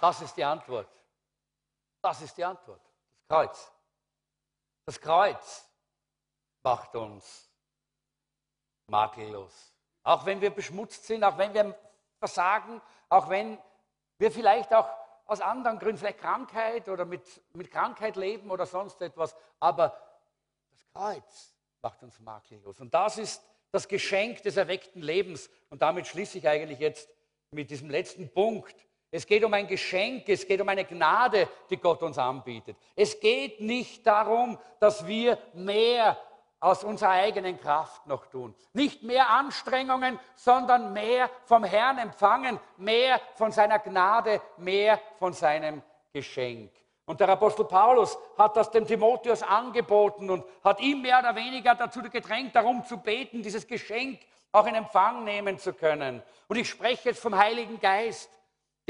Das 0.00 0.20
ist 0.22 0.36
die 0.36 0.44
Antwort. 0.44 0.88
Das 2.00 2.20
ist 2.22 2.36
die 2.36 2.44
Antwort. 2.44 2.80
Das 3.28 3.28
Kreuz. 3.28 3.72
Das 4.86 5.00
Kreuz 5.00 5.68
macht 6.62 6.94
uns 6.96 7.48
makellos. 8.86 9.74
Auch 10.02 10.24
wenn 10.24 10.40
wir 10.40 10.50
beschmutzt 10.50 11.04
sind, 11.04 11.22
auch 11.22 11.36
wenn 11.38 11.52
wir 11.54 11.78
versagen, 12.18 12.80
auch 13.08 13.28
wenn 13.28 13.58
wir 14.18 14.30
vielleicht 14.30 14.72
auch 14.72 14.88
aus 15.26 15.40
anderen 15.40 15.78
Gründen, 15.78 15.98
vielleicht 15.98 16.18
Krankheit 16.18 16.88
oder 16.88 17.04
mit, 17.04 17.22
mit 17.54 17.70
Krankheit 17.70 18.16
leben 18.16 18.50
oder 18.50 18.66
sonst 18.66 19.00
etwas, 19.00 19.36
aber 19.60 19.96
das 20.70 20.84
Kreuz 20.92 21.54
macht 21.82 22.02
uns 22.02 22.18
makellos. 22.18 22.80
Und 22.80 22.92
das 22.92 23.18
ist 23.18 23.42
das 23.70 23.86
Geschenk 23.86 24.42
des 24.42 24.56
erweckten 24.56 25.02
Lebens. 25.02 25.48
Und 25.68 25.82
damit 25.82 26.06
schließe 26.06 26.38
ich 26.38 26.48
eigentlich 26.48 26.80
jetzt 26.80 27.08
mit 27.52 27.70
diesem 27.70 27.90
letzten 27.90 28.32
Punkt 28.32 28.74
es 29.10 29.26
geht 29.26 29.44
um 29.44 29.52
ein 29.54 29.66
Geschenk, 29.66 30.28
es 30.28 30.46
geht 30.46 30.60
um 30.60 30.68
eine 30.68 30.84
Gnade, 30.84 31.48
die 31.68 31.76
Gott 31.76 32.02
uns 32.02 32.16
anbietet. 32.16 32.76
Es 32.94 33.18
geht 33.18 33.60
nicht 33.60 34.06
darum, 34.06 34.56
dass 34.78 35.06
wir 35.06 35.36
mehr 35.54 36.16
aus 36.60 36.84
unserer 36.84 37.10
eigenen 37.10 37.58
Kraft 37.58 38.06
noch 38.06 38.26
tun. 38.26 38.54
Nicht 38.72 39.02
mehr 39.02 39.28
Anstrengungen, 39.30 40.18
sondern 40.36 40.92
mehr 40.92 41.30
vom 41.44 41.64
Herrn 41.64 41.98
empfangen, 41.98 42.60
mehr 42.76 43.20
von 43.34 43.50
seiner 43.50 43.78
Gnade, 43.78 44.40
mehr 44.58 45.00
von 45.18 45.32
seinem 45.32 45.82
Geschenk. 46.12 46.70
Und 47.06 47.18
der 47.18 47.30
Apostel 47.30 47.64
Paulus 47.64 48.16
hat 48.38 48.56
das 48.56 48.70
dem 48.70 48.86
Timotheus 48.86 49.42
angeboten 49.42 50.30
und 50.30 50.44
hat 50.62 50.80
ihm 50.80 51.02
mehr 51.02 51.18
oder 51.18 51.34
weniger 51.34 51.74
dazu 51.74 52.00
gedrängt, 52.02 52.54
darum 52.54 52.84
zu 52.84 52.98
beten, 52.98 53.42
dieses 53.42 53.66
Geschenk 53.66 54.20
auch 54.52 54.66
in 54.66 54.74
Empfang 54.76 55.24
nehmen 55.24 55.58
zu 55.58 55.72
können. 55.72 56.22
Und 56.46 56.56
ich 56.56 56.68
spreche 56.68 57.08
jetzt 57.08 57.20
vom 57.20 57.36
Heiligen 57.36 57.80
Geist 57.80 58.30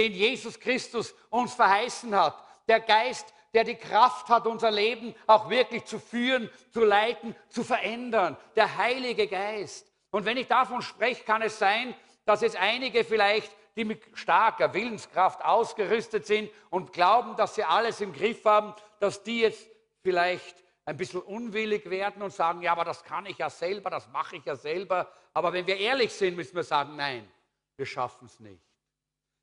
den 0.01 0.15
Jesus 0.15 0.59
Christus 0.59 1.15
uns 1.29 1.53
verheißen 1.53 2.15
hat. 2.15 2.43
Der 2.67 2.81
Geist, 2.81 3.35
der 3.53 3.65
die 3.65 3.75
Kraft 3.75 4.29
hat, 4.31 4.47
unser 4.47 4.71
Leben 4.71 5.15
auch 5.27 5.51
wirklich 5.51 5.85
zu 5.85 5.99
führen, 5.99 6.49
zu 6.73 6.85
leiten, 6.85 7.37
zu 7.51 7.63
verändern. 7.63 8.39
Der 8.57 8.79
Heilige 8.79 9.27
Geist. 9.27 9.87
Und 10.11 10.25
wenn 10.25 10.39
ich 10.39 10.47
davon 10.47 10.81
spreche, 10.81 11.23
kann 11.25 11.43
es 11.43 11.59
sein, 11.59 11.95
dass 12.25 12.41
jetzt 12.41 12.57
einige 12.57 13.05
vielleicht, 13.05 13.55
die 13.77 13.85
mit 13.85 14.03
starker 14.15 14.73
Willenskraft 14.73 15.45
ausgerüstet 15.45 16.27
sind 16.27 16.51
und 16.71 16.95
glauben, 16.95 17.37
dass 17.37 17.55
sie 17.55 17.65
alles 17.65 18.01
im 18.01 18.15
Griff 18.15 18.45
haben, 18.47 18.75
dass 19.01 19.23
die 19.23 19.41
jetzt 19.41 19.69
vielleicht 20.03 20.65
ein 20.87 20.97
bisschen 20.97 21.21
unwillig 21.21 21.91
werden 21.91 22.23
und 22.23 22.33
sagen, 22.33 22.63
ja, 22.63 22.73
aber 22.73 22.85
das 22.85 23.05
kann 23.05 23.27
ich 23.27 23.37
ja 23.37 23.51
selber, 23.51 23.91
das 23.91 24.09
mache 24.09 24.37
ich 24.37 24.45
ja 24.47 24.57
selber. 24.57 25.13
Aber 25.35 25.53
wenn 25.53 25.67
wir 25.67 25.77
ehrlich 25.77 26.13
sind, 26.13 26.37
müssen 26.37 26.57
wir 26.57 26.65
sagen, 26.65 26.97
nein, 26.97 27.31
wir 27.77 27.87
schaffen 27.87 28.27
es 28.27 28.41
nicht. 28.41 28.70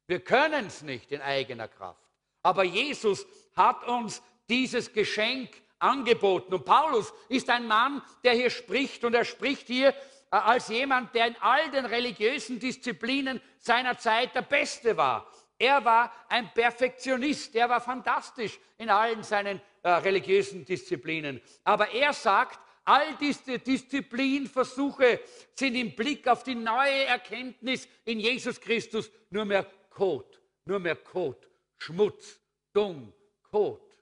Wir 0.07 0.21
können 0.21 0.67
es 0.67 0.81
nicht 0.81 1.11
in 1.11 1.21
eigener 1.21 1.67
Kraft. 1.67 2.01
Aber 2.41 2.63
Jesus 2.63 3.25
hat 3.55 3.85
uns 3.87 4.21
dieses 4.49 4.93
Geschenk 4.93 5.49
angeboten. 5.79 6.53
Und 6.53 6.65
Paulus 6.65 7.13
ist 7.29 7.49
ein 7.49 7.67
Mann, 7.67 8.01
der 8.23 8.33
hier 8.33 8.49
spricht 8.49 9.03
und 9.03 9.13
er 9.13 9.25
spricht 9.25 9.67
hier 9.67 9.89
äh, 9.89 9.93
als 10.37 10.69
jemand, 10.69 11.13
der 11.13 11.27
in 11.27 11.35
all 11.41 11.69
den 11.71 11.85
religiösen 11.85 12.59
Disziplinen 12.59 13.41
seiner 13.59 13.97
Zeit 13.97 14.33
der 14.33 14.41
Beste 14.41 14.95
war. 14.97 15.29
Er 15.59 15.83
war 15.83 16.11
ein 16.29 16.53
Perfektionist, 16.53 17.55
er 17.55 17.67
war 17.69 17.81
fantastisch 17.81 18.59
in 18.77 18.89
allen 18.89 19.23
seinen 19.23 19.59
äh, 19.81 19.89
religiösen 19.89 20.65
Disziplinen. 20.65 21.41
Aber 21.63 21.89
er 21.91 22.13
sagt, 22.13 22.59
all 22.85 23.15
diese 23.19 23.59
Disziplinversuche 23.59 25.19
sind 25.53 25.75
im 25.75 25.95
Blick 25.95 26.27
auf 26.27 26.43
die 26.43 26.55
neue 26.55 27.05
Erkenntnis 27.05 27.87
in 28.05 28.19
Jesus 28.19 28.61
Christus 28.61 29.11
nur 29.29 29.45
mehr 29.45 29.65
Kot, 29.97 30.39
nur 30.65 30.77
mehr 30.77 30.95
Kot, 30.95 31.49
Schmutz, 31.75 32.39
dumm, 32.71 33.11
Kot. 33.49 33.97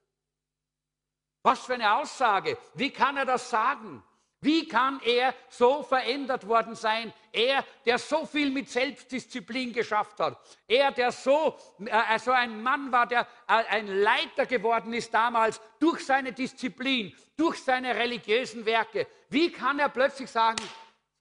Was 1.41 1.65
für 1.65 1.75
eine 1.75 1.95
Aussage. 1.95 2.57
Wie 2.73 2.91
kann 2.91 3.15
er 3.15 3.23
das 3.23 3.49
sagen? 3.49 4.03
Wie 4.41 4.67
kann 4.67 4.99
er 5.05 5.33
so 5.47 5.83
verändert 5.83 6.45
worden 6.49 6.75
sein? 6.75 7.13
Er, 7.31 7.63
der 7.85 7.97
so 7.97 8.25
viel 8.25 8.51
mit 8.51 8.69
Selbstdisziplin 8.69 9.71
geschafft 9.71 10.19
hat. 10.19 10.37
Er, 10.67 10.91
der 10.91 11.13
so 11.13 11.57
äh, 11.85 12.19
so 12.19 12.31
ein 12.31 12.61
Mann 12.61 12.91
war, 12.91 13.07
der 13.07 13.21
äh, 13.47 13.63
ein 13.69 13.87
Leiter 13.87 14.45
geworden 14.47 14.91
ist 14.91 15.13
damals 15.13 15.61
durch 15.79 16.05
seine 16.05 16.33
Disziplin, 16.33 17.15
durch 17.37 17.63
seine 17.63 17.95
religiösen 17.95 18.65
Werke. 18.65 19.07
Wie 19.29 19.49
kann 19.49 19.79
er 19.79 19.87
plötzlich 19.87 20.29
sagen, 20.29 20.61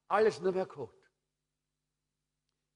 alles 0.09 0.41
nur 0.41 0.53
mehr 0.53 0.66
Kot? 0.66 0.99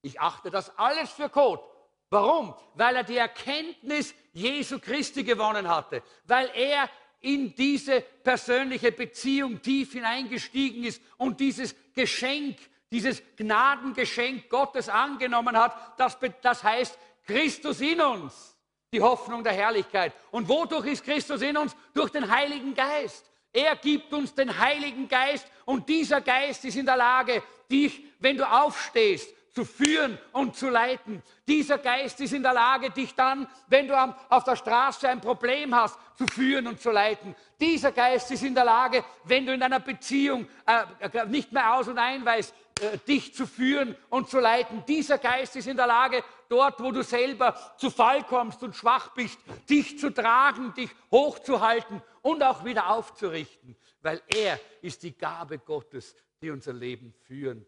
Ich 0.01 0.21
achte 0.21 0.49
das 0.49 0.77
alles 0.77 1.11
für 1.11 1.27
Kot. 1.27 1.78
Warum? 2.09 2.55
Weil 2.75 2.95
er 2.95 3.03
die 3.03 3.17
Erkenntnis 3.17 4.15
Jesu 4.33 4.79
Christi 4.79 5.23
gewonnen 5.23 5.67
hatte. 5.67 6.01
Weil 6.25 6.49
er 6.55 6.89
in 7.21 7.53
diese 7.53 8.01
persönliche 8.01 8.91
Beziehung 8.91 9.61
tief 9.61 9.93
hineingestiegen 9.93 10.85
ist 10.85 11.01
und 11.17 11.39
dieses 11.39 11.75
Geschenk, 11.93 12.57
dieses 12.91 13.21
Gnadengeschenk 13.35 14.49
Gottes 14.49 14.89
angenommen 14.89 15.57
hat, 15.57 15.99
das, 15.99 16.17
das 16.41 16.63
heißt 16.63 16.97
Christus 17.25 17.81
in 17.81 18.01
uns, 18.01 18.57
die 18.91 19.01
Hoffnung 19.01 19.43
der 19.43 19.53
Herrlichkeit. 19.53 20.13
Und 20.31 20.47
wodurch 20.47 20.87
ist 20.87 21.03
Christus 21.03 21.41
in 21.41 21.57
uns? 21.57 21.75
Durch 21.93 22.09
den 22.09 22.29
Heiligen 22.29 22.73
Geist. 22.73 23.29
Er 23.51 23.75
gibt 23.75 24.13
uns 24.13 24.33
den 24.33 24.57
Heiligen 24.57 25.07
Geist 25.07 25.47
und 25.65 25.89
dieser 25.89 26.21
Geist 26.21 26.65
ist 26.65 26.77
in 26.77 26.85
der 26.85 26.97
Lage, 26.97 27.43
dich, 27.69 28.01
wenn 28.19 28.37
du 28.37 28.49
aufstehst, 28.49 29.33
zu 29.59 29.65
führen 29.65 30.17
und 30.31 30.55
zu 30.55 30.69
leiten. 30.69 31.21
Dieser 31.45 31.79
Geist 31.79 32.21
ist 32.21 32.31
in 32.31 32.43
der 32.43 32.53
Lage, 32.53 32.91
dich 32.91 33.13
dann, 33.13 33.45
wenn 33.67 33.89
du 33.89 34.17
auf 34.29 34.45
der 34.45 34.55
Straße 34.55 35.09
ein 35.09 35.19
Problem 35.19 35.75
hast, 35.75 35.99
zu 36.17 36.25
führen 36.27 36.65
und 36.65 36.79
zu 36.79 36.91
leiten. 36.91 37.35
Dieser 37.59 37.91
Geist 37.91 38.31
ist 38.31 38.43
in 38.43 38.55
der 38.55 38.63
Lage, 38.63 39.03
wenn 39.25 39.45
du 39.45 39.53
in 39.53 39.61
einer 39.61 39.81
Beziehung 39.81 40.47
äh, 40.65 41.07
äh, 41.09 41.25
nicht 41.25 41.51
mehr 41.51 41.75
aus 41.75 41.89
und 41.89 41.97
ein 41.97 42.23
weißt, 42.23 42.55
äh, 42.79 42.97
dich 42.99 43.33
zu 43.33 43.45
führen 43.45 43.97
und 44.07 44.29
zu 44.29 44.39
leiten. 44.39 44.81
Dieser 44.87 45.17
Geist 45.17 45.57
ist 45.57 45.67
in 45.67 45.75
der 45.75 45.87
Lage, 45.87 46.23
dort, 46.47 46.81
wo 46.81 46.93
du 46.93 47.03
selber 47.03 47.53
zu 47.75 47.89
Fall 47.91 48.23
kommst 48.23 48.63
und 48.63 48.77
schwach 48.77 49.09
bist, 49.09 49.37
dich 49.69 49.99
zu 49.99 50.09
tragen, 50.09 50.73
dich 50.73 50.89
hochzuhalten 51.11 52.01
und 52.21 52.41
auch 52.43 52.63
wieder 52.63 52.91
aufzurichten, 52.91 53.75
weil 54.01 54.21
er 54.27 54.57
ist 54.81 55.03
die 55.03 55.17
Gabe 55.17 55.59
Gottes, 55.59 56.15
die 56.41 56.49
unser 56.49 56.71
Leben 56.71 57.13
führen 57.27 57.65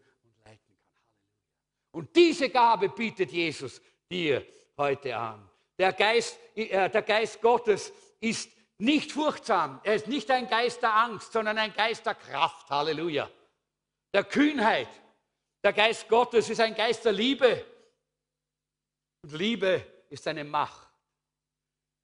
und 1.92 2.14
diese 2.16 2.48
Gabe 2.48 2.88
bietet 2.88 3.30
Jesus 3.30 3.80
dir 4.10 4.44
heute 4.76 5.16
an. 5.16 5.48
Der 5.78 5.92
Geist, 5.92 6.38
äh, 6.54 6.90
der 6.90 7.02
Geist 7.02 7.40
Gottes 7.40 7.92
ist 8.20 8.50
nicht 8.78 9.12
furchtsam. 9.12 9.80
Er 9.84 9.94
ist 9.94 10.08
nicht 10.08 10.30
ein 10.30 10.48
Geist 10.48 10.82
der 10.82 10.94
Angst, 10.94 11.32
sondern 11.32 11.58
ein 11.58 11.72
Geist 11.72 12.04
der 12.04 12.14
Kraft. 12.14 12.68
Halleluja. 12.70 13.30
Der 14.12 14.24
Kühnheit. 14.24 14.88
Der 15.62 15.72
Geist 15.72 16.08
Gottes 16.08 16.50
ist 16.50 16.60
ein 16.60 16.74
Geist 16.74 17.04
der 17.04 17.12
Liebe. 17.12 17.64
Und 19.22 19.32
Liebe 19.32 19.86
ist 20.10 20.26
eine 20.26 20.44
Macht, 20.44 20.88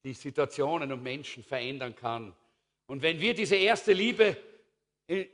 die 0.05 0.15
Situationen 0.15 0.93
und 0.93 1.03
Menschen 1.03 1.43
verändern 1.43 1.97
kann. 1.97 2.35
Und 2.87 3.03
wenn 3.03 3.19
wir 3.21 3.35
diese 3.35 3.57
erste 3.57 3.93
Liebe 3.93 4.37
äh, 5.09 5.27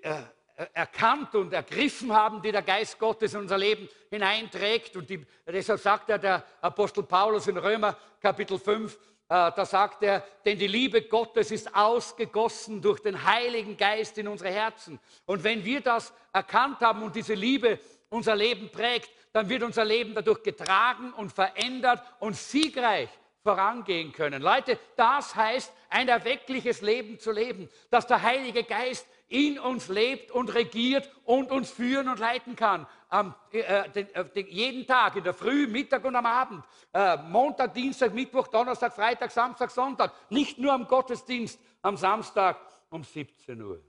erkannt 0.73 1.35
und 1.35 1.53
ergriffen 1.53 2.13
haben, 2.13 2.41
die 2.41 2.53
der 2.53 2.63
Geist 2.63 2.99
Gottes 2.99 3.35
in 3.35 3.41
unser 3.41 3.59
Leben 3.59 3.89
hineinträgt. 4.11 4.97
Und 4.97 5.11
die, 5.11 5.25
deshalb 5.47 5.81
sagt 5.81 6.11
er 6.11 6.19
der 6.19 6.45
Apostel 6.61 7.03
Paulus 7.03 7.47
in 7.49 7.57
Römer 7.57 7.97
Kapitel 8.21 8.59
5, 8.59 8.95
äh, 8.95 8.99
da 9.29 9.65
sagt 9.65 10.03
er, 10.03 10.23
denn 10.45 10.59
die 10.59 10.67
Liebe 10.67 11.03
Gottes 11.03 11.51
ist 11.51 11.75
ausgegossen 11.75 12.81
durch 12.81 13.01
den 13.01 13.25
Heiligen 13.25 13.77
Geist 13.77 14.19
in 14.19 14.29
unsere 14.29 14.51
Herzen. 14.51 15.01
Und 15.27 15.43
wenn 15.43 15.65
wir 15.65 15.81
das 15.81 16.13
erkannt 16.33 16.81
haben 16.81 17.03
und 17.03 17.17
diese 17.17 17.35
Liebe 17.35 17.81
unser 18.11 18.37
Leben 18.37 18.71
prägt, 18.71 19.11
dann 19.33 19.49
wird 19.49 19.63
unser 19.63 19.85
Leben 19.85 20.15
dadurch 20.15 20.43
getragen 20.43 21.13
und 21.15 21.33
verändert 21.33 22.01
und 22.21 22.37
siegreich 22.37 23.09
vorangehen 23.43 24.13
können. 24.13 24.43
Leute, 24.43 24.79
das 24.97 25.35
heißt, 25.35 25.73
ein 25.91 26.09
erweckliches 26.09 26.81
Leben 26.81 27.19
zu 27.19 27.33
leben, 27.33 27.69
dass 27.91 28.07
der 28.07 28.23
Heilige 28.23 28.65
Geist 28.65 29.07
in 29.35 29.59
uns 29.59 29.89
lebt 29.89 30.31
und 30.31 30.55
regiert 30.55 31.11
und 31.25 31.51
uns 31.51 31.69
führen 31.69 32.09
und 32.09 32.21
leiten 32.21 32.55
kann. 32.55 32.87
Am, 33.09 33.35
äh, 33.51 33.91
den, 33.91 34.09
äh, 34.15 34.25
den, 34.31 34.47
jeden 34.47 34.87
Tag, 34.87 35.17
in 35.17 35.25
der 35.25 35.35
Früh, 35.35 35.67
Mittag 35.67 36.05
und 36.05 36.15
am 36.15 36.25
Abend. 36.25 36.65
Äh, 36.93 37.17
Montag, 37.17 37.75
Dienstag, 37.75 38.15
Mittwoch, 38.15 38.47
Donnerstag, 38.47 38.95
Freitag, 38.95 39.33
Samstag, 39.33 39.73
Sonntag. 39.73 40.13
Nicht 40.31 40.59
nur 40.59 40.73
am 40.73 40.87
Gottesdienst 40.87 41.59
am 41.83 41.97
Samstag 41.97 42.61
um 42.91 43.03
17 43.03 43.61
Uhr. 43.61 43.83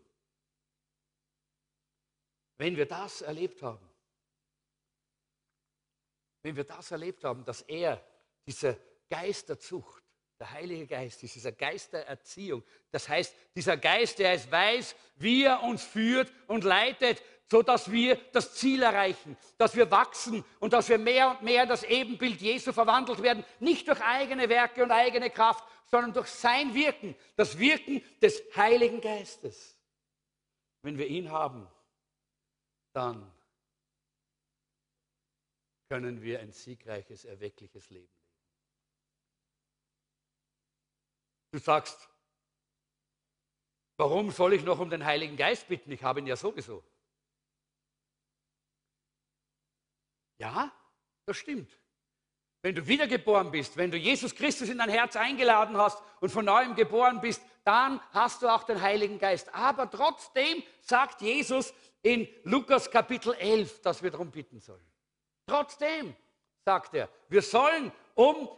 Wenn 2.57 2.75
wir 2.75 2.87
das 2.87 3.21
erlebt 3.21 3.61
haben, 3.61 3.87
wenn 6.41 6.55
wir 6.55 6.63
das 6.63 6.89
erlebt 6.89 7.23
haben, 7.23 7.45
dass 7.45 7.61
er, 7.61 8.03
dieser 8.47 8.77
Geist 9.09 9.49
der 10.39 10.51
Heilige 10.51 10.85
Geist 10.87 11.23
ist 11.23 11.35
dieser 11.35 11.51
Geist 11.51 11.93
der 11.93 12.07
Erziehung. 12.07 12.63
Das 12.91 13.07
heißt, 13.07 13.33
dieser 13.55 13.77
Geist, 13.77 14.19
der 14.19 14.33
es 14.33 14.51
weiß, 14.51 14.95
wie 15.15 15.43
er 15.43 15.63
uns 15.63 15.83
führt 15.83 16.31
und 16.47 16.63
leitet, 16.63 17.23
so 17.49 17.61
dass 17.61 17.91
wir 17.91 18.15
das 18.33 18.55
Ziel 18.55 18.81
erreichen, 18.81 19.37
dass 19.57 19.75
wir 19.75 19.89
wachsen 19.91 20.43
und 20.59 20.73
dass 20.73 20.89
wir 20.89 20.97
mehr 20.97 21.29
und 21.29 21.43
mehr 21.43 21.63
in 21.63 21.69
das 21.69 21.83
Ebenbild 21.83 22.41
Jesu 22.41 22.73
verwandelt 22.73 23.21
werden, 23.21 23.45
nicht 23.59 23.87
durch 23.87 24.01
eigene 24.01 24.49
Werke 24.49 24.83
und 24.83 24.91
eigene 24.91 25.29
Kraft, 25.29 25.63
sondern 25.85 26.11
durch 26.11 26.27
sein 26.27 26.73
Wirken, 26.73 27.15
das 27.35 27.57
Wirken 27.57 28.01
des 28.21 28.41
Heiligen 28.55 28.99
Geistes. 28.99 29.77
Wenn 30.81 30.97
wir 30.97 31.07
ihn 31.07 31.31
haben, 31.31 31.67
dann 32.93 33.31
können 35.87 36.21
wir 36.21 36.39
ein 36.39 36.51
siegreiches, 36.51 37.25
erweckliches 37.25 37.89
Leben 37.89 38.24
Du 41.55 41.61
sagst, 41.61 42.09
warum 43.95 44.29
soll 44.29 44.55
ich 44.55 44.65
noch 44.65 44.77
um 44.79 44.89
den 44.89 45.05
Heiligen 45.05 45.37
Geist 45.37 45.69
bitten? 45.69 45.89
Ich 45.89 46.03
habe 46.03 46.19
ihn 46.19 46.27
ja 46.27 46.35
sowieso. 46.35 46.83
Ja, 50.37 50.69
das 51.25 51.37
stimmt. 51.37 51.79
Wenn 52.61 52.75
du 52.75 52.85
wiedergeboren 52.85 53.51
bist, 53.51 53.77
wenn 53.77 53.89
du 53.89 53.95
Jesus 53.95 54.35
Christus 54.35 54.67
in 54.67 54.79
dein 54.79 54.89
Herz 54.89 55.15
eingeladen 55.15 55.77
hast 55.77 56.03
und 56.19 56.29
von 56.29 56.43
neuem 56.43 56.75
geboren 56.75 57.21
bist, 57.21 57.41
dann 57.63 58.01
hast 58.11 58.41
du 58.41 58.53
auch 58.53 58.63
den 58.63 58.81
Heiligen 58.81 59.17
Geist. 59.17 59.47
Aber 59.55 59.89
trotzdem 59.89 60.61
sagt 60.81 61.21
Jesus 61.21 61.73
in 62.01 62.27
Lukas 62.43 62.91
Kapitel 62.91 63.33
11, 63.33 63.81
dass 63.81 64.03
wir 64.03 64.11
darum 64.11 64.29
bitten 64.29 64.59
sollen. 64.59 64.85
Trotzdem, 65.47 66.17
sagt 66.65 66.95
er, 66.95 67.07
wir 67.29 67.41
sollen 67.41 67.93
um 68.13 68.49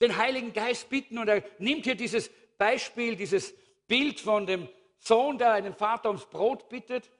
den 0.00 0.16
Heiligen 0.16 0.52
Geist 0.52 0.88
bitten 0.88 1.18
und 1.18 1.28
er 1.28 1.42
nimmt 1.58 1.84
hier 1.84 1.94
dieses 1.94 2.30
Beispiel, 2.58 3.16
dieses 3.16 3.54
Bild 3.86 4.20
von 4.20 4.46
dem 4.46 4.68
Sohn, 4.98 5.38
der 5.38 5.52
einen 5.52 5.74
Vater 5.74 6.08
ums 6.08 6.26
Brot 6.26 6.68
bittet 6.68 7.10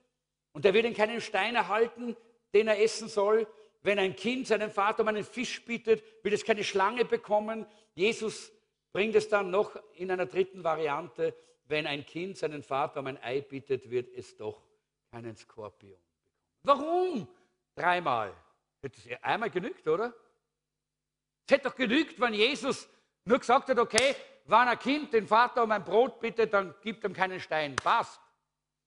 und 0.52 0.64
der 0.64 0.74
wird 0.74 0.86
ihn 0.86 0.94
keinen 0.94 1.20
Stein 1.20 1.54
erhalten, 1.54 2.16
den 2.54 2.68
er 2.68 2.80
essen 2.82 3.08
soll. 3.08 3.46
Wenn 3.82 3.98
ein 3.98 4.16
Kind 4.16 4.46
seinen 4.46 4.70
Vater 4.70 5.02
um 5.02 5.08
einen 5.08 5.24
Fisch 5.24 5.64
bittet, 5.64 6.02
wird 6.22 6.34
es 6.34 6.44
keine 6.44 6.64
Schlange 6.64 7.04
bekommen. 7.04 7.66
Jesus 7.94 8.50
bringt 8.92 9.14
es 9.14 9.28
dann 9.28 9.50
noch 9.50 9.76
in 9.94 10.10
einer 10.10 10.26
dritten 10.26 10.64
Variante. 10.64 11.34
Wenn 11.66 11.86
ein 11.86 12.06
Kind 12.06 12.38
seinen 12.38 12.62
Vater 12.62 13.00
um 13.00 13.06
ein 13.06 13.22
Ei 13.22 13.42
bittet, 13.42 13.90
wird 13.90 14.08
es 14.14 14.36
doch 14.36 14.62
keinen 15.10 15.36
Skorpion 15.36 15.98
bekommen. 16.62 16.80
Warum? 16.80 17.28
Dreimal 17.74 18.32
Hätte 18.84 19.00
es 19.00 19.22
einmal 19.22 19.48
genügt, 19.48 19.88
oder? 19.88 20.12
Es 21.46 21.54
hätte 21.54 21.70
doch 21.70 21.74
genügt, 21.74 22.20
wenn 22.20 22.34
Jesus 22.34 22.86
nur 23.24 23.38
gesagt 23.38 23.70
hat, 23.70 23.78
okay, 23.78 24.14
wenn 24.44 24.68
ein 24.68 24.78
Kind 24.78 25.12
den 25.12 25.26
Vater 25.26 25.62
um 25.62 25.70
ein 25.70 25.84
Brot 25.84 26.20
bittet, 26.20 26.52
dann 26.52 26.74
gibt 26.82 27.04
ihm 27.04 27.12
keinen 27.12 27.40
Stein. 27.40 27.76
Passt. 27.76 28.20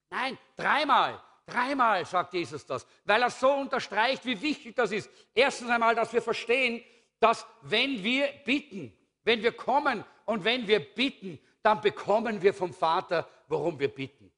Nein, 0.09 0.37
dreimal. 0.55 1.21
Dreimal 1.45 2.05
sagt 2.05 2.33
Jesus 2.33 2.65
das, 2.65 2.85
weil 3.05 3.21
er 3.21 3.29
so 3.29 3.49
unterstreicht, 3.53 4.25
wie 4.25 4.41
wichtig 4.41 4.75
das 4.75 4.91
ist. 4.91 5.09
Erstens 5.33 5.69
einmal, 5.69 5.95
dass 5.95 6.11
wir 6.11 6.21
verstehen, 6.21 6.83
dass 7.21 7.45
wenn 7.61 8.03
wir 8.03 8.27
bitten, 8.45 8.91
wenn 9.23 9.41
wir 9.41 9.53
kommen 9.53 10.03
und 10.25 10.43
wenn 10.43 10.67
wir 10.67 10.79
bitten, 10.79 11.39
dann 11.63 11.79
bekommen 11.79 12.41
wir 12.41 12.53
vom 12.53 12.73
Vater, 12.73 13.27
worum 13.47 13.79
wir 13.79 13.87
bitten. 13.87 14.31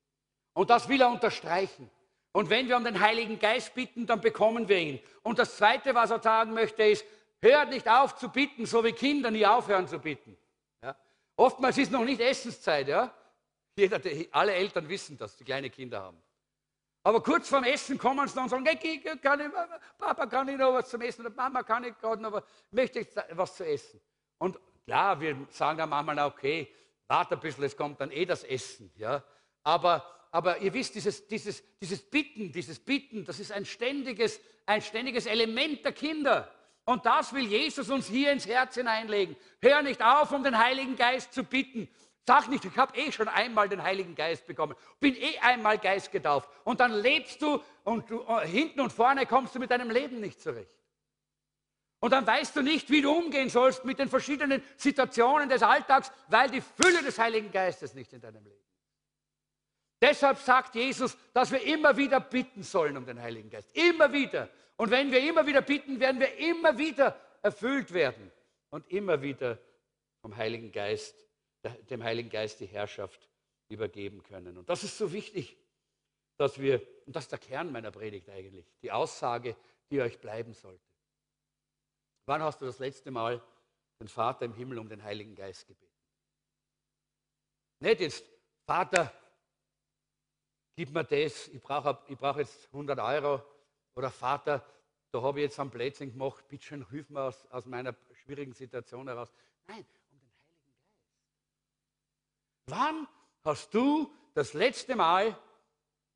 Und 0.54 0.70
das 0.70 0.88
will 0.88 1.02
er 1.02 1.10
unterstreichen. 1.10 1.90
Und 2.32 2.50
wenn 2.52 2.68
wir 2.68 2.78
um 2.78 2.84
den 2.84 3.00
Heiligen 3.00 3.40
Geist 3.40 3.74
bitten, 3.74 4.06
dann 4.06 4.22
bekommen 4.22 4.70
wir 4.70 4.78
ihn. 4.78 5.00
Und 5.24 5.40
das 5.40 5.58
Zweite, 5.58 5.96
was 5.96 6.12
er 6.12 6.22
sagen 6.22 6.54
möchte, 6.54 6.84
ist, 6.84 7.04
hört 7.42 7.70
nicht 7.70 7.88
auf 7.90 8.16
zu 8.18 8.30
bitten, 8.30 8.68
so 8.68 8.84
wie 8.84 8.92
Kinder 8.92 9.32
nie 9.32 9.46
aufhören 9.46 9.88
zu 9.88 9.98
bitten. 9.98 10.38
Oftmals 11.40 11.78
ist 11.78 11.90
noch 11.90 12.04
nicht 12.04 12.20
Essenszeit. 12.20 12.90
Ja? 12.90 13.14
Jeder, 13.78 14.02
alle 14.32 14.54
Eltern 14.54 14.90
wissen 14.90 15.18
das, 15.18 15.38
die 15.38 15.46
kleine 15.46 15.70
Kinder 15.70 16.02
haben. 16.02 16.22
Aber 17.02 17.24
kurz 17.24 17.48
vorm 17.48 17.64
Essen 17.64 17.98
kommen 17.98 18.28
sie 18.28 18.36
dann 18.36 18.44
und 18.44 18.50
sagen, 18.50 18.66
hey, 18.66 19.00
kann 19.22 19.40
ich, 19.40 19.48
Papa, 19.98 20.26
kann 20.26 20.50
ich 20.50 20.58
noch 20.58 20.74
was 20.74 20.90
zum 20.90 21.00
Essen? 21.00 21.26
Oder 21.26 21.34
Mama, 21.34 21.64
kann 21.64 21.86
ich 21.86 21.98
gerade 21.98 22.22
noch 22.22 22.34
was, 22.34 22.44
möchte 22.72 23.00
ich 23.00 23.08
was 23.32 23.56
zu 23.56 23.66
essen? 23.66 24.02
Und 24.38 24.60
klar, 24.86 25.18
wir 25.22 25.48
sagen 25.50 25.78
dann 25.78 25.88
manchmal, 25.88 26.20
okay, 26.28 26.68
warte 27.08 27.36
ein 27.36 27.40
bisschen, 27.40 27.64
es 27.64 27.78
kommt 27.78 28.02
dann 28.02 28.12
eh 28.12 28.26
das 28.26 28.44
Essen. 28.44 28.92
Ja? 28.98 29.24
Aber, 29.64 30.06
aber 30.32 30.58
ihr 30.58 30.74
wisst, 30.74 30.96
dieses, 30.96 31.26
dieses, 31.26 31.64
dieses 31.80 32.02
Bitten, 32.02 32.52
dieses 32.52 32.80
Bitten, 32.80 33.24
das 33.24 33.40
ist 33.40 33.54
ein 33.54 33.64
ständiges, 33.66 34.42
ein 34.66 34.82
ständiges 34.82 35.26
Element 35.26 35.86
der 35.86 35.94
Kinder. 35.94 36.54
Und 36.90 37.06
das 37.06 37.34
will 37.34 37.46
Jesus 37.46 37.92
uns 37.92 38.08
hier 38.08 38.32
ins 38.32 38.48
Herz 38.48 38.74
hineinlegen. 38.74 39.36
Hör 39.62 39.84
nicht 39.84 40.02
auf, 40.02 40.32
um 40.32 40.44
den 40.44 40.58
Heiligen 40.58 40.96
Geist 40.96 41.32
zu 41.34 41.44
bitten. 41.44 41.88
Sag 42.26 42.48
nicht, 42.48 42.66
ich 42.66 42.76
habe 42.80 42.98
eh 42.98 43.12
schon 43.12 43.28
einmal 43.28 43.70
den 43.70 43.84
Heiligen 43.84 44.16
Geist 44.16 44.48
bekommen, 44.48 44.76
bin 45.00 45.16
eh 45.16 45.38
einmal 45.38 45.78
Geist 45.78 46.12
getauft. 46.12 46.50
Und 46.64 46.80
dann 46.80 46.92
lebst 46.92 47.44
du 47.44 47.62
und 47.84 48.10
du, 48.10 48.24
äh, 48.24 48.48
hinten 48.48 48.80
und 48.80 48.92
vorne 48.92 49.28
kommst 49.28 49.54
du 49.54 49.60
mit 49.60 49.70
deinem 49.70 49.92
Leben 49.92 50.20
nicht 50.20 50.42
zurecht. 50.42 50.80
Und 52.00 52.10
dann 52.10 52.26
weißt 52.26 52.56
du 52.56 52.64
nicht, 52.64 52.90
wie 52.90 53.04
du 53.04 53.12
umgehen 53.12 53.50
sollst 53.50 53.86
mit 53.86 54.00
den 54.00 54.10
verschiedenen 54.10 54.64
Situationen 54.76 55.48
des 55.48 55.62
Alltags, 55.62 56.12
weil 56.28 56.50
die 56.50 56.62
Fülle 56.62 57.04
des 57.04 57.20
Heiligen 57.20 57.52
Geistes 57.52 57.94
nicht 57.94 58.12
in 58.14 58.22
deinem 58.22 58.44
Leben 58.44 58.58
ist. 58.58 58.70
Deshalb 60.02 60.40
sagt 60.40 60.74
Jesus, 60.74 61.16
dass 61.34 61.52
wir 61.52 61.62
immer 61.62 61.96
wieder 61.98 62.20
bitten 62.20 62.64
sollen 62.64 62.98
um 62.98 63.06
den 63.06 63.22
Heiligen 63.22 63.52
Geist. 63.52 63.70
Immer 63.76 64.12
wieder. 64.12 64.50
Und 64.80 64.92
wenn 64.92 65.12
wir 65.12 65.28
immer 65.28 65.46
wieder 65.46 65.62
bitten, 65.62 66.00
werden 66.00 66.22
wir 66.22 66.38
immer 66.38 66.78
wieder 66.78 67.20
erfüllt 67.42 67.94
werden 67.94 68.32
und 68.70 68.90
immer 68.90 69.22
wieder 69.22 69.60
vom 70.22 70.36
Heiligen 70.36 70.72
Geist 70.72 71.16
dem 71.64 72.04
Heiligen 72.04 72.30
Geist 72.30 72.60
die 72.60 72.66
Herrschaft 72.66 73.28
übergeben 73.68 74.24
können. 74.24 74.58
Und 74.58 74.70
das 74.70 74.84
ist 74.84 74.98
so 74.98 75.12
wichtig, 75.12 75.58
dass 76.38 76.60
wir, 76.60 76.82
und 77.06 77.16
das 77.16 77.26
ist 77.26 77.32
der 77.32 77.40
Kern 77.40 77.72
meiner 77.72 77.92
Predigt 77.92 78.30
eigentlich, 78.30 78.66
die 78.82 78.92
Aussage, 78.92 79.56
die 79.92 80.02
euch 80.02 80.20
bleiben 80.20 80.54
sollte. 80.54 80.84
Wann 82.26 82.42
hast 82.42 82.62
du 82.62 82.66
das 82.66 82.80
letzte 82.80 83.12
Mal 83.12 83.44
den 84.00 84.08
Vater 84.08 84.46
im 84.46 84.54
Himmel 84.54 84.80
um 84.80 84.88
den 84.88 85.04
Heiligen 85.04 85.36
Geist 85.36 85.68
gebeten? 85.68 85.92
Nicht 87.82 88.00
jetzt, 88.00 88.26
Vater, 88.66 89.12
gib 90.76 90.92
mir 90.92 91.04
das, 91.04 91.48
ich 91.50 91.62
brauche 91.62 92.02
ich 92.08 92.18
brauch 92.18 92.38
jetzt 92.38 92.68
100 92.68 93.00
Euro. 93.00 93.44
Oder 94.00 94.12
Vater, 94.12 94.66
da 95.12 95.22
habe 95.22 95.42
ich 95.42 95.44
jetzt 95.44 95.60
einen 95.60 95.72
Blödsinn 95.72 96.14
gemacht, 96.14 96.48
bitte 96.48 96.64
schön, 96.64 96.88
hilf 96.90 97.10
mir 97.10 97.22
aus, 97.22 97.46
aus 97.48 97.66
meiner 97.66 97.94
schwierigen 98.14 98.54
Situation 98.54 99.06
heraus. 99.10 99.30
Nein, 99.68 99.86
Wann 102.68 103.10
hast 103.44 103.74
du 103.74 104.10
das 104.34 104.54
letzte 104.54 104.96
Mal 104.96 105.38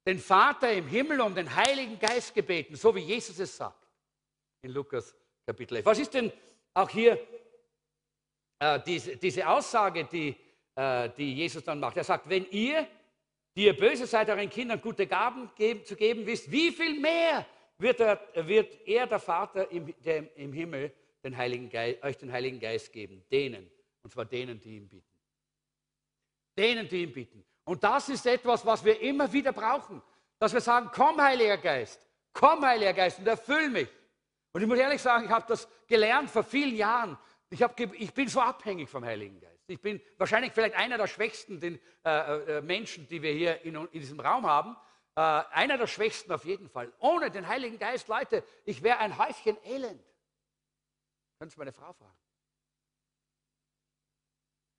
den 0.07 0.17
Vater 0.17 0.71
im 0.71 0.87
Himmel 0.87 1.19
um 1.19 1.35
den 1.35 1.53
Heiligen 1.53 1.99
Geist 1.99 2.33
gebeten, 2.33 2.77
so 2.77 2.95
wie 2.95 3.01
Jesus 3.01 3.37
es 3.37 3.57
sagt 3.57 3.85
in 4.61 4.71
Lukas 4.71 5.13
Kapitel 5.45 5.75
11? 5.75 5.85
Was 5.85 5.99
ist 5.99 6.13
denn 6.13 6.31
auch 6.73 6.89
hier 6.89 7.19
äh, 8.59 8.79
diese, 8.85 9.17
diese, 9.17 9.45
Aussage, 9.45 10.05
die, 10.05 10.37
äh, 10.75 11.09
die 11.17 11.33
Jesus 11.33 11.65
dann 11.65 11.81
macht? 11.81 11.97
Er 11.97 12.05
sagt, 12.05 12.29
wenn 12.29 12.45
ihr, 12.49 12.87
die 13.57 13.65
ihr 13.65 13.75
böse 13.75 14.07
seid, 14.07 14.29
euren 14.29 14.49
Kindern 14.49 14.79
gute 14.79 15.05
Gaben 15.05 15.51
geben, 15.53 15.83
zu 15.83 15.97
geben 15.97 16.25
wisst, 16.25 16.49
wie 16.49 16.71
viel 16.71 16.97
mehr 16.97 17.45
wird 17.77 17.99
er, 17.99 18.19
wird 18.47 18.87
er 18.87 19.07
der 19.07 19.19
Vater 19.19 19.69
im, 19.71 19.93
der, 20.03 20.35
im 20.37 20.53
Himmel, 20.53 20.93
den 21.23 21.35
Heiligen 21.35 21.69
Geist, 21.69 22.03
euch 22.03 22.17
den 22.17 22.31
Heiligen 22.31 22.59
Geist 22.59 22.91
geben? 22.91 23.23
Denen, 23.31 23.69
und 24.03 24.11
zwar 24.11 24.25
denen, 24.25 24.59
die 24.59 24.77
ihn 24.77 24.87
bitten. 24.87 25.17
Denen, 26.57 26.87
die 26.87 27.03
ihn 27.03 27.13
bitten. 27.13 27.43
Und 27.65 27.83
das 27.83 28.09
ist 28.09 28.25
etwas, 28.25 28.65
was 28.65 28.83
wir 28.83 28.99
immer 29.01 29.31
wieder 29.31 29.53
brauchen. 29.53 30.01
Dass 30.37 30.53
wir 30.53 30.61
sagen, 30.61 30.89
komm, 30.93 31.21
Heiliger 31.21 31.57
Geist, 31.57 32.05
komm, 32.33 32.65
Heiliger 32.65 32.93
Geist, 32.93 33.19
und 33.19 33.27
erfüll 33.27 33.69
mich. 33.69 33.87
Und 34.51 34.61
ich 34.61 34.67
muss 34.67 34.77
ehrlich 34.77 35.01
sagen, 35.01 35.25
ich 35.25 35.31
habe 35.31 35.45
das 35.47 35.67
gelernt 35.87 36.29
vor 36.29 36.43
vielen 36.43 36.75
Jahren. 36.75 37.17
Ich, 37.49 37.61
hab, 37.61 37.79
ich 37.79 38.13
bin 38.13 38.27
so 38.27 38.41
abhängig 38.41 38.89
vom 38.89 39.05
Heiligen 39.05 39.39
Geist. 39.39 39.63
Ich 39.67 39.79
bin 39.79 40.01
wahrscheinlich 40.17 40.51
vielleicht 40.51 40.75
einer 40.75 40.97
der 40.97 41.07
schwächsten 41.07 41.59
den, 41.59 41.79
äh, 42.03 42.57
äh, 42.57 42.61
Menschen, 42.61 43.07
die 43.07 43.21
wir 43.21 43.31
hier 43.31 43.61
in, 43.61 43.75
in 43.75 43.99
diesem 43.99 44.19
Raum 44.19 44.45
haben. 44.45 44.75
Äh, 45.15 45.21
einer 45.21 45.77
der 45.77 45.87
schwächsten 45.87 46.31
auf 46.31 46.45
jeden 46.45 46.69
Fall. 46.69 46.91
Ohne 46.99 47.29
den 47.29 47.47
Heiligen 47.47 47.77
Geist, 47.77 48.07
Leute, 48.07 48.43
ich 48.65 48.81
wäre 48.81 48.97
ein 48.97 49.17
Häufchen 49.17 49.57
Elend. 49.63 50.03
Können 51.37 51.51
Sie 51.51 51.57
meine 51.57 51.73
Frau 51.73 51.93
fragen? 51.93 52.17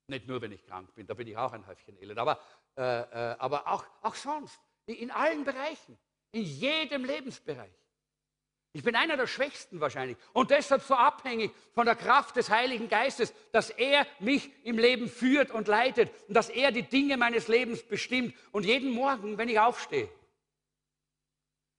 Nicht 0.08 0.26
nur, 0.26 0.40
wenn 0.42 0.52
ich 0.52 0.64
krank 0.66 0.94
bin, 0.94 1.06
da 1.06 1.14
bin 1.14 1.26
ich 1.28 1.36
auch 1.36 1.52
ein 1.52 1.66
Häufchen 1.66 1.96
elend, 1.96 2.18
aber, 2.18 2.38
äh, 2.76 2.82
äh, 2.82 3.36
aber 3.38 3.66
auch, 3.66 3.84
auch 4.02 4.14
sonst, 4.14 4.60
in 4.86 5.10
allen 5.10 5.44
Bereichen, 5.44 5.98
in 6.32 6.42
jedem 6.42 7.04
Lebensbereich. 7.04 7.72
Ich 8.72 8.82
bin 8.82 8.96
einer 8.96 9.16
der 9.16 9.28
Schwächsten 9.28 9.80
wahrscheinlich 9.80 10.18
und 10.32 10.50
deshalb 10.50 10.82
so 10.82 10.94
abhängig 10.94 11.52
von 11.74 11.86
der 11.86 11.94
Kraft 11.94 12.36
des 12.36 12.50
Heiligen 12.50 12.88
Geistes, 12.88 13.32
dass 13.52 13.70
er 13.70 14.04
mich 14.18 14.50
im 14.64 14.78
Leben 14.78 15.08
führt 15.08 15.52
und 15.52 15.68
leitet 15.68 16.10
und 16.28 16.34
dass 16.34 16.50
er 16.50 16.72
die 16.72 16.82
Dinge 16.82 17.16
meines 17.16 17.46
Lebens 17.46 17.82
bestimmt. 17.84 18.34
Und 18.50 18.64
jeden 18.64 18.90
Morgen, 18.90 19.38
wenn 19.38 19.48
ich 19.48 19.60
aufstehe, 19.60 20.08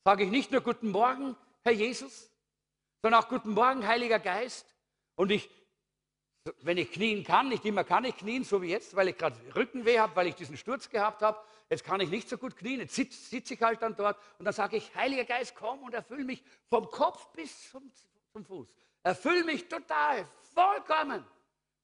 sage 0.06 0.24
ich 0.24 0.30
nicht 0.30 0.52
nur 0.52 0.62
Guten 0.62 0.92
Morgen, 0.92 1.36
Herr 1.64 1.74
Jesus, 1.74 2.32
sondern 3.02 3.22
auch 3.22 3.28
Guten 3.28 3.52
Morgen, 3.52 3.86
Heiliger 3.86 4.20
Geist. 4.20 4.74
Und 5.16 5.32
ich 5.32 5.50
wenn 6.62 6.78
ich 6.78 6.92
knien 6.92 7.24
kann, 7.24 7.50
nicht 7.50 7.66
immer 7.66 7.84
kann 7.84 8.06
ich 8.06 8.18
knien, 8.18 8.44
so 8.44 8.62
wie 8.62 8.68
jetzt, 8.68 8.96
weil 8.96 9.08
ich 9.08 9.18
gerade 9.18 9.36
Rückenweh 9.56 9.98
habe, 9.98 10.16
weil 10.16 10.28
ich 10.28 10.36
diesen 10.36 10.58
Sturz 10.58 10.88
gehabt 10.92 11.24
habe. 11.24 11.40
Jetzt 11.72 11.84
kann 11.84 12.00
ich 12.02 12.12
nicht 12.12 12.30
so 12.30 12.38
gut 12.38 12.56
knien, 12.56 12.82
jetzt 12.82 12.94
sitze 12.94 13.18
sitz 13.18 13.50
ich 13.50 13.60
halt 13.60 13.82
dann 13.82 13.96
dort 13.96 14.20
und 14.38 14.46
dann 14.46 14.54
sage 14.54 14.78
ich, 14.78 14.94
Heiliger 14.94 15.26
Geist, 15.26 15.56
komm 15.56 15.82
und 15.82 15.96
erfüll 15.96 16.24
mich 16.24 16.44
vom 16.70 16.88
Kopf 16.92 17.32
bis 17.32 17.72
zum, 17.72 17.92
zum 18.32 18.46
Fuß. 18.46 18.68
Erfüll 19.02 19.44
mich 19.44 19.68
total, 19.68 20.28
vollkommen. 20.54 21.26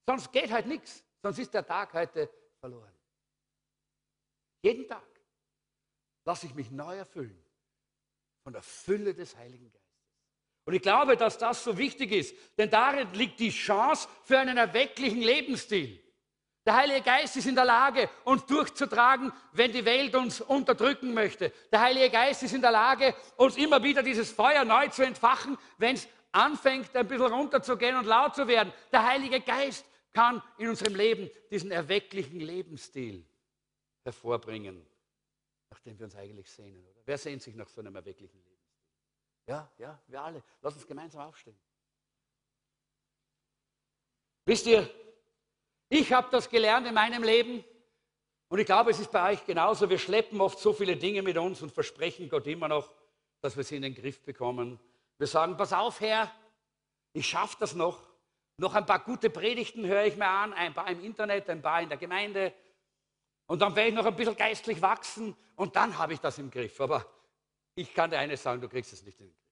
Sonst 0.06 0.30
geht 0.30 0.52
halt 0.52 0.66
nichts, 0.68 1.02
sonst 1.22 1.40
ist 1.40 1.52
der 1.52 1.66
Tag 1.66 1.92
heute 1.92 2.30
verloren. 2.60 2.92
Jeden 4.62 4.86
Tag 4.86 5.08
lasse 6.24 6.46
ich 6.46 6.54
mich 6.54 6.70
neu 6.70 6.98
erfüllen 6.98 7.41
von 8.42 8.52
der 8.52 8.62
Fülle 8.62 9.14
des 9.14 9.36
Heiligen 9.36 9.70
Geistes. 9.70 9.82
Und 10.64 10.74
ich 10.74 10.82
glaube, 10.82 11.16
dass 11.16 11.38
das 11.38 11.64
so 11.64 11.76
wichtig 11.76 12.12
ist, 12.12 12.34
denn 12.56 12.70
darin 12.70 13.12
liegt 13.14 13.40
die 13.40 13.50
Chance 13.50 14.08
für 14.24 14.38
einen 14.38 14.56
erwecklichen 14.56 15.20
Lebensstil. 15.20 16.00
Der 16.64 16.76
Heilige 16.76 17.02
Geist 17.02 17.36
ist 17.36 17.46
in 17.46 17.56
der 17.56 17.64
Lage, 17.64 18.08
uns 18.24 18.46
durchzutragen, 18.46 19.32
wenn 19.52 19.72
die 19.72 19.84
Welt 19.84 20.14
uns 20.14 20.40
unterdrücken 20.40 21.12
möchte. 21.12 21.52
Der 21.72 21.80
Heilige 21.80 22.10
Geist 22.10 22.44
ist 22.44 22.54
in 22.54 22.62
der 22.62 22.70
Lage, 22.70 23.16
uns 23.36 23.56
immer 23.56 23.82
wieder 23.82 24.04
dieses 24.04 24.30
Feuer 24.30 24.64
neu 24.64 24.86
zu 24.88 25.04
entfachen, 25.04 25.58
wenn 25.78 25.96
es 25.96 26.06
anfängt, 26.30 26.94
ein 26.94 27.08
bisschen 27.08 27.26
runterzugehen 27.26 27.96
und 27.96 28.06
laut 28.06 28.36
zu 28.36 28.46
werden. 28.46 28.72
Der 28.92 29.04
Heilige 29.04 29.40
Geist 29.40 29.84
kann 30.12 30.40
in 30.56 30.68
unserem 30.68 30.94
Leben 30.94 31.28
diesen 31.50 31.72
erwecklichen 31.72 32.38
Lebensstil 32.38 33.24
hervorbringen, 34.04 34.86
nach 35.72 35.80
dem 35.80 35.98
wir 35.98 36.04
uns 36.04 36.14
eigentlich 36.14 36.50
sehnen. 36.50 36.84
Oder? 36.84 37.00
Wer 37.06 37.16
sehnt 37.16 37.40
sich 37.40 37.54
nach 37.54 37.66
so 37.66 37.80
einem 37.80 37.96
erwecklichen 37.96 38.38
Leben? 38.42 38.60
Ja, 39.46 39.70
ja, 39.78 39.98
wir 40.06 40.20
alle. 40.20 40.42
Lass 40.60 40.74
uns 40.74 40.86
gemeinsam 40.86 41.22
aufstehen. 41.22 41.58
Wisst 44.44 44.66
ihr, 44.66 44.88
ich 45.88 46.12
habe 46.12 46.28
das 46.30 46.50
gelernt 46.50 46.86
in 46.86 46.92
meinem 46.92 47.22
Leben 47.22 47.64
und 48.48 48.58
ich 48.58 48.66
glaube, 48.66 48.90
es 48.90 49.00
ist 49.00 49.10
bei 49.10 49.32
euch 49.32 49.46
genauso. 49.46 49.88
Wir 49.88 49.98
schleppen 49.98 50.42
oft 50.42 50.58
so 50.58 50.74
viele 50.74 50.94
Dinge 50.94 51.22
mit 51.22 51.38
uns 51.38 51.62
und 51.62 51.72
versprechen 51.72 52.28
Gott 52.28 52.46
immer 52.46 52.68
noch, 52.68 52.92
dass 53.40 53.56
wir 53.56 53.64
sie 53.64 53.76
in 53.76 53.82
den 53.82 53.94
Griff 53.94 54.22
bekommen. 54.22 54.78
Wir 55.16 55.26
sagen, 55.26 55.56
pass 55.56 55.72
auf, 55.72 56.00
Herr, 56.02 56.30
ich 57.14 57.26
schaffe 57.26 57.56
das 57.60 57.74
noch. 57.74 58.06
Noch 58.58 58.74
ein 58.74 58.84
paar 58.84 59.02
gute 59.02 59.30
Predigten 59.30 59.86
höre 59.86 60.04
ich 60.04 60.16
mir 60.16 60.28
an, 60.28 60.52
ein 60.52 60.74
paar 60.74 60.90
im 60.90 61.02
Internet, 61.02 61.48
ein 61.48 61.62
paar 61.62 61.80
in 61.80 61.88
der 61.88 61.96
Gemeinde. 61.96 62.52
Und 63.46 63.60
dann 63.60 63.74
werde 63.76 63.90
ich 63.90 63.94
noch 63.94 64.06
ein 64.06 64.16
bisschen 64.16 64.36
geistlich 64.36 64.80
wachsen 64.80 65.36
und 65.56 65.76
dann 65.76 65.96
habe 65.98 66.14
ich 66.14 66.20
das 66.20 66.38
im 66.38 66.50
Griff. 66.50 66.80
Aber 66.80 67.04
ich 67.74 67.92
kann 67.94 68.10
dir 68.10 68.18
eines 68.18 68.42
sagen, 68.42 68.60
du 68.60 68.68
kriegst 68.68 68.92
es 68.92 69.02
nicht 69.02 69.18
in 69.20 69.26
den 69.26 69.32
Griff. 69.32 69.42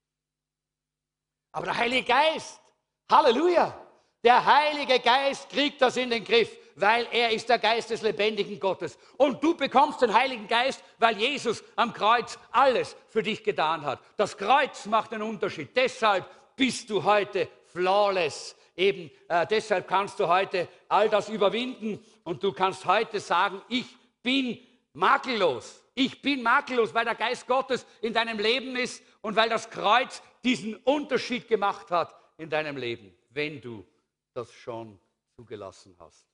Aber 1.51 1.65
der 1.65 1.77
Heilige 1.77 2.03
Geist, 2.03 2.61
Halleluja, 3.09 3.75
der 4.23 4.45
Heilige 4.45 4.99
Geist 4.99 5.49
kriegt 5.49 5.81
das 5.81 5.97
in 5.97 6.09
den 6.09 6.23
Griff, 6.23 6.55
weil 6.75 7.07
er 7.11 7.31
ist 7.31 7.49
der 7.49 7.59
Geist 7.59 7.89
des 7.89 8.01
lebendigen 8.01 8.59
Gottes. 8.59 8.97
Und 9.17 9.43
du 9.43 9.55
bekommst 9.55 10.01
den 10.01 10.13
Heiligen 10.13 10.47
Geist, 10.47 10.83
weil 10.99 11.17
Jesus 11.17 11.63
am 11.75 11.91
Kreuz 11.91 12.37
alles 12.51 12.95
für 13.09 13.23
dich 13.23 13.43
getan 13.43 13.83
hat. 13.83 13.99
Das 14.17 14.37
Kreuz 14.37 14.85
macht 14.85 15.13
einen 15.13 15.23
Unterschied. 15.23 15.75
Deshalb 15.75 16.29
bist 16.55 16.89
du 16.89 17.03
heute 17.03 17.49
flawless. 17.65 18.55
Eben 18.75 19.11
äh, 19.27 19.45
deshalb 19.47 19.87
kannst 19.87 20.19
du 20.19 20.27
heute 20.27 20.67
all 20.87 21.09
das 21.09 21.29
überwinden 21.29 22.03
und 22.23 22.43
du 22.43 22.53
kannst 22.53 22.85
heute 22.85 23.19
sagen, 23.19 23.61
ich 23.67 23.85
bin 24.23 24.59
makellos. 24.93 25.83
Ich 25.93 26.21
bin 26.21 26.41
makellos, 26.41 26.93
weil 26.93 27.05
der 27.05 27.15
Geist 27.15 27.47
Gottes 27.47 27.85
in 28.01 28.13
deinem 28.13 28.39
Leben 28.39 28.75
ist 28.75 29.03
und 29.21 29.35
weil 29.35 29.49
das 29.49 29.69
Kreuz 29.69 30.21
diesen 30.43 30.75
Unterschied 30.77 31.47
gemacht 31.47 31.91
hat 31.91 32.15
in 32.37 32.49
deinem 32.49 32.77
Leben, 32.77 33.13
wenn 33.29 33.59
du 33.61 33.85
das 34.33 34.51
schon 34.53 34.99
zugelassen 35.35 35.95
hast. 35.99 36.27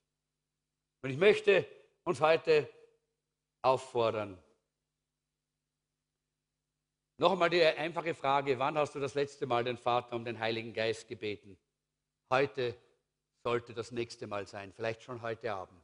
Und 1.02 1.10
ich 1.10 1.18
möchte 1.18 1.66
uns 2.04 2.20
heute 2.20 2.68
auffordern. 3.62 4.38
Noch 7.16 7.32
einmal 7.32 7.50
die 7.50 7.62
einfache 7.64 8.14
Frage, 8.14 8.58
wann 8.60 8.78
hast 8.78 8.94
du 8.94 9.00
das 9.00 9.14
letzte 9.14 9.46
Mal 9.46 9.64
den 9.64 9.76
Vater 9.76 10.14
um 10.14 10.24
den 10.24 10.38
Heiligen 10.38 10.72
Geist 10.72 11.08
gebeten? 11.08 11.58
Heute 12.30 12.76
sollte 13.42 13.72
das 13.72 13.90
nächste 13.92 14.26
Mal 14.26 14.46
sein, 14.46 14.72
vielleicht 14.72 15.02
schon 15.02 15.22
heute 15.22 15.52
Abend. 15.52 15.82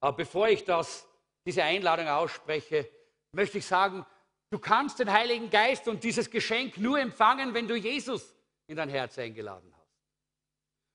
Aber 0.00 0.16
bevor 0.16 0.48
ich 0.48 0.64
das, 0.64 1.06
diese 1.44 1.62
Einladung 1.62 2.08
ausspreche, 2.08 2.88
möchte 3.32 3.58
ich 3.58 3.66
sagen, 3.66 4.06
du 4.50 4.58
kannst 4.58 4.98
den 4.98 5.12
Heiligen 5.12 5.50
Geist 5.50 5.88
und 5.88 6.02
dieses 6.02 6.30
Geschenk 6.30 6.78
nur 6.78 6.98
empfangen, 6.98 7.52
wenn 7.52 7.68
du 7.68 7.74
Jesus 7.74 8.34
in 8.66 8.76
dein 8.76 8.88
Herz 8.88 9.18
eingeladen 9.18 9.70
hast. 9.76 9.84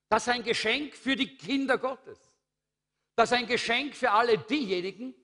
Das 0.08 0.26
ist 0.26 0.32
ein 0.32 0.42
Geschenk 0.42 0.94
für 0.94 1.14
die 1.14 1.36
Kinder 1.36 1.78
Gottes. 1.78 2.18
Das 3.14 3.30
ist 3.30 3.38
ein 3.38 3.46
Geschenk 3.46 3.94
für 3.94 4.10
alle 4.10 4.38
diejenigen, 4.38 5.14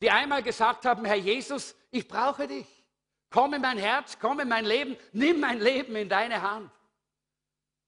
die 0.00 0.10
einmal 0.10 0.42
gesagt 0.42 0.84
haben, 0.84 1.04
Herr 1.04 1.16
Jesus, 1.16 1.76
ich 1.92 2.08
brauche 2.08 2.48
dich. 2.48 2.66
Komm 3.30 3.54
in 3.54 3.62
mein 3.62 3.78
Herz, 3.78 4.18
komm 4.18 4.40
in 4.40 4.48
mein 4.48 4.64
Leben, 4.64 4.96
nimm 5.12 5.38
mein 5.38 5.60
Leben 5.60 5.94
in 5.94 6.08
deine 6.08 6.42
Hand. 6.42 6.72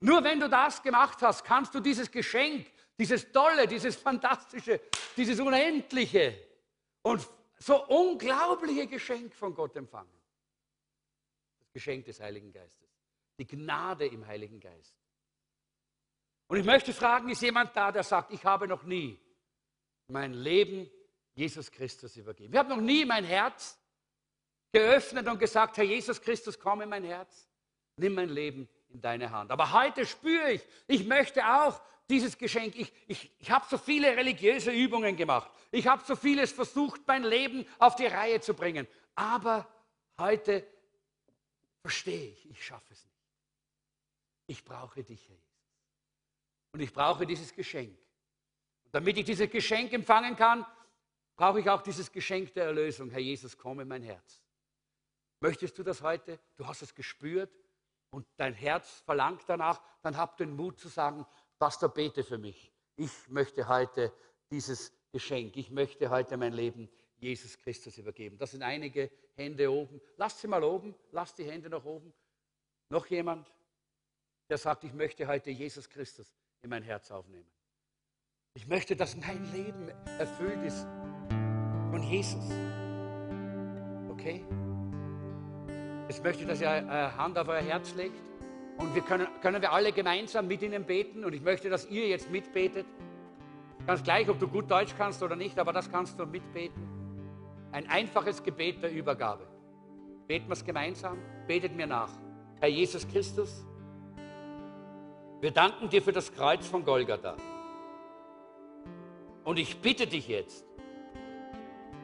Nur 0.05 0.23
wenn 0.23 0.39
du 0.39 0.51
das 0.51 0.83
gemacht 0.83 1.23
hast, 1.23 1.45
kannst 1.45 1.75
du 1.75 1.81
dieses 1.81 2.11
Geschenk, 2.11 2.71
dieses 2.99 3.33
tolle, 3.33 3.67
dieses 3.67 3.97
fantastische, 3.97 4.79
dieses 5.17 5.41
unendliche 5.41 6.39
und 7.01 7.27
so 7.59 7.87
unglaubliche 7.87 8.87
Geschenk 8.87 9.35
von 9.35 9.55
Gott 9.55 9.75
empfangen. 9.77 10.13
Das 11.59 11.73
Geschenk 11.73 12.05
des 12.05 12.21
Heiligen 12.21 12.53
Geistes. 12.53 12.87
Die 13.39 13.47
Gnade 13.47 14.07
im 14.07 14.27
Heiligen 14.27 14.61
Geist. 14.61 14.95
Und 16.49 16.59
ich 16.59 16.67
möchte 16.67 16.93
fragen, 16.93 17.31
ist 17.31 17.41
jemand 17.41 17.75
da, 17.75 17.91
der 17.91 18.03
sagt, 18.03 18.31
ich 18.31 18.45
habe 18.45 18.69
noch 18.69 18.83
nie 18.83 19.19
mein 20.09 20.35
Leben 20.35 20.91
Jesus 21.35 21.73
Christus 21.73 22.15
übergeben. 22.19 22.53
Ich 22.53 22.59
habe 22.59 22.69
noch 22.69 22.83
nie 22.83 23.07
mein 23.07 23.25
Herz 23.25 23.81
geöffnet 24.71 25.27
und 25.29 25.39
gesagt, 25.39 25.79
Herr 25.79 25.85
Jesus 25.85 26.21
Christus, 26.21 26.59
komm 26.59 26.83
in 26.83 26.91
mein 26.91 27.05
Herz, 27.05 27.49
nimm 27.97 28.15
mein 28.15 28.29
Leben 28.29 28.69
in 28.95 29.01
deine 29.01 29.31
Hand. 29.31 29.51
Aber 29.51 29.73
heute 29.73 30.07
spüre 30.07 30.53
ich, 30.53 30.63
ich 30.87 31.05
möchte 31.05 31.45
auch 31.45 31.81
dieses 32.09 32.39
Geschenk. 32.39 32.77
Ich, 32.77 32.93
ich, 33.09 33.31
ich 33.39 33.51
habe 33.51 33.67
so 33.69 33.77
viele 33.77 34.17
religiöse 34.17 34.71
Übungen 34.71 35.17
gemacht. 35.17 35.51
Ich 35.71 35.87
habe 35.87 36.03
so 36.07 36.17
vieles 36.17 36.53
versucht, 36.53 37.03
mein 37.07 37.25
Leben 37.25 37.67
auf 37.79 37.97
die 37.97 38.07
Reihe 38.07 38.41
zu 38.41 38.55
bringen. 38.55 38.87
Aber 39.17 39.69
heute 40.19 40.67
verstehe 41.83 42.31
ich, 42.31 42.51
ich 42.51 42.65
schaffe 42.65 42.93
es 42.93 43.05
nicht. 43.05 43.15
Ich 44.47 44.65
brauche 44.65 45.03
dich, 45.03 45.29
Herr 45.29 45.37
Jesus. 45.37 45.51
Und 46.73 46.81
ich 46.81 46.93
brauche 46.93 47.27
dieses 47.27 47.53
Geschenk. 47.53 47.99
Und 48.85 48.95
damit 48.95 49.19
ich 49.19 49.25
dieses 49.25 49.51
Geschenk 49.51 49.93
empfangen 49.93 50.37
kann, 50.37 50.65
brauche 51.37 51.61
ich 51.61 51.69
auch 51.69 51.83
dieses 51.83 52.13
Geschenk 52.13 52.55
der 52.55 52.67
Erlösung. 52.67 53.11
Herr 53.11 53.21
Jesus, 53.21 53.57
komm 53.57 53.81
in 53.81 53.89
mein 53.89 54.03
Herz. 54.03 54.43
Möchtest 55.41 55.77
du 55.79 55.83
das 55.83 56.01
heute? 56.01 56.39
Du 56.57 56.67
hast 56.67 56.83
es 56.83 56.95
gespürt 56.95 57.51
und 58.15 58.27
dein 58.37 58.55
Herz 58.55 59.01
verlangt 59.01 59.43
danach, 59.49 59.83
dann 60.03 60.17
hab 60.17 60.37
den 60.37 60.55
Mut 60.55 60.79
zu 60.79 60.89
sagen, 60.89 61.27
Pastor, 61.59 61.89
bete 61.89 62.23
für 62.23 62.39
mich. 62.39 62.73
Ich 62.97 63.11
möchte 63.29 63.67
heute 63.67 64.13
dieses 64.51 64.93
Geschenk, 65.11 65.57
ich 65.57 65.71
möchte 65.71 66.11
heute 66.11 66.37
mein 66.37 66.53
Leben 66.53 66.89
Jesus 67.17 67.59
Christus 67.59 67.99
übergeben. 67.99 68.39
Das 68.39 68.53
sind 68.53 68.63
einige 68.63 69.11
Hände 69.35 69.71
oben. 69.71 70.01
Lasst 70.17 70.41
sie 70.41 70.47
mal 70.47 70.63
oben, 70.63 70.95
lasst 71.11 71.39
die 71.39 71.45
Hände 71.45 71.69
noch 71.69 71.85
oben. 71.85 72.13
Noch 72.89 73.07
jemand, 73.07 73.53
der 74.49 74.59
sagt, 74.59 74.85
ich 74.85 74.93
möchte 74.93 75.27
heute 75.27 75.51
Jesus 75.51 75.89
Christus 75.89 76.33
in 76.63 76.71
mein 76.71 76.83
Herz 76.83 77.11
aufnehmen. 77.11 77.51
Ich 78.55 78.69
möchte, 78.69 78.95
dass 78.95 79.17
mein 79.17 79.51
Leben 79.53 79.89
erfüllt 80.19 80.63
ist 80.65 80.87
von 81.91 82.03
Jesus. 82.05 82.45
Okay? 84.11 84.45
Jetzt 86.09 86.23
möchte 86.23 86.43
ich, 86.43 86.49
dass 86.49 86.61
ihr 86.61 86.71
eine 86.71 87.17
Hand 87.17 87.39
auf 87.39 87.49
euer 87.49 87.63
Herz 87.63 87.95
legt 87.95 88.21
und 88.79 88.95
wir 88.95 89.03
können, 89.03 89.27
können 89.41 89.63
wir 89.63 89.73
alle 89.73 89.93
gemeinsam 89.93 90.47
mit 90.47 90.63
ihnen 90.63 90.85
beten 90.85 91.25
und 91.25 91.33
ich 91.33 91.43
möchte, 91.43 91.71
dass 91.71 91.89
ihr 91.89 92.09
jetzt 92.09 92.31
mitbetet. 92.31 92.87
Ganz 93.87 94.03
gleich, 94.03 94.29
ob 94.29 94.39
du 94.39 94.49
gut 94.49 94.71
Deutsch 94.71 94.95
kannst 94.99 95.23
oder 95.23 95.37
nicht, 95.37 95.59
aber 95.59 95.73
das 95.73 95.91
kannst 95.91 96.19
du 96.19 96.27
mitbeten. 96.27 96.83
Ein 97.73 97.89
einfaches 97.89 98.43
Gebet 98.43 98.83
der 98.83 98.93
Übergabe. 98.93 99.47
Beten 100.27 100.49
wir 100.49 100.53
es 100.53 100.65
gemeinsam, 100.65 101.19
betet 101.47 101.75
mir 101.75 101.87
nach. 101.87 102.11
Herr 102.61 102.69
Jesus 102.69 103.07
Christus, 103.09 103.65
wir 105.41 105.51
danken 105.51 105.89
dir 105.89 106.03
für 106.03 106.13
das 106.13 106.33
Kreuz 106.33 106.67
von 106.67 106.85
Golgatha. 106.85 107.37
Und 109.45 109.59
ich 109.59 109.79
bitte 109.81 110.07
dich 110.07 110.29
jetzt, 110.29 110.65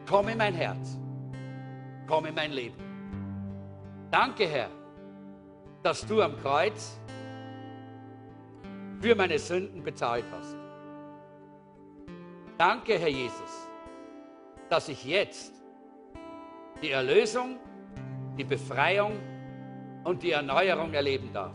komm 0.09 0.29
in 0.29 0.39
mein 0.39 0.55
Herz, 0.55 0.99
komm 2.07 2.27
in 2.27 2.35
mein 2.35 2.53
Leben. 2.53 2.90
Danke, 4.11 4.49
Herr, 4.49 4.71
dass 5.83 6.05
du 6.05 6.21
am 6.21 6.37
Kreuz 6.41 6.99
für 9.01 9.15
meine 9.15 9.39
Sünden 9.39 9.83
bezahlt 9.83 10.25
hast. 10.33 10.57
Danke, 12.59 12.99
Herr 12.99 13.09
Jesus, 13.09 13.69
dass 14.69 14.89
ich 14.89 15.05
jetzt 15.05 15.55
die 16.83 16.91
Erlösung, 16.91 17.59
die 18.37 18.45
Befreiung 18.45 19.13
und 20.05 20.23
die 20.23 20.33
Erneuerung 20.33 20.93
erleben 20.93 21.33
darf. 21.33 21.55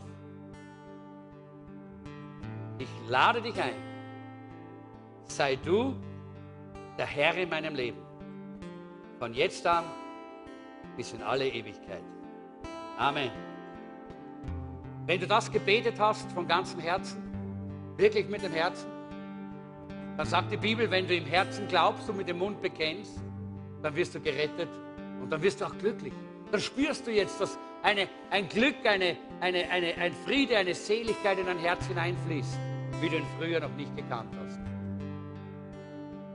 Ich 2.78 2.88
lade 3.08 3.42
dich 3.42 3.60
ein. 3.60 3.74
Sei 5.24 5.56
du 5.56 5.94
der 6.96 7.06
Herr 7.06 7.36
in 7.36 7.48
meinem 7.48 7.74
Leben. 7.74 8.00
Von 9.18 9.34
jetzt 9.34 9.66
an 9.66 9.84
bis 10.96 11.12
in 11.12 11.22
alle 11.22 11.46
Ewigkeit. 11.48 12.15
Amen. 12.98 13.30
Wenn 15.04 15.20
du 15.20 15.26
das 15.26 15.52
gebetet 15.52 15.96
hast 15.98 16.32
von 16.32 16.48
ganzem 16.48 16.80
Herzen, 16.80 17.22
wirklich 17.96 18.26
mit 18.28 18.42
dem 18.42 18.52
Herzen, 18.52 18.90
dann 20.16 20.26
sagt 20.26 20.50
die 20.50 20.56
Bibel, 20.56 20.90
wenn 20.90 21.06
du 21.06 21.14
im 21.14 21.26
Herzen 21.26 21.68
glaubst 21.68 22.08
und 22.08 22.16
mit 22.16 22.28
dem 22.28 22.38
Mund 22.38 22.62
bekennst, 22.62 23.20
dann 23.82 23.94
wirst 23.94 24.14
du 24.14 24.20
gerettet 24.20 24.68
und 25.20 25.30
dann 25.30 25.42
wirst 25.42 25.60
du 25.60 25.66
auch 25.66 25.76
glücklich. 25.78 26.12
Dann 26.50 26.60
spürst 26.60 27.06
du 27.06 27.10
jetzt, 27.10 27.38
dass 27.38 27.58
eine, 27.82 28.08
ein 28.30 28.48
Glück, 28.48 28.76
eine, 28.84 29.16
eine, 29.40 29.68
eine, 29.70 29.94
ein 29.98 30.14
Friede, 30.24 30.56
eine 30.56 30.74
Seligkeit 30.74 31.38
in 31.38 31.46
dein 31.46 31.58
Herz 31.58 31.86
hineinfließt, 31.86 32.58
wie 33.00 33.10
du 33.10 33.16
ihn 33.16 33.26
früher 33.38 33.60
noch 33.60 33.74
nicht 33.76 33.94
gekannt 33.94 34.34
hast. 34.42 34.58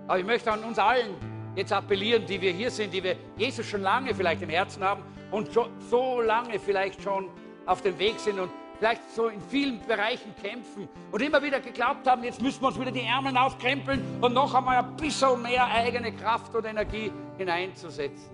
Aber 0.07 0.19
ich 0.19 0.25
möchte 0.25 0.51
an 0.51 0.63
uns 0.63 0.77
allen 0.77 1.15
jetzt 1.55 1.73
appellieren, 1.73 2.25
die 2.25 2.39
wir 2.39 2.51
hier 2.51 2.69
sind, 2.69 2.93
die 2.93 3.03
wir 3.03 3.15
Jesus 3.35 3.65
schon 3.65 3.81
lange 3.81 4.13
vielleicht 4.13 4.43
im 4.43 4.49
Herzen 4.49 4.83
haben 4.83 5.01
und 5.31 5.51
so, 5.51 5.67
so 5.89 6.21
lange 6.21 6.59
vielleicht 6.59 7.01
schon 7.01 7.29
auf 7.65 7.81
dem 7.81 7.97
Weg 7.97 8.19
sind 8.19 8.39
und 8.39 8.51
vielleicht 8.77 9.09
so 9.11 9.27
in 9.27 9.39
vielen 9.41 9.79
Bereichen 9.85 10.33
kämpfen 10.41 10.89
und 11.11 11.21
immer 11.21 11.41
wieder 11.41 11.59
geglaubt 11.59 12.07
haben, 12.07 12.23
jetzt 12.23 12.41
müssen 12.41 12.61
wir 12.61 12.67
uns 12.67 12.79
wieder 12.79 12.91
die 12.91 13.03
Ärmel 13.03 13.37
aufkrempeln 13.37 14.01
und 14.21 14.33
noch 14.33 14.53
einmal 14.53 14.77
ein 14.77 14.95
bisschen 14.97 15.41
mehr 15.41 15.65
eigene 15.67 16.11
Kraft 16.11 16.55
und 16.55 16.65
Energie 16.65 17.11
hineinzusetzen. 17.37 18.31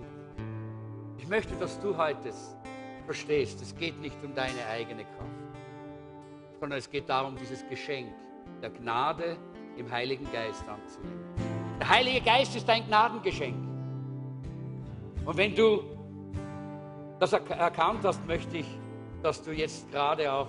Ich 1.18 1.28
möchte, 1.28 1.54
dass 1.56 1.78
du 1.80 1.96
heute 1.96 2.32
verstehst, 3.04 3.60
es 3.60 3.76
geht 3.76 4.00
nicht 4.00 4.16
um 4.24 4.34
deine 4.34 4.66
eigene 4.70 5.04
Kraft, 5.04 5.30
sondern 6.60 6.78
es 6.78 6.90
geht 6.90 7.08
darum, 7.08 7.36
dieses 7.36 7.66
Geschenk 7.68 8.08
der 8.62 8.70
Gnade 8.70 9.36
im 9.76 9.90
Heiligen 9.90 10.26
Geist 10.32 10.64
anzunehmen. 10.68 11.26
Der 11.78 11.88
Heilige 11.88 12.22
Geist 12.22 12.56
ist 12.56 12.68
dein 12.68 12.86
Gnadengeschenk. 12.86 13.54
Und 15.26 15.36
wenn 15.36 15.54
du 15.54 15.97
das 17.18 17.32
erkannt 17.32 18.04
hast, 18.04 18.24
möchte 18.26 18.58
ich, 18.58 18.66
dass 19.22 19.42
du 19.42 19.52
jetzt 19.52 19.90
gerade 19.90 20.32
auch 20.32 20.48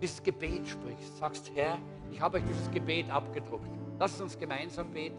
dieses 0.00 0.22
Gebet 0.22 0.66
sprichst. 0.66 1.18
Sagst, 1.18 1.50
Herr, 1.54 1.78
ich 2.10 2.20
habe 2.20 2.38
euch 2.38 2.44
dieses 2.48 2.70
Gebet 2.70 3.10
abgedruckt. 3.10 3.68
Lass 3.98 4.20
uns 4.20 4.38
gemeinsam 4.38 4.90
beten. 4.90 5.16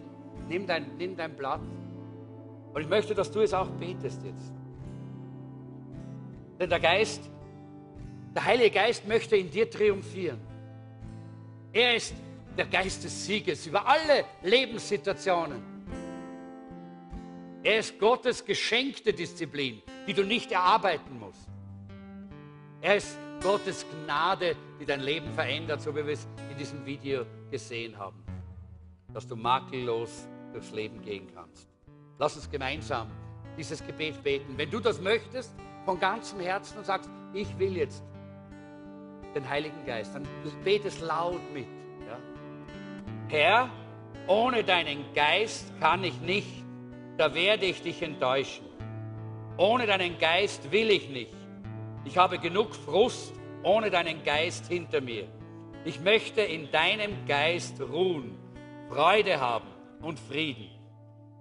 Nimm 0.47 0.65
dein, 0.65 0.97
nimm 0.97 1.15
dein 1.15 1.35
Blatt. 1.35 1.61
Und 2.73 2.81
ich 2.81 2.87
möchte, 2.87 3.13
dass 3.15 3.31
du 3.31 3.41
es 3.41 3.53
auch 3.53 3.69
betest 3.71 4.23
jetzt. 4.23 4.53
Denn 6.59 6.69
der 6.69 6.79
Geist, 6.79 7.29
der 8.35 8.45
Heilige 8.45 8.71
Geist 8.71 9.07
möchte 9.07 9.35
in 9.35 9.49
dir 9.49 9.69
triumphieren. 9.69 10.39
Er 11.73 11.95
ist 11.95 12.13
der 12.57 12.65
Geist 12.65 13.03
des 13.03 13.25
Sieges 13.25 13.67
über 13.67 13.85
alle 13.87 14.25
Lebenssituationen. 14.41 15.76
Er 17.67 17.79
ist 17.79 17.99
Gottes 17.99 18.45
geschenkte 18.45 19.11
Disziplin, 19.11 19.81
die 20.07 20.13
du 20.13 20.23
nicht 20.23 20.53
erarbeiten 20.53 21.19
musst. 21.19 21.49
Er 22.79 22.95
ist 22.95 23.19
Gottes 23.43 23.85
Gnade, 24.05 24.55
die 24.79 24.85
dein 24.85 25.01
Leben 25.01 25.29
verändert, 25.33 25.81
so 25.81 25.93
wie 25.93 26.05
wir 26.05 26.13
es 26.13 26.29
in 26.49 26.57
diesem 26.57 26.85
Video 26.85 27.25
gesehen 27.51 27.97
haben. 27.97 28.23
Dass 29.13 29.27
du 29.27 29.35
makellos 29.35 30.29
durchs 30.53 30.71
Leben 30.71 31.01
gehen 31.01 31.27
kannst. 31.35 31.67
Lass 32.17 32.37
uns 32.37 32.49
gemeinsam 32.49 33.11
dieses 33.57 33.85
Gebet 33.85 34.23
beten. 34.23 34.53
Wenn 34.55 34.71
du 34.71 34.79
das 34.79 35.01
möchtest, 35.01 35.53
von 35.83 35.99
ganzem 35.99 36.39
Herzen 36.39 36.77
und 36.77 36.85
sagst, 36.85 37.09
ich 37.33 37.59
will 37.59 37.75
jetzt 37.75 38.01
den 39.35 39.49
Heiligen 39.49 39.85
Geist, 39.85 40.15
dann 40.15 40.25
betest 40.63 41.01
laut 41.01 41.41
mit. 41.53 41.67
Ja? 42.07 42.17
Herr, 43.27 43.69
ohne 44.25 44.63
deinen 44.63 45.03
Geist 45.13 45.77
kann 45.81 46.05
ich 46.05 46.17
nicht, 46.21 46.63
da 47.17 47.33
werde 47.33 47.65
ich 47.65 47.81
dich 47.81 48.01
enttäuschen. 48.01 48.65
Ohne 49.57 49.87
deinen 49.87 50.17
Geist 50.19 50.71
will 50.71 50.91
ich 50.91 51.09
nicht. 51.09 51.33
Ich 52.05 52.17
habe 52.17 52.37
genug 52.39 52.75
Frust 52.75 53.33
ohne 53.63 53.89
deinen 53.89 54.23
Geist 54.23 54.67
hinter 54.67 55.01
mir. 55.01 55.27
Ich 55.83 55.99
möchte 55.99 56.41
in 56.41 56.71
deinem 56.71 57.25
Geist 57.27 57.81
ruhen, 57.81 58.37
Freude 58.89 59.39
haben 59.39 59.67
und 60.01 60.19
Frieden. 60.19 60.69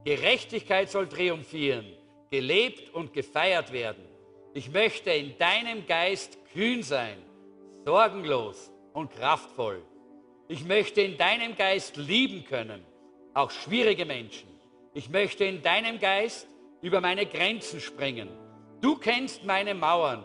Gerechtigkeit 0.05 0.91
soll 0.91 1.09
triumphieren, 1.09 1.87
gelebt 2.31 2.95
und 2.95 3.13
gefeiert 3.13 3.73
werden. 3.73 4.05
Ich 4.55 4.71
möchte 4.71 5.11
in 5.11 5.37
deinem 5.39 5.87
Geist 5.87 6.39
kühn 6.53 6.83
sein, 6.83 7.19
sorgenlos 7.85 8.73
und 8.93 9.11
kraftvoll. 9.13 9.83
Ich 10.49 10.65
möchte 10.65 11.03
in 11.03 11.17
deinem 11.17 11.57
Geist 11.57 11.97
lieben 11.97 12.45
können, 12.45 12.85
auch 13.35 13.51
schwierige 13.51 14.07
Menschen. 14.07 14.56
Ich 14.97 15.11
möchte 15.11 15.45
in 15.45 15.61
deinem 15.61 15.99
Geist 15.99 16.49
über 16.81 17.03
meine 17.03 17.27
Grenzen 17.27 17.81
springen. 17.81 18.31
Du 18.81 18.97
kennst 18.97 19.45
meine 19.45 19.75
Mauern, 19.75 20.25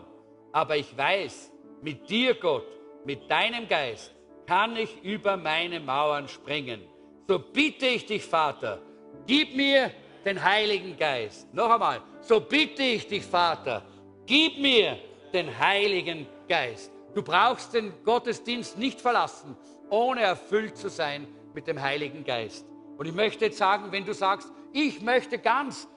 aber 0.50 0.78
ich 0.78 0.96
weiß, 0.96 1.52
mit 1.82 2.08
dir, 2.08 2.32
Gott, 2.32 2.66
mit 3.04 3.30
deinem 3.30 3.68
Geist, 3.68 4.14
kann 4.46 4.74
ich 4.76 5.04
über 5.04 5.36
meine 5.36 5.78
Mauern 5.78 6.26
springen. 6.26 6.80
So 7.28 7.38
bitte 7.38 7.84
ich 7.84 8.06
dich, 8.06 8.24
Vater, 8.24 8.80
gib 9.26 9.54
mir 9.54 9.90
den 10.24 10.42
Heiligen 10.42 10.96
Geist. 10.96 11.52
Noch 11.52 11.68
einmal, 11.68 12.00
so 12.22 12.40
bitte 12.40 12.82
ich 12.82 13.06
dich, 13.06 13.24
Vater, 13.24 13.82
gib 14.24 14.58
mir 14.58 14.96
den 15.34 15.58
Heiligen 15.58 16.26
Geist. 16.48 16.90
Du 17.14 17.22
brauchst 17.22 17.74
den 17.74 17.92
Gottesdienst 18.04 18.78
nicht 18.78 19.02
verlassen, 19.02 19.54
ohne 19.90 20.22
erfüllt 20.22 20.78
zu 20.78 20.88
sein 20.88 21.28
mit 21.52 21.66
dem 21.66 21.78
Heiligen 21.78 22.24
Geist. 22.24 22.64
Und 22.96 23.04
ich 23.04 23.14
möchte 23.14 23.46
jetzt 23.46 23.58
sagen, 23.58 23.90
wenn 23.90 24.06
du 24.06 24.14
sagst, 24.14 24.50
ich 24.72 25.00
möchte 25.02 25.38
ganz 25.38 25.88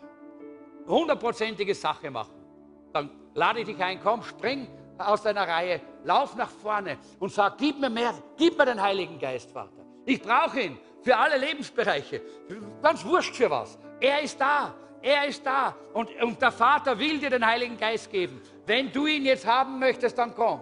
hundertprozentige 0.87 1.73
Sache 1.73 2.11
machen, 2.11 2.33
dann 2.93 3.09
lade 3.33 3.59
ich 3.61 3.65
dich 3.65 3.81
ein, 3.83 3.99
komm, 4.01 4.23
spring 4.23 4.67
aus 4.97 5.23
deiner 5.23 5.47
Reihe, 5.47 5.81
lauf 6.03 6.35
nach 6.35 6.49
vorne 6.49 6.97
und 7.19 7.31
sag, 7.31 7.57
gib 7.57 7.79
mir 7.79 7.89
mehr, 7.89 8.13
gib 8.37 8.57
mir 8.57 8.65
den 8.65 8.81
Heiligen 8.81 9.19
Geist, 9.19 9.51
Vater. 9.51 9.85
Ich 10.05 10.21
brauche 10.21 10.61
ihn 10.61 10.77
für 11.01 11.17
alle 11.17 11.37
Lebensbereiche, 11.37 12.21
ganz 12.81 13.03
wurscht 13.03 13.35
für 13.35 13.49
was. 13.49 13.77
Er 13.99 14.21
ist 14.21 14.39
da, 14.39 14.73
er 15.01 15.27
ist 15.27 15.45
da 15.45 15.75
und, 15.93 16.09
und 16.21 16.41
der 16.41 16.51
Vater 16.51 16.97
will 16.97 17.19
dir 17.19 17.29
den 17.29 17.45
Heiligen 17.45 17.77
Geist 17.77 18.09
geben. 18.11 18.41
Wenn 18.65 18.91
du 18.91 19.05
ihn 19.05 19.25
jetzt 19.25 19.45
haben 19.45 19.79
möchtest, 19.79 20.17
dann 20.17 20.33
komm. 20.33 20.61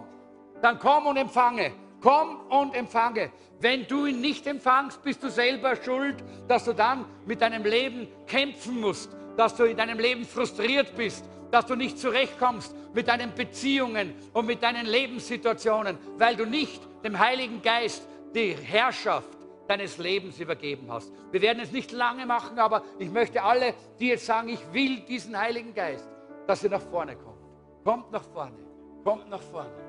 Dann 0.60 0.78
komm 0.78 1.06
und 1.06 1.16
empfange. 1.16 1.72
Komm 2.04 2.38
und 2.50 2.74
empfange. 2.74 3.30
Wenn 3.60 3.86
du 3.86 4.04
ihn 4.04 4.20
nicht 4.20 4.46
empfangst, 4.46 5.02
bist 5.02 5.22
du 5.22 5.30
selber 5.30 5.74
schuld, 5.74 6.16
dass 6.46 6.66
du 6.66 6.74
dann 6.74 7.06
mit 7.24 7.40
deinem 7.40 7.64
Leben 7.64 8.08
kämpfen 8.26 8.78
musst, 8.78 9.10
dass 9.38 9.56
du 9.56 9.64
in 9.64 9.74
deinem 9.74 9.98
Leben 9.98 10.26
frustriert 10.26 10.94
bist, 10.96 11.24
dass 11.50 11.64
du 11.64 11.74
nicht 11.74 11.98
zurechtkommst 11.98 12.74
mit 12.92 13.08
deinen 13.08 13.32
Beziehungen 13.34 14.14
und 14.34 14.44
mit 14.44 14.62
deinen 14.62 14.84
Lebenssituationen, 14.84 15.96
weil 16.18 16.36
du 16.36 16.44
nicht 16.44 16.82
dem 17.02 17.18
Heiligen 17.18 17.62
Geist 17.62 18.06
die 18.34 18.54
Herrschaft 18.54 19.30
deines 19.66 19.96
Lebens 19.96 20.38
übergeben 20.38 20.92
hast. 20.92 21.10
Wir 21.32 21.40
werden 21.40 21.60
es 21.60 21.72
nicht 21.72 21.90
lange 21.90 22.26
machen, 22.26 22.58
aber 22.58 22.82
ich 22.98 23.10
möchte 23.10 23.42
alle, 23.42 23.72
die 23.98 24.08
jetzt 24.08 24.26
sagen, 24.26 24.50
ich 24.50 24.60
will 24.74 25.00
diesen 25.08 25.38
Heiligen 25.38 25.72
Geist, 25.72 26.06
dass 26.46 26.62
ihr 26.64 26.68
nach 26.68 26.82
vorne 26.82 27.16
kommt. 27.16 27.38
Kommt 27.82 28.12
nach 28.12 28.24
vorne, 28.24 28.58
kommt 29.02 29.30
nach 29.30 29.40
vorne. 29.40 29.83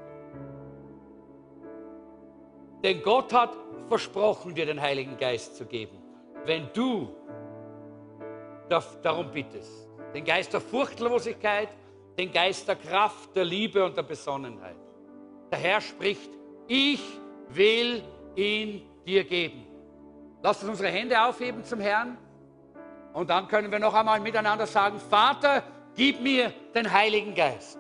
Denn 2.86 3.02
Gott 3.02 3.34
hat 3.34 3.50
versprochen, 3.90 4.54
dir 4.54 4.68
den 4.68 4.80
Heiligen 4.80 5.18
Geist 5.18 5.58
zu 5.58 5.66
geben, 5.66 5.98
wenn 6.46 6.70
du 6.72 7.10
darum 9.02 9.32
bittest 9.32 9.90
den 10.14 10.24
Geist 10.24 10.54
der 10.54 10.62
Furchtlosigkeit, 10.62 11.70
den 12.16 12.32
Geist 12.32 12.68
der 12.68 12.76
Kraft, 12.76 13.36
der 13.36 13.44
Liebe 13.44 13.84
und 13.84 13.98
der 13.98 14.04
Besonnenheit. 14.04 14.76
Der 15.52 15.58
Herr 15.58 15.82
spricht, 15.82 16.30
ich 16.68 17.02
will 17.50 18.04
ihn 18.36 18.88
dir 19.04 19.24
geben. 19.24 19.66
Lasst 20.44 20.62
uns 20.62 20.70
unsere 20.70 20.90
Hände 20.90 21.20
aufheben 21.20 21.64
zum 21.64 21.80
Herrn 21.80 22.20
und 23.14 23.32
dann 23.32 23.48
können 23.48 23.72
wir 23.72 23.80
noch 23.80 23.96
einmal 23.96 24.20
miteinander 24.20 24.68
sagen, 24.68 25.00
Vater, 25.00 25.64
gib 25.96 26.22
mir 26.22 26.54
den 26.76 26.94
Heiligen 26.94 27.34
Geist. 27.34 27.80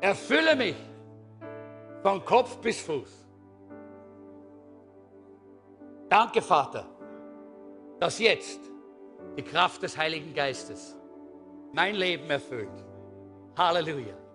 Erfülle 0.00 0.56
mich 0.56 0.76
von 2.02 2.24
Kopf 2.24 2.56
bis 2.62 2.80
Fuß. 2.80 3.25
Danke, 6.08 6.40
Vater, 6.40 6.84
dass 7.98 8.18
jetzt 8.18 8.60
die 9.36 9.42
Kraft 9.42 9.82
des 9.82 9.96
Heiligen 9.96 10.32
Geistes 10.34 10.96
mein 11.72 11.94
Leben 11.94 12.30
erfüllt. 12.30 12.84
Halleluja. 13.56 14.25